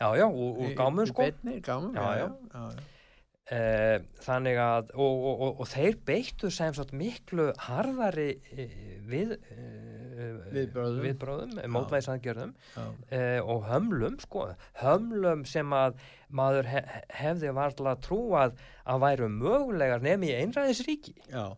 já, 0.00 0.08
já, 0.18 0.26
úr, 0.26 0.62
úr 0.64 0.74
gámum 0.78 1.06
sko 1.06 1.22
betni, 1.22 1.60
gámum, 1.60 1.94
já, 1.94 2.08
já, 2.18 2.28
já. 2.54 2.86
E, 3.48 3.60
þannig 4.26 4.58
að 4.60 4.90
og, 4.92 5.22
og, 5.24 5.36
og, 5.40 5.60
og 5.62 5.68
þeir 5.70 5.94
beittu 6.04 6.50
sem 6.52 6.74
sagt 6.76 6.90
miklu 6.92 7.46
harðari 7.64 8.34
eh, 8.52 8.98
við 9.08 9.38
e, 10.18 10.28
viðbróðum, 10.54 11.04
viðbróðum 11.04 11.54
mótvæðisangjörðum 11.74 12.54
eh, 13.14 13.38
og 13.42 13.66
hömlum 13.68 14.18
sko, 14.22 14.48
hömlum 14.82 15.44
sem 15.48 15.72
að 15.76 16.00
maður 16.28 16.68
hef, 16.72 16.90
hefði 17.20 17.54
varðla 17.56 17.94
trúað 18.04 18.58
að 18.88 19.04
væru 19.04 19.30
mögulegar 19.32 20.04
nefn 20.04 20.26
í 20.28 20.34
einræðisríki. 20.40 21.14
Já, 21.30 21.54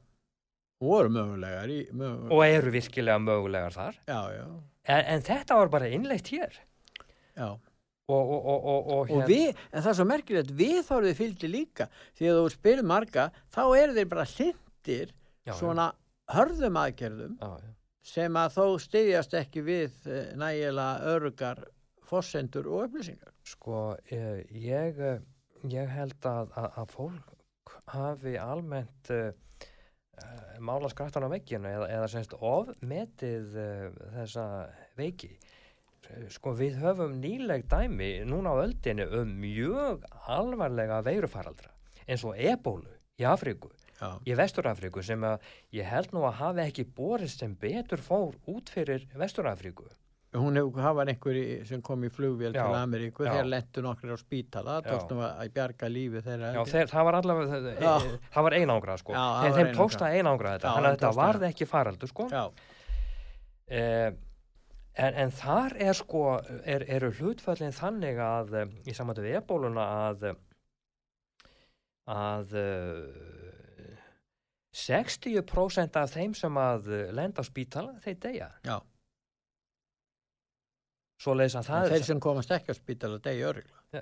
og 0.81 0.93
eru 0.99 1.15
mögulegar, 1.17 1.73
í, 1.73 1.81
mögulegar. 1.93 2.37
Og 2.37 2.45
eru 2.47 2.75
virkilega 2.77 3.25
mögulegar 3.25 3.77
þar. 3.77 3.99
Já, 4.11 4.21
já. 4.37 4.47
En, 4.91 5.03
en 5.15 5.27
þetta 5.27 5.59
var 5.61 5.73
bara 5.73 5.91
innlegt 5.93 6.31
hér. 6.33 6.63
Já. 7.37 7.51
Og, 8.11 8.31
og, 8.35 8.47
og, 8.51 8.87
og 8.91 9.11
hérna. 9.11 9.27
við, 9.29 9.59
en 9.71 9.85
það 9.85 9.91
er 9.93 9.97
svo 10.01 10.07
merkilegt 10.09 10.55
við 10.59 10.79
þóruð 10.89 11.19
fylgdi 11.21 11.51
líka. 11.51 11.87
Því 12.19 12.31
að 12.31 12.39
þú 12.41 12.55
spyrir 12.57 12.89
marga 12.91 13.29
þá 13.55 13.61
eru 13.79 13.95
þeir 13.95 14.09
bara 14.11 14.25
hlindir 14.33 15.13
svona 15.61 15.93
hörðum 16.35 16.81
aðgerðum. 16.81 17.37
Já, 17.39 17.53
já 17.63 17.77
sem 18.07 18.36
að 18.38 18.57
þó 18.57 18.64
styðjast 18.86 19.36
ekki 19.40 19.64
við 19.66 20.09
eh, 20.09 20.32
nægilega 20.38 21.12
örugar 21.12 21.61
fossendur 22.11 22.68
og 22.70 22.88
upplýsingar. 22.88 23.34
Sko, 23.46 23.82
eh, 24.11 24.42
ég, 24.57 24.98
eh, 24.98 25.20
ég 25.70 25.92
held 25.92 26.18
að, 26.26 26.51
að, 26.59 26.70
að 26.82 26.96
fólk 26.96 27.36
hafi 27.90 28.34
almennt 28.40 29.11
uh, 29.14 29.30
mála 30.59 30.88
skrattan 30.90 31.26
á 31.26 31.30
vegginu 31.30 31.70
eða, 31.70 31.86
eða 31.94 32.09
semst 32.11 32.34
ofmetið 32.34 33.57
uh, 33.59 33.84
þessa 34.16 34.44
veiki. 34.98 35.30
Sko 36.34 36.57
við 36.59 36.80
höfum 36.80 37.20
nýleg 37.22 37.68
dæmi 37.70 38.24
núna 38.26 38.57
á 38.57 38.62
öldinu 38.64 39.07
um 39.20 39.36
mjög 39.38 40.03
alvarlega 40.26 40.98
veirufaraldra 41.07 41.70
eins 42.11 42.24
og 42.26 42.34
ebólu 42.34 42.90
í 43.20 43.26
Afríku 43.28 43.70
Já. 44.01 44.11
í 44.24 44.36
Vesturafríku 44.38 45.03
sem 45.05 45.24
að 45.28 45.48
ég 45.76 45.88
held 45.88 46.14
nú 46.16 46.24
að 46.24 46.38
hafi 46.40 46.62
ekki 46.64 46.86
borist 46.96 47.42
sem 47.42 47.55
betur 47.61 48.01
fór 48.03 48.38
út 48.48 48.72
fyrir 48.72 49.05
Vesturafríku. 49.20 49.88
Hún 50.30 50.55
hefur, 50.55 50.78
það 50.78 50.94
var 50.94 51.11
einhver 51.11 51.38
sem 51.66 51.80
kom 51.82 52.05
í 52.07 52.09
flugvél 52.14 52.53
já, 52.55 52.61
til 52.62 52.74
Ameríku 52.78 53.24
þegar 53.26 53.48
lendu 53.51 53.82
nokkur 53.82 54.12
á 54.14 54.18
spítala 54.20 54.76
tókstum 54.84 55.22
að 55.26 55.48
bjarga 55.57 55.88
lífi 55.90 56.22
þeirra. 56.22 56.53
Já, 56.55 56.61
þeir, 56.70 56.90
það 56.92 57.07
var 57.09 57.18
allavega, 57.18 57.59
það, 57.80 58.07
það 58.36 58.46
var 58.46 58.57
einangra 58.61 58.96
sko, 59.01 59.16
já, 59.16 59.24
en 59.48 59.57
þeim 59.57 59.72
tóksta 59.74 60.11
einangra 60.14 60.53
þetta 60.55 60.74
þannig 60.76 60.90
að 60.90 60.94
þetta 60.94 61.11
varði 61.18 61.48
ekki 61.48 61.68
faraldu 61.72 62.11
sko. 62.12 62.28
Eh, 63.70 64.07
en, 64.94 65.18
en 65.24 65.34
þar 65.34 65.76
er 65.88 65.98
sko 65.98 66.22
er, 66.62 66.86
eru 66.86 67.11
hlutföllin 67.18 67.74
þannig 67.74 68.22
að 68.22 68.57
í 68.86 68.94
samvættu 68.94 69.26
við 69.26 69.40
ebóluna 69.42 69.90
að 70.07 70.30
að 72.11 72.55
60% 74.77 75.99
af 75.99 76.12
þeim 76.14 76.35
sem 76.39 76.59
að 76.62 76.89
lenda 77.16 77.43
á 77.43 77.45
spítala, 77.47 77.97
þeir 78.05 78.18
deyja. 78.23 78.49
Já. 78.66 78.77
Svo 81.21 81.35
leiðis 81.37 81.59
að 81.61 81.68
það 81.68 81.91
þeir 81.93 82.07
sem 82.07 82.23
komast 82.23 82.55
ekki 82.55 82.73
á 82.73 82.77
spítala 82.79 83.18
deyja 83.21 83.51
örgla 83.51 83.81
já, 83.93 84.01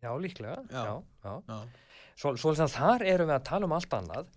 já, 0.00 0.10
líklega. 0.22 0.56
Já, 0.70 1.02
já. 1.26 1.58
Svo, 2.16 2.32
leiðis 2.40 2.64
að 2.64 2.72
þar 2.78 3.04
erum 3.04 3.28
við 3.28 3.36
að 3.36 3.46
tala 3.50 3.68
um 3.68 3.74
allt 3.76 3.96
annað 3.98 4.30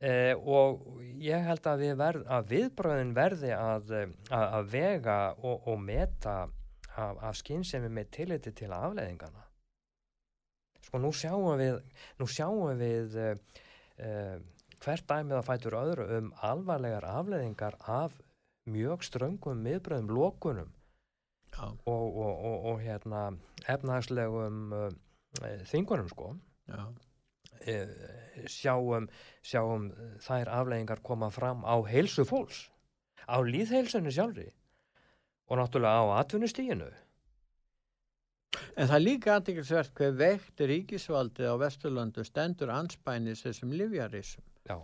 eh, 0.00 0.34
og 0.34 0.82
ég 1.22 1.46
held 1.46 1.68
að, 1.70 1.84
við 1.84 1.94
verð, 2.00 2.26
að 2.26 2.50
viðbröðin 2.50 3.14
verði 3.14 3.52
að, 3.54 3.94
að, 3.94 4.46
að 4.58 4.70
vega 4.72 5.18
og, 5.38 5.68
og 5.70 5.78
meta 5.84 6.36
af, 6.96 7.22
af 7.22 7.38
skynsemi 7.38 7.90
með 7.92 8.10
tilliti 8.18 8.54
til 8.56 8.72
afleðingana 8.74 9.44
sko 10.84 11.00
nú 11.02 11.10
sjáum 11.16 11.54
við 11.58 11.78
nú 12.20 12.28
sjáum 12.30 12.74
við 12.78 13.16
uh, 13.18 13.62
hvert 13.98 15.06
dæmið 15.08 15.38
að 15.38 15.46
fætur 15.48 15.76
öðru 15.78 16.06
um 16.18 16.32
alvarlegar 16.44 17.06
afleðingar 17.08 17.76
af 17.88 18.16
mjög 18.70 19.04
ströngum 19.04 19.60
miðbröðum 19.64 20.10
lókunum 20.12 20.72
og, 21.60 21.78
og, 21.86 22.10
og, 22.18 22.64
og 22.72 22.80
hérna 22.82 23.24
efnahagslegum 23.70 24.72
uh, 24.74 24.88
þingunum 25.70 26.08
sko. 26.10 26.32
Sjáum 28.50 29.06
sjáum 29.46 29.88
þær 30.20 30.50
afleðingar 30.58 31.00
koma 31.06 31.30
fram 31.32 31.62
á 31.64 31.78
heilsu 31.86 32.26
fólks 32.28 32.66
á 33.24 33.40
líðheilsunni 33.40 34.12
sjálfri 34.12 34.50
og 35.48 35.60
náttúrulega 35.60 36.02
á 36.02 36.04
atvinnustíginu 36.20 36.90
En 38.74 38.88
það 38.88 38.96
er 38.96 39.04
líka 39.04 39.36
aðdekilsvert 39.36 39.94
hver 39.98 40.16
veikt 40.18 40.64
ríkisvaldið 40.70 41.50
á 41.50 41.54
Vesturlandu 41.62 42.24
stendur 42.26 42.72
anspænis 42.74 43.44
þessum 43.46 43.74
livjarísum. 43.76 44.44
Já. 44.68 44.78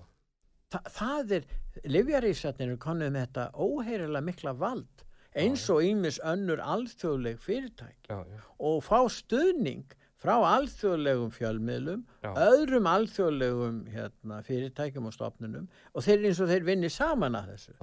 Þa, 0.70 0.80
það 0.94 1.32
er, 1.38 1.46
livjarísatnir 1.90 2.74
er 2.74 2.82
konuð 2.82 3.14
með 3.14 3.24
þetta 3.26 3.46
óheirilega 3.58 4.26
mikla 4.26 4.54
vald 4.58 5.06
eins 5.38 5.64
og 5.70 5.82
ímis 5.86 6.18
önnur 6.26 6.60
alþjóðleg 6.62 7.38
fyrirtæki 7.42 8.10
já, 8.10 8.18
já. 8.26 8.38
og 8.58 8.82
fá 8.82 8.98
stuðning 9.10 9.96
frá 10.20 10.34
alþjóðlegum 10.44 11.30
fjölmiðlum, 11.32 12.02
já. 12.20 12.30
öðrum 12.36 12.88
alþjóðlegum 12.90 13.78
hérna, 13.88 14.40
fyrirtækjum 14.44 15.08
og 15.08 15.14
stopnunum 15.16 15.68
og 15.94 16.04
þeir 16.04 16.26
eins 16.28 16.42
og 16.44 16.50
þeir 16.50 16.66
vinni 16.66 16.90
saman 16.92 17.38
að 17.38 17.54
þessu. 17.54 17.76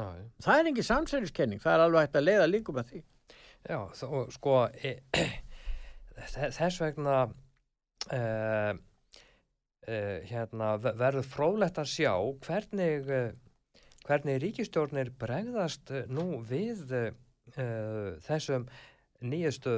Það 0.46 0.60
er 0.60 0.72
ekki 0.72 0.86
samsæliskenning, 0.86 1.64
það 1.64 1.74
er 1.74 1.86
alveg 1.88 2.06
hægt 2.06 2.20
að 2.20 2.28
leiða 2.28 2.52
líkum 2.52 2.82
að 2.84 2.94
því. 2.94 3.04
Já, 3.68 3.80
og 4.12 4.32
sko... 4.36 4.60
E 4.84 4.96
þess 6.26 6.80
vegna 6.82 7.18
uh, 7.28 8.74
uh, 9.88 10.18
hérna, 10.30 10.74
verður 10.88 11.28
frólægt 11.28 11.80
að 11.82 11.92
sjá 11.94 12.14
hvernig, 12.46 13.10
uh, 13.12 13.82
hvernig 14.08 14.42
ríkistjórnir 14.44 15.14
bregðast 15.20 15.94
nú 16.12 16.42
við 16.48 16.84
þessum 17.48 18.66
nýjastu 19.24 19.78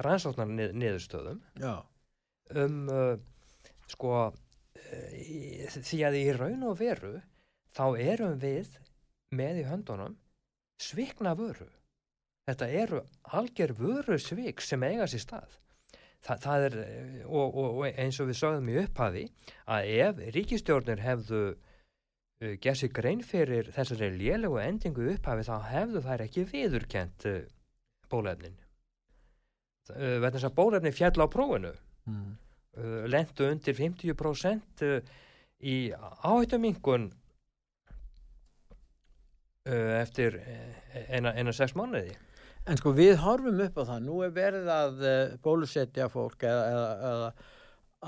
rannsóknar 0.00 0.48
niðurstöðum. 0.48 1.42
Um 2.56 2.88
sko 3.92 4.30
því 5.84 5.98
að 6.08 6.16
í 6.16 6.24
raun 6.36 6.64
og 6.70 6.78
veru 6.80 7.18
þá 7.76 7.84
erum 8.00 8.38
við 8.40 8.72
með 9.36 9.60
í 9.62 9.66
höndunum 9.68 10.16
svikna 10.80 11.34
vöru 11.36 11.68
Þetta 12.48 12.68
eru 12.80 13.00
algjör 13.36 13.74
vöru 13.76 14.16
svík 14.16 14.62
sem 14.64 14.84
eiga 14.86 15.06
sér 15.10 15.20
stað. 15.20 15.56
Þa, 16.24 16.34
það 16.42 16.62
er, 16.66 16.76
og, 17.28 17.44
og, 17.46 17.66
og 17.82 17.98
eins 18.00 18.18
og 18.22 18.30
við 18.30 18.38
sagðum 18.40 18.70
í 18.72 18.76
upphafi, 18.80 19.24
að 19.70 19.88
ef 19.92 20.22
ríkistjórnir 20.34 21.02
hefðu 21.04 21.42
uh, 21.52 22.54
gerð 22.64 22.80
sér 22.80 22.92
grein 22.96 23.20
fyrir 23.22 23.68
þessari 23.76 24.08
lélegu 24.16 24.58
endingu 24.62 25.10
upphafi, 25.12 25.44
þá 25.44 25.68
hefðu 25.68 26.02
þær 26.06 26.24
ekki 26.24 26.46
viðurkent 26.48 27.28
uh, 27.28 27.38
bólefnin. 28.10 28.56
Uh, 29.92 30.16
Verðan 30.16 30.38
þess 30.38 30.48
að 30.48 30.56
bólefni 30.56 30.92
fjall 30.96 31.20
á 31.20 31.26
prófunu, 31.30 31.74
mm. 32.08 32.28
lendu 33.12 33.50
undir 33.52 33.76
50% 33.76 34.86
uh, 34.88 35.16
í 35.60 35.76
áhættumingun 36.24 37.10
eftir 39.68 40.38
eina, 41.12 41.34
eina 41.36 41.52
sex 41.52 41.74
mánuði. 41.76 42.14
En 42.68 42.76
sko 42.76 42.92
við 42.92 43.14
horfum 43.22 43.62
upp 43.64 43.78
á 43.80 43.82
það, 43.88 44.02
nú 44.04 44.18
er 44.26 44.34
verið 44.36 44.66
að 44.72 44.98
uh, 45.00 45.36
bólusetja 45.44 46.08
fólk 46.12 46.44
eða, 46.44 46.66
eða, 46.68 46.90
eða 47.10 47.30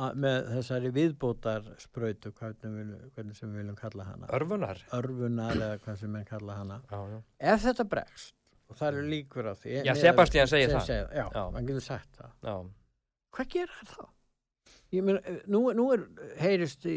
að, 0.04 0.18
með 0.24 0.50
þessari 0.54 0.90
viðbótarspröytu, 0.98 2.32
hvernig, 2.36 2.92
hvernig 3.14 3.38
sem 3.38 3.48
við 3.54 3.62
viljum 3.62 3.78
kalla 3.78 4.06
hana. 4.10 4.28
Örfunar. 4.36 4.84
Eða 4.92 5.70
hvað 5.84 5.98
sem 6.02 6.18
við 6.18 6.28
kalla 6.28 6.58
hana. 6.60 6.78
Já, 6.90 7.00
já. 7.14 7.18
Ef 7.54 7.64
þetta 7.64 7.88
bregst, 7.94 8.36
og 8.68 8.78
það 8.82 8.92
eru 8.92 9.08
líkur 9.14 9.48
á 9.48 9.54
því. 9.56 9.74
Já, 9.88 9.94
Sebastian 10.04 10.52
segir 10.52 10.74
það. 10.74 10.86
Segja, 10.90 11.08
já, 11.08 11.24
já, 11.24 11.42
hann 11.56 11.72
getur 11.72 11.86
sagt 11.88 12.20
það. 12.20 12.38
Já. 12.44 12.56
Hvað 13.38 13.52
gerir 13.56 13.76
það 13.80 13.92
þá? 13.96 14.06
Ég 14.90 15.06
meina, 15.06 15.36
nú, 15.46 15.64
nú 15.78 15.90
er, 15.94 16.06
heyrist, 16.42 16.84
í, 16.90 16.96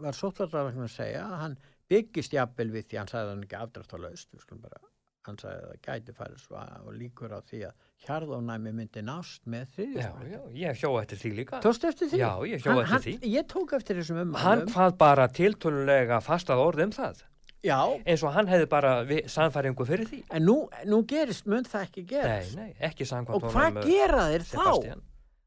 var 0.00 0.16
sótvartarverknum 0.16 0.86
að 0.86 0.92
segja 0.94 1.24
að 1.26 1.40
hann 1.42 1.56
byggist 1.90 2.34
jafnvel 2.34 2.70
við 2.72 2.88
því 2.90 3.00
hann 3.02 3.10
sagði 3.10 3.32
hann 3.34 3.42
ekki 3.46 3.58
afdræft 3.58 3.94
á 3.94 3.98
laust, 3.98 4.30
við 4.32 4.46
skulum 4.46 4.62
bara 4.62 4.78
hann 5.26 5.38
sagði 5.40 5.62
að 5.62 5.70
það 5.72 5.80
gæti 5.86 6.14
farið 6.16 6.42
svo 6.42 6.62
og 6.62 6.96
líkur 6.96 7.34
á 7.34 7.40
því 7.46 7.60
að 7.68 7.86
hjarðónæmi 8.06 8.72
myndi 8.76 9.02
nást 9.04 9.46
með 9.50 9.70
því 9.76 9.86
Já, 9.96 10.10
já, 10.30 10.40
ég 10.60 10.82
hjó 10.82 10.90
eftir 11.00 11.20
því 11.22 11.32
líka. 11.40 11.60
Tóstu 11.64 11.88
eftir 11.90 12.10
því? 12.12 12.20
Já, 12.20 12.30
ég 12.50 12.62
hjó 12.62 12.74
eftir 12.74 12.92
hann, 12.92 13.04
því. 13.06 13.14
Ég 13.32 13.48
tók 13.50 13.74
eftir 13.78 14.00
þessum 14.00 14.20
um 14.22 14.36
Hann 14.42 14.66
hvað 14.70 14.98
bara 15.00 15.26
tiltölulega 15.32 16.20
fastað 16.24 16.62
orð 16.66 16.84
um 16.86 16.94
það. 16.94 17.24
Já. 17.66 17.80
Eins 18.06 18.22
og 18.22 18.36
hann 18.36 18.50
hefði 18.50 18.68
bara 18.70 18.92
samfæringu 19.32 19.88
fyrir 19.88 20.06
því. 20.10 20.22
En 20.36 20.46
nú, 20.46 20.56
nú 20.86 21.02
gerist, 21.08 21.48
mun 21.50 21.66
það 21.66 21.88
ekki 21.88 22.06
gerast. 22.12 22.54
Nei, 22.54 22.68
nei, 22.68 22.86
ekki 22.90 23.08
samkvæmt 23.08 23.42
Og 23.48 23.50
hvað 23.56 23.82
gera 23.88 24.28
þeir 24.30 24.46
þá? 24.52 25.02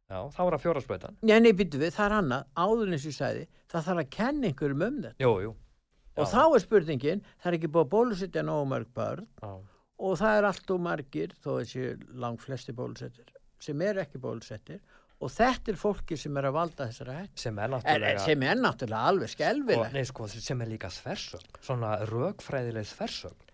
Já, 0.10 0.24
þá 0.34 0.40
er 0.42 0.56
það 0.56 0.62
fjóraspröytan 0.64 1.18
Já, 1.30 1.36
nei, 1.38 1.52
býtu 1.54 1.78
við, 1.78 1.92
það 1.94 2.06
er 2.08 2.14
annað, 2.18 2.46
áðurins 2.58 3.04
ég 3.06 3.14
sagði 3.14 3.44
það 3.70 3.84
þarf 3.86 4.02
að 4.02 4.08
kenna 4.16 4.50
einhverjum 4.50 4.86
um 4.88 4.96
þetta. 5.04 5.20
Jú, 5.22 5.34
jú 5.46 5.52
og 6.18 6.26
Já. 6.26 6.32
þá 6.34 6.44
er 6.46 6.64
spurningin 6.64 7.26
það 7.40 7.52
er 7.52 7.58
ekki 7.60 7.74
búið 7.74 7.86
að 7.86 7.92
bólusetja 7.96 8.46
nógu 8.46 8.70
mörg 8.74 8.94
börn 8.96 9.28
Já. 9.42 9.52
og 10.08 10.16
það 10.22 10.38
er 10.38 10.48
allt 10.52 10.74
og 10.76 10.82
margir 10.88 11.36
þó 11.44 11.52
þessi 11.60 11.92
lang 12.24 12.40
flesti 12.42 12.76
bólusettir 12.76 13.36
sem 13.60 13.86
er 13.86 14.02
ekki 14.06 14.22
bólusettir 14.24 14.80
og 15.20 15.32
þetta 15.36 15.74
er 15.74 15.80
fólki 15.80 16.18
sem 16.20 16.38
er 16.40 16.48
að 16.48 16.56
valda 16.56 16.88
þessara 16.88 17.18
hætt 17.18 17.44
sem 17.44 17.60
er 17.60 17.74
náttúrulega, 17.74 18.24
sem 18.24 18.48
er 18.48 18.60
náttúrulega 18.64 19.12
alveg 19.12 19.34
skelvileg 19.34 19.94
nei, 19.96 20.08
sko, 20.08 20.28
sem 20.32 20.64
er 20.64 20.72
líka 20.72 20.92
þversögn 20.96 21.62
svona 21.66 21.94
rögfræðileg 22.10 22.88
þversögn 22.94 23.54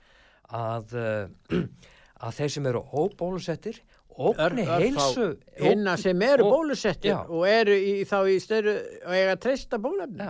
að, 0.61 0.95
uh, 1.01 1.61
að 2.25 2.39
þeir 2.39 2.55
sem 2.57 2.69
eru 2.71 2.83
óbólusettir 2.93 3.81
ógni 4.15 4.63
heilsu 4.69 5.31
hinna 5.59 5.97
sem 5.99 6.21
eru 6.23 6.47
bólusettir 6.47 7.17
og 7.17 7.47
eru 7.49 7.75
í, 7.75 8.03
þá 8.07 8.19
í 8.31 8.37
störu 8.39 8.75
og 9.01 9.15
eiga 9.15 9.35
treysta 9.41 9.79
bólefni 9.81 10.29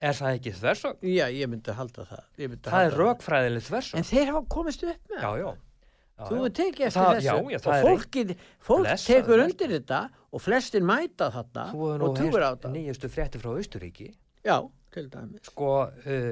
Er 0.00 0.16
það 0.16 0.36
ekki 0.38 0.52
þversögn? 0.56 1.08
Já, 1.12 1.26
ég 1.36 1.50
myndi 1.52 1.72
halda 1.76 2.04
það. 2.08 2.22
Myndi 2.40 2.70
það 2.70 2.86
er 2.86 2.94
rögfræðilegt 2.96 3.66
þversögn. 3.66 4.00
En 4.00 4.06
þeir 4.08 4.30
hafa 4.30 4.40
komist 4.54 4.84
upp 4.86 5.12
með 5.12 5.18
það. 5.18 5.26
Já, 5.26 5.42
já. 5.42 5.66
Þú 6.20 6.38
er 6.44 6.52
tekið 6.56 6.86
eftir 6.86 7.00
það, 7.00 7.14
þessu 7.16 7.26
já, 7.26 7.34
já, 7.54 7.58
og 7.60 7.84
fólkið, 7.86 8.32
fólk 8.60 8.84
blessa, 8.84 9.08
tekur 9.08 9.42
undir 9.46 9.72
þetta 9.72 10.00
og 10.30 10.42
flestir 10.44 10.84
mæta 10.84 11.30
þetta 11.32 11.64
og 11.72 12.16
trúir 12.18 12.44
á 12.44 12.50
þetta. 12.52 12.72
Nýjustu 12.74 13.10
frétti 13.12 13.40
frá 13.40 13.54
Ísturíki. 13.62 14.08
Já, 14.44 14.56
til 14.92 15.06
dæmis. 15.12 15.48
Sko, 15.48 15.70
uh, 15.88 16.30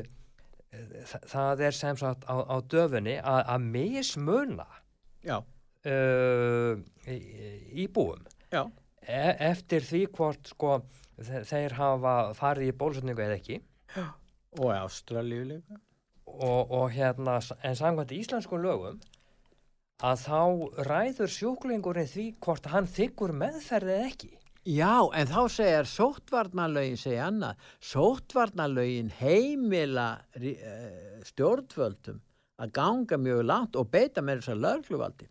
það, 1.12 1.24
það 1.32 1.64
er 1.68 1.78
sem 1.78 2.00
sagt 2.00 2.28
á, 2.28 2.36
á 2.36 2.56
döfunni 2.68 3.16
að 3.24 3.64
mismuna 3.64 4.68
uh, 5.88 6.74
íbúum 7.72 8.28
e 9.08 9.22
eftir 9.48 9.84
því 9.88 10.02
hvort 10.12 10.52
sko 10.52 10.80
þeir 11.18 11.76
hafa 11.78 12.14
farið 12.38 12.70
í 12.72 12.78
bólusetningu 12.78 13.24
eða 13.24 13.38
ekki. 13.38 13.60
Og 14.58 14.72
Ástralíu 14.74 15.44
líka. 15.48 15.78
Og, 16.28 16.70
og 16.70 16.90
hérna 16.92 17.38
en 17.64 17.78
samkvæmt 17.78 18.12
í 18.12 18.20
íslensku 18.22 18.58
lögum 18.60 18.98
að 20.04 20.20
þá 20.22 20.42
ræður 20.86 21.32
sjúklingurinn 21.32 22.10
því 22.10 22.26
hvort 22.44 22.68
hann 22.70 22.86
þykkur 22.86 23.32
meðferð 23.34 23.94
eða 23.94 24.10
ekki. 24.12 24.30
Já, 24.68 25.08
en 25.16 25.30
þá 25.30 25.40
segjar 25.48 25.88
sóttvarnalögin 25.88 26.98
segja 27.00 27.28
annað, 27.30 27.60
sóttvarnalögin 27.88 29.08
heimila 29.16 30.08
uh, 30.36 31.22
stjórnvöldum 31.24 32.20
að 32.58 32.72
ganga 32.76 33.18
mjög 33.22 33.44
langt 33.48 33.78
og 33.78 33.88
beita 33.90 34.22
með 34.22 34.42
þessar 34.42 34.60
lögluvaldi. 34.66 35.28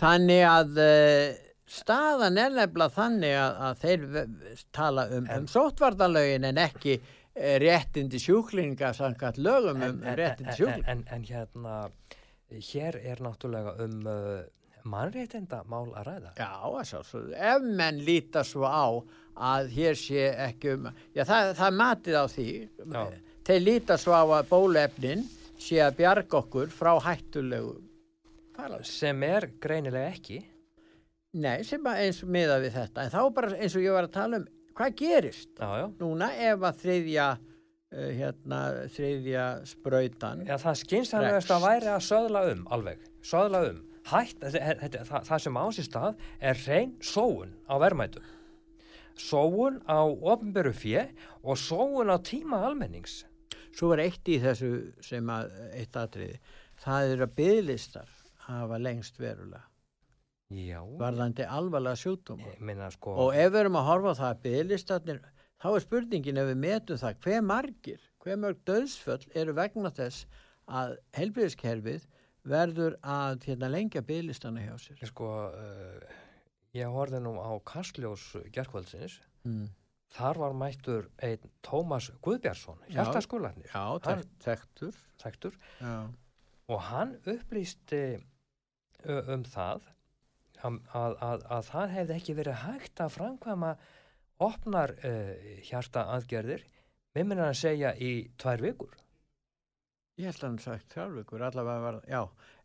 Þannig 0.00 0.42
að 0.48 0.80
uh, 0.82 1.43
staðan 1.70 2.38
er 2.40 2.52
nefnilega 2.52 2.92
þannig 2.94 3.36
að, 3.40 3.60
að 3.66 3.84
þeir 3.84 4.64
tala 4.74 5.06
um, 5.16 5.28
um 5.36 5.46
sótvartalögin 5.50 6.48
en 6.50 6.60
ekki 6.64 6.98
uh, 7.00 7.54
réttindi 7.62 8.20
sjúklinga 8.22 8.92
samkvæmt 8.96 9.40
lögum 9.40 9.80
um 9.80 10.02
en, 10.02 10.18
réttindi 10.18 10.58
sjúklinga. 10.58 10.90
En, 10.92 11.06
en 11.14 11.24
hérna, 11.28 11.78
hér 12.72 13.00
er 13.00 13.24
náttúrulega 13.24 13.76
um 13.84 14.08
uh, 14.10 14.42
mannréttinda 14.84 15.62
mál 15.68 15.88
að 15.96 16.10
ræða. 16.10 16.32
Já, 16.38 16.50
þess 16.76 17.14
að 17.16 17.36
ef 17.52 17.68
menn 17.80 18.00
líta 18.04 18.44
svo 18.46 18.68
á 18.68 18.86
að 19.34 19.70
hér 19.74 19.96
sé 19.98 20.28
ekki 20.44 20.74
um, 20.76 20.90
já 21.16 21.24
það, 21.26 21.54
það 21.58 21.78
matið 21.80 22.18
á 22.20 22.24
því, 22.30 22.48
já. 22.84 23.02
þeir 23.48 23.64
líta 23.64 23.98
svo 23.98 24.14
á 24.14 24.24
að 24.28 24.50
bólefnin 24.52 25.24
sé 25.58 25.80
að 25.82 25.96
bjarga 26.02 26.40
okkur 26.42 26.72
frá 26.74 26.92
hættulegu. 27.02 27.78
Sem 28.86 29.22
er 29.26 29.48
greinilega 29.62 30.12
ekki. 30.12 30.44
Nei, 31.34 31.64
sem 31.66 31.82
eins 31.90 32.20
og 32.22 32.30
miða 32.30 32.60
við 32.62 32.76
þetta, 32.76 33.04
en 33.04 33.10
þá 33.10 33.22
bara 33.34 33.56
eins 33.58 33.74
og 33.74 33.82
ég 33.82 33.96
var 33.96 34.06
að 34.06 34.12
tala 34.14 34.38
um, 34.38 34.44
hvað 34.78 34.92
gerist 35.00 35.50
já, 35.58 35.66
já. 35.80 35.86
núna 35.98 36.28
ef 36.38 36.66
að 36.68 36.78
þriðja 36.84 37.24
uh, 37.40 38.12
hérna, 38.20 38.60
þriðja 38.94 39.46
spröytan 39.66 40.44
Já, 40.46 40.54
það 40.62 40.78
skynst 40.84 41.16
að 41.18 41.26
það 41.48 41.66
væri 41.66 41.90
að 41.90 42.06
söðla 42.06 42.44
um 42.52 42.62
alveg, 42.76 43.02
söðla 43.26 43.64
um. 43.72 43.82
Hætt, 44.04 44.46
það, 44.52 45.12
það 45.24 45.42
sem 45.46 45.58
ásist 45.58 45.98
að 45.98 46.24
er 46.52 46.58
reyn 46.68 46.90
sóun 47.00 47.54
á 47.66 47.74
verðmætum. 47.80 48.30
Sóun 49.16 49.78
á 49.88 50.04
ofnböru 50.04 50.74
fjö 50.76 51.06
og 51.40 51.56
sóun 51.58 52.12
á 52.12 52.20
tíma 52.20 52.60
almennings. 52.68 53.22
Svo 53.74 53.94
er 53.96 54.04
eitt 54.04 54.28
í 54.28 54.36
þessu 54.44 54.74
sem 55.02 55.34
að 55.34 55.50
eitt 55.72 55.96
atriði, 55.98 56.36
það 56.84 57.14
eru 57.16 57.26
að 57.26 57.38
bygglistar 57.40 58.18
hafa 58.44 58.78
lengst 58.78 59.18
verulega 59.18 59.64
Já. 60.54 60.80
varðandi 61.00 61.46
alvarlega 61.48 62.00
sjúkdóma. 62.00 62.54
Sko... 62.94 63.14
og 63.26 63.34
ef 63.34 63.52
við 63.52 63.60
erum 63.64 63.78
að 63.80 63.88
horfa 63.90 64.16
það 64.20 64.30
að 64.30 64.42
bygglistarnir 64.46 65.20
þá 65.64 65.68
er 65.72 65.84
spurningin 65.84 66.40
ef 66.40 66.50
við 66.50 66.58
metum 66.64 67.00
það 67.00 67.22
hver 67.26 67.46
margir, 67.50 68.02
hver 68.22 68.40
mörg 68.42 68.60
döðsföll 68.68 69.22
eru 69.34 69.54
vegna 69.56 69.92
þess 69.94 70.26
að 70.68 70.96
helbriðskerfið 71.16 72.04
verður 72.44 72.98
að 73.00 73.46
hérna, 73.48 73.70
lengja 73.72 74.02
bygglistana 74.04 74.64
hjá 74.64 74.74
sér? 74.80 75.00
Sko, 75.08 75.30
uh, 75.48 76.18
ég 76.76 76.92
horfði 76.92 77.22
nú 77.24 77.38
á 77.40 77.52
Kastljós 77.64 78.26
gerðkvöldsins 78.52 79.16
mm. 79.48 79.64
þar 80.16 80.42
var 80.42 80.58
mættur 80.60 81.08
einn 81.24 81.48
Tómas 81.64 82.10
Guðbjörnsson 82.24 82.84
hjartaskularnir 82.90 83.72
og 86.68 86.86
hann 86.90 87.16
upplýsti 87.28 88.04
um 89.04 89.44
það 89.48 89.84
að, 90.64 90.80
að, 90.96 91.16
að, 91.28 91.46
að 91.56 91.70
það 91.70 91.94
hefði 91.98 92.18
ekki 92.18 92.36
verið 92.40 92.60
hægt 92.64 93.04
að 93.04 93.14
framkvæma 93.18 93.72
opnar 94.44 94.96
uh, 94.98 95.32
hjarta 95.64 96.08
aðgerðir 96.16 96.66
við 97.14 97.26
minnum 97.30 97.46
að 97.46 97.58
segja 97.60 97.94
í 97.94 98.12
tvær 98.40 98.64
vikur 98.64 98.94
Ég 100.14 100.30
held 100.30 100.44
að 100.44 100.46
hann 100.46 100.58
sagt 100.62 100.92
þrjálfvíkur, 100.94 101.42
allavega 101.42 101.82
var, 101.82 101.96
já, 102.06 102.20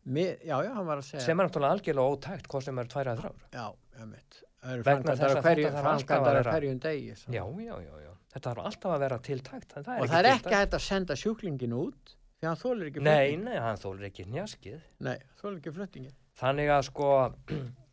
mið, 0.06 0.28
já, 0.46 0.52
já, 0.62 0.68
hann 0.76 0.86
var 0.86 1.00
að 1.00 1.06
segja. 1.08 1.22
Sem 1.24 1.40
er 1.40 1.48
náttúrulega 1.48 1.74
algjörlega 1.74 2.12
ótækt, 2.14 2.46
hvað 2.52 2.62
sem 2.66 2.78
er 2.78 2.90
tværað 2.92 3.22
þrjár. 3.24 3.40
Já, 3.56 3.64
ég 3.96 4.06
mitt. 4.10 4.38
Það 4.60 4.76
eru 4.76 4.84
að 6.36 6.50
hverjum 6.52 6.78
degi. 6.84 7.16
Svo. 7.18 7.34
Já, 7.34 7.42
já, 7.64 7.74
já, 7.82 7.96
já. 8.04 8.12
Þetta 8.36 8.52
er 8.52 8.62
alltaf 8.68 8.94
að 8.94 9.02
vera 9.02 9.18
tiltækt. 9.26 9.74
Það 9.74 9.90
og 9.96 10.12
það 10.12 10.20
er 10.20 10.30
ekki 10.36 10.54
hægt 10.54 10.78
að 10.78 10.84
senda 10.84 11.18
sjúklingin 11.18 11.74
út, 11.74 12.14
því 12.38 12.50
hann 12.52 12.62
þólir 12.62 12.92
ekki 12.92 13.02
fluttingin. 13.02 13.42
Nei, 13.42 13.50
nei, 13.50 13.60
hann 13.66 13.82
þólir 13.82 14.08
ekki 14.12 14.28
njaskið. 14.30 14.80
Nei, 15.08 15.16
þólir 15.42 15.58
ekki 15.58 15.74
fluttingin. 15.80 16.16
Þannig 16.38 16.74
að 16.76 16.86
sko... 16.92 17.10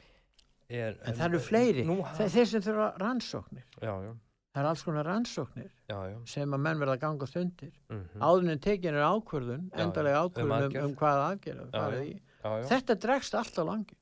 Er, 0.68 0.98
en 1.08 1.16
það 1.16 1.28
eru 1.30 1.40
fleiri, 1.40 1.84
nú, 1.88 2.02
þeir 2.18 2.50
sem 2.52 2.64
þurfa 2.66 2.88
rannsóknir. 3.00 3.68
Já, 3.80 3.94
já. 4.04 4.10
Það 4.52 4.64
er 4.64 4.68
alls 4.72 4.82
konar 4.84 5.06
rannsóknir 5.08 5.70
já, 5.70 5.98
já. 6.10 6.18
sem 6.28 6.56
að 6.58 6.64
menn 6.66 6.82
verða 6.82 6.98
að 6.98 7.04
ganga 7.06 7.28
stundir. 7.30 7.72
Mm 7.88 8.02
-hmm. 8.02 8.26
áðurinn 8.26 8.60
tekin 8.60 8.96
er 8.96 9.06
ákvörðun 9.06 9.70
endalega 9.74 10.24
um 10.26 10.32
ákvörðun 10.32 10.76
um, 10.82 10.86
um, 10.90 10.96
hvað 10.98 11.24
aðgerða 11.28 12.66
þetta 12.68 12.96
dregst 12.96 13.38
alltaf 13.38 13.66
langi 13.68 13.98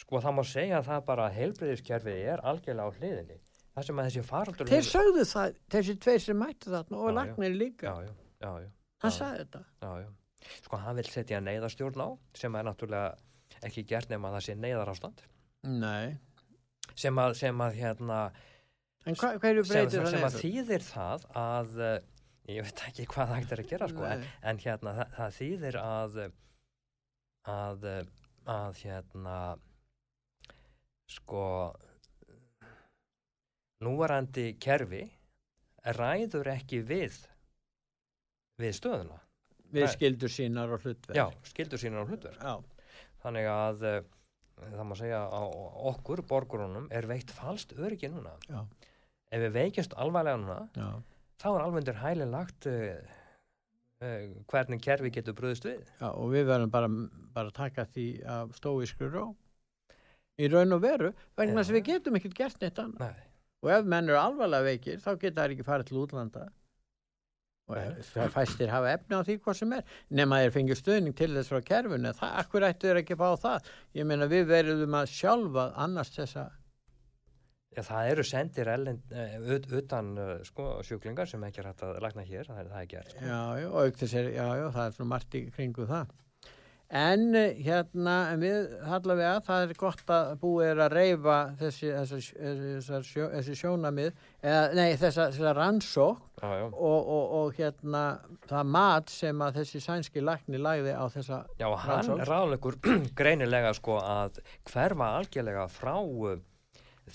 sko 0.00 0.20
það 0.22 0.36
má 0.36 0.42
segja 0.48 0.78
að 0.80 0.88
það 0.88 1.04
bara 1.08 1.26
heilbreyðiskerfið 1.34 2.22
er 2.32 2.42
algjörlega 2.50 2.90
á 2.90 2.96
hliðinni. 2.98 3.38
Það 3.74 3.86
sem 3.88 4.00
að 4.00 4.08
þessi 4.08 4.24
faraldur 4.28 4.70
þeir 4.70 4.88
sögðu 4.88 5.24
það, 5.26 5.56
þessi 5.74 5.94
tveir 6.04 6.22
sem 6.22 6.38
mætti 6.38 6.72
þarna 6.74 7.00
og 7.00 7.14
lagnir 7.16 7.56
líka. 7.58 7.94
Hann 8.42 9.14
sagði 9.14 9.44
þetta. 9.44 9.62
Sko 10.64 10.80
hann 10.82 10.98
vil 11.00 11.06
setja 11.08 11.40
neyðarstjórn 11.42 12.04
á 12.04 12.08
sem 12.36 12.58
er 12.58 12.66
náttúrulega 12.68 13.14
ekki 13.64 13.86
gert 13.88 14.10
nema 14.12 14.28
að 14.28 14.38
það 14.38 14.46
sé 14.46 14.56
neyðarástand 14.60 15.24
sem 16.94 17.20
að, 17.20 17.36
sem 17.38 17.62
að 17.64 17.78
hérna 17.80 18.18
En 19.04 19.16
hva, 19.20 19.34
breytir 19.36 19.66
það? 19.68 19.90
Sem, 19.92 20.06
sem 20.14 20.26
að 20.26 20.36
þýðir 20.40 20.84
það 20.86 21.24
að, 21.36 21.72
uh, 21.84 21.96
ég 22.48 22.64
veit 22.64 22.84
ekki 22.88 23.04
hvað 23.12 23.30
það 23.30 23.40
hægt 23.40 23.52
er 23.52 23.62
að 23.62 23.72
gera 23.72 23.88
sko, 23.90 24.06
en, 24.08 24.24
en 24.50 24.60
hérna 24.62 24.94
það, 24.98 25.10
það 25.18 25.34
þýðir 25.38 25.78
að, 25.80 26.16
að, 27.54 27.84
að 28.54 28.80
hérna, 28.80 29.36
sko, 31.16 31.44
núvarandi 33.84 34.46
kerfi 34.64 35.04
ræður 35.98 36.54
ekki 36.54 36.80
við, 36.88 37.20
við 38.60 38.76
stöðuna. 38.80 39.20
Við 39.74 39.88
skildur 39.90 40.30
sínar 40.30 40.72
og 40.72 40.84
hlutverk. 40.86 41.16
Já, 41.18 41.26
skildur 41.50 41.80
sínar 41.82 42.04
og 42.04 42.12
hlutverk. 42.12 42.40
Já. 42.40 43.02
Þannig 43.24 43.48
að 43.50 43.84
það 44.70 44.86
má 44.88 44.94
segja 44.98 45.20
að 45.38 45.58
okkur 45.90 46.22
borgurunum 46.28 46.88
er 46.94 47.08
veikt 47.10 47.32
falst 47.34 47.74
öryggi 47.76 48.10
núna. 48.12 48.32
Já. 48.48 48.62
Ef 49.34 49.44
við 49.46 49.58
veikjast 49.58 49.94
alvarlega 49.98 50.40
núna 50.40 50.58
Já. 50.76 50.88
þá 51.42 51.46
er 51.50 51.62
alveg 51.64 51.82
undir 51.82 52.00
hæli 52.00 52.26
lagt 52.30 52.68
uh, 52.70 53.14
uh, 54.04 54.26
hvernig 54.52 54.82
kerfi 54.84 55.12
getur 55.14 55.36
bröðist 55.38 55.68
við. 55.68 55.84
Já, 56.00 56.08
og 56.10 56.34
við 56.34 56.48
verðum 56.50 56.74
bara, 56.74 56.90
bara 57.34 57.54
taka 57.54 57.86
því 57.90 58.08
að 58.36 58.56
stóísku 58.60 59.10
ró. 59.10 59.28
Í 60.34 60.50
raun 60.50 60.74
og 60.74 60.82
veru 60.82 61.12
vegna 61.38 61.62
að 61.62 61.76
við 61.76 61.88
getum 61.92 62.18
ekkert 62.18 62.38
gert 62.38 62.62
neitt 62.62 62.80
annað. 62.82 63.22
Og 63.64 63.70
ef 63.72 63.86
menn 63.88 64.10
eru 64.10 64.18
alvarlega 64.20 64.66
veikir 64.66 65.00
þá 65.00 65.10
geta 65.14 65.40
það 65.40 65.54
ekki 65.54 65.66
farið 65.66 65.90
til 65.90 66.00
útlanda 66.02 66.48
og 67.70 68.28
fæstir 68.34 68.68
hafa 68.68 68.90
efni 68.98 69.16
á 69.16 69.24
því 69.24 69.38
hvað 69.44 69.56
sem 69.60 69.72
er 69.72 69.94
nema 70.12 70.42
þeir 70.42 70.52
fengið 70.58 70.80
stöðning 70.80 71.16
til 71.16 71.30
þess 71.32 71.52
frá 71.52 71.62
kerfinu 71.70 72.12
það, 72.18 72.34
akkur 72.42 72.66
ættu 72.68 72.90
þeir 72.90 73.00
ekki 73.00 73.16
að 73.16 73.22
fá 73.22 73.46
það 73.46 73.70
ég 74.00 74.08
meina 74.10 74.28
við 74.28 74.44
verðum 74.50 74.98
að 75.00 75.14
sjálfa 75.14 75.70
annars 75.86 76.12
þessa 76.12 76.50
Já, 77.74 77.80
það 77.82 78.08
eru 78.12 78.24
sendir 78.26 78.68
ellend, 78.70 79.14
uh, 79.18 79.54
utan 79.80 80.10
uh, 80.14 80.34
sko, 80.46 80.66
sjúklingar 80.86 81.26
sem 81.26 81.42
ekki 81.42 81.58
er 81.58 81.72
hægt 81.72 81.82
að 81.82 81.96
lagna 82.04 82.22
hér, 82.22 82.46
það 82.46 82.60
er, 82.60 82.68
það 82.70 82.82
er 82.84 82.90
gert. 82.92 83.08
Sko. 83.10 83.22
Já, 83.26 83.38
já, 83.58 83.66
og 83.70 83.78
aukþess 83.80 84.14
er, 84.20 84.28
já, 84.36 84.44
já, 84.60 84.66
það 84.76 84.84
er 84.84 84.94
svona 84.98 85.10
margt 85.10 85.34
í 85.34 85.40
kringu 85.56 85.86
það. 85.90 86.12
En 86.94 87.22
uh, 87.34 87.48
hérna, 87.58 88.12
en 88.30 88.42
við 88.44 88.68
allavega, 88.86 89.40
það 89.42 89.64
er 89.64 89.78
gott 89.80 90.10
að 90.14 90.28
búið 90.44 90.82
að 90.84 90.92
reyfa 90.94 91.38
þessi, 91.58 91.88
þessi, 91.90 92.20
sjó, 93.08 93.24
þessi 93.32 93.56
sjónamið, 93.58 94.20
eða, 94.44 94.60
nei, 94.78 94.94
þessa, 95.00 95.26
þessa 95.34 95.54
rannsók 95.58 96.44
og, 96.44 96.70
og, 96.76 97.34
og 97.40 97.58
hérna 97.58 98.04
það 98.46 98.70
mat 98.76 99.10
sem 99.10 99.42
að 99.42 99.58
þessi 99.58 99.82
sænski 99.88 100.22
lagni 100.22 100.62
lagði 100.62 100.94
á 100.94 101.04
þessa 101.16 101.40
rannsók. 101.42 101.58
Já, 101.64 101.68
hann 101.88 102.24
ráðleikur 102.30 102.78
greinilega 103.18 103.74
sko 103.74 103.98
að 103.98 104.38
hverfa 104.70 105.12
algjörlega 105.18 105.66
frá 105.74 105.98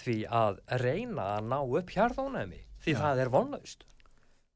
því 0.04 0.20
að 0.28 0.60
reyna 0.84 1.32
að 1.38 1.52
ná 1.56 1.60
upp 1.64 1.96
hjarðónæmi 1.96 2.64
því 2.84 2.94
Já. 2.98 3.02
það 3.06 3.24
er 3.24 3.36
vonlaust. 3.40 3.88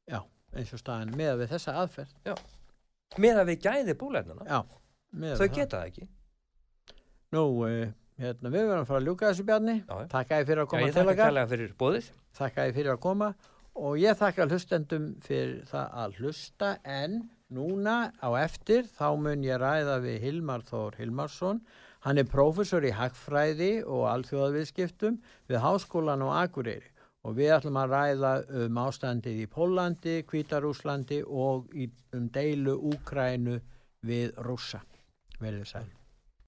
Já, 0.04 0.20
eins 0.52 0.76
og 0.76 0.84
staðin 0.84 1.16
með 1.16 1.40
við 1.40 1.54
þessa 1.56 1.80
aðferð. 1.80 2.16
Já, 2.28 2.34
með 3.24 3.40
að 3.40 3.54
við 3.54 3.68
gæði 3.70 4.02
búlefnuna 4.04 4.64
þau 5.14 5.48
geta 5.54 5.80
það 5.80 5.88
ekki. 5.90 6.08
Nú, 7.34 7.42
uh, 7.66 7.88
hérna, 8.20 8.50
við 8.50 8.60
verðum 8.68 8.84
að 8.84 8.90
fara 8.90 9.00
að 9.00 9.08
ljúka 9.08 9.30
þessu 9.30 9.46
bjarni. 9.48 9.76
Takk 10.12 10.34
að 10.34 10.42
ég 10.42 10.48
fyrir 10.50 10.62
að 10.64 10.70
koma 10.70 10.82
Já, 10.84 10.92
til 10.92 11.04
okkar. 11.14 11.38
Takk 12.38 12.60
að 12.60 12.70
ég 12.70 12.78
fyrir 12.78 12.94
að 12.94 13.02
koma. 13.04 13.34
Og 13.74 13.96
ég 13.98 14.18
þakka 14.18 14.46
hlustendum 14.46 15.06
fyrir 15.24 15.64
það 15.66 15.96
að 16.04 16.20
hlusta. 16.20 16.68
En 16.86 17.16
núna 17.54 17.96
á 18.22 18.28
eftir 18.38 18.86
þá 18.86 19.08
mun 19.18 19.42
ég 19.46 19.58
ræða 19.58 19.98
við 20.04 20.20
Hilmar 20.28 20.62
Þór 20.68 21.00
Hilmarsson. 21.00 21.60
Hann 22.06 22.20
er 22.20 22.28
prófessor 22.28 22.84
í 22.86 22.92
hagfræði 22.94 23.72
og 23.82 24.06
alþjóðaviðskiptum 24.12 25.18
við 25.50 25.62
Háskólan 25.64 26.22
og 26.22 26.34
Akureyri. 26.36 26.90
Og 27.24 27.38
við 27.38 27.54
ætlum 27.56 27.78
að 27.80 27.94
ræða 27.96 28.32
um 28.62 28.80
ástandið 28.82 29.38
í 29.40 29.46
Pólandi, 29.48 30.18
Kvítarúslandi 30.28 31.22
og 31.24 31.72
um 32.12 32.26
deilu 32.30 32.76
Úkrænu 32.92 33.56
við 34.04 34.36
Rússa. 34.44 34.84
Verður 35.40 35.64
sæl. 35.64 35.90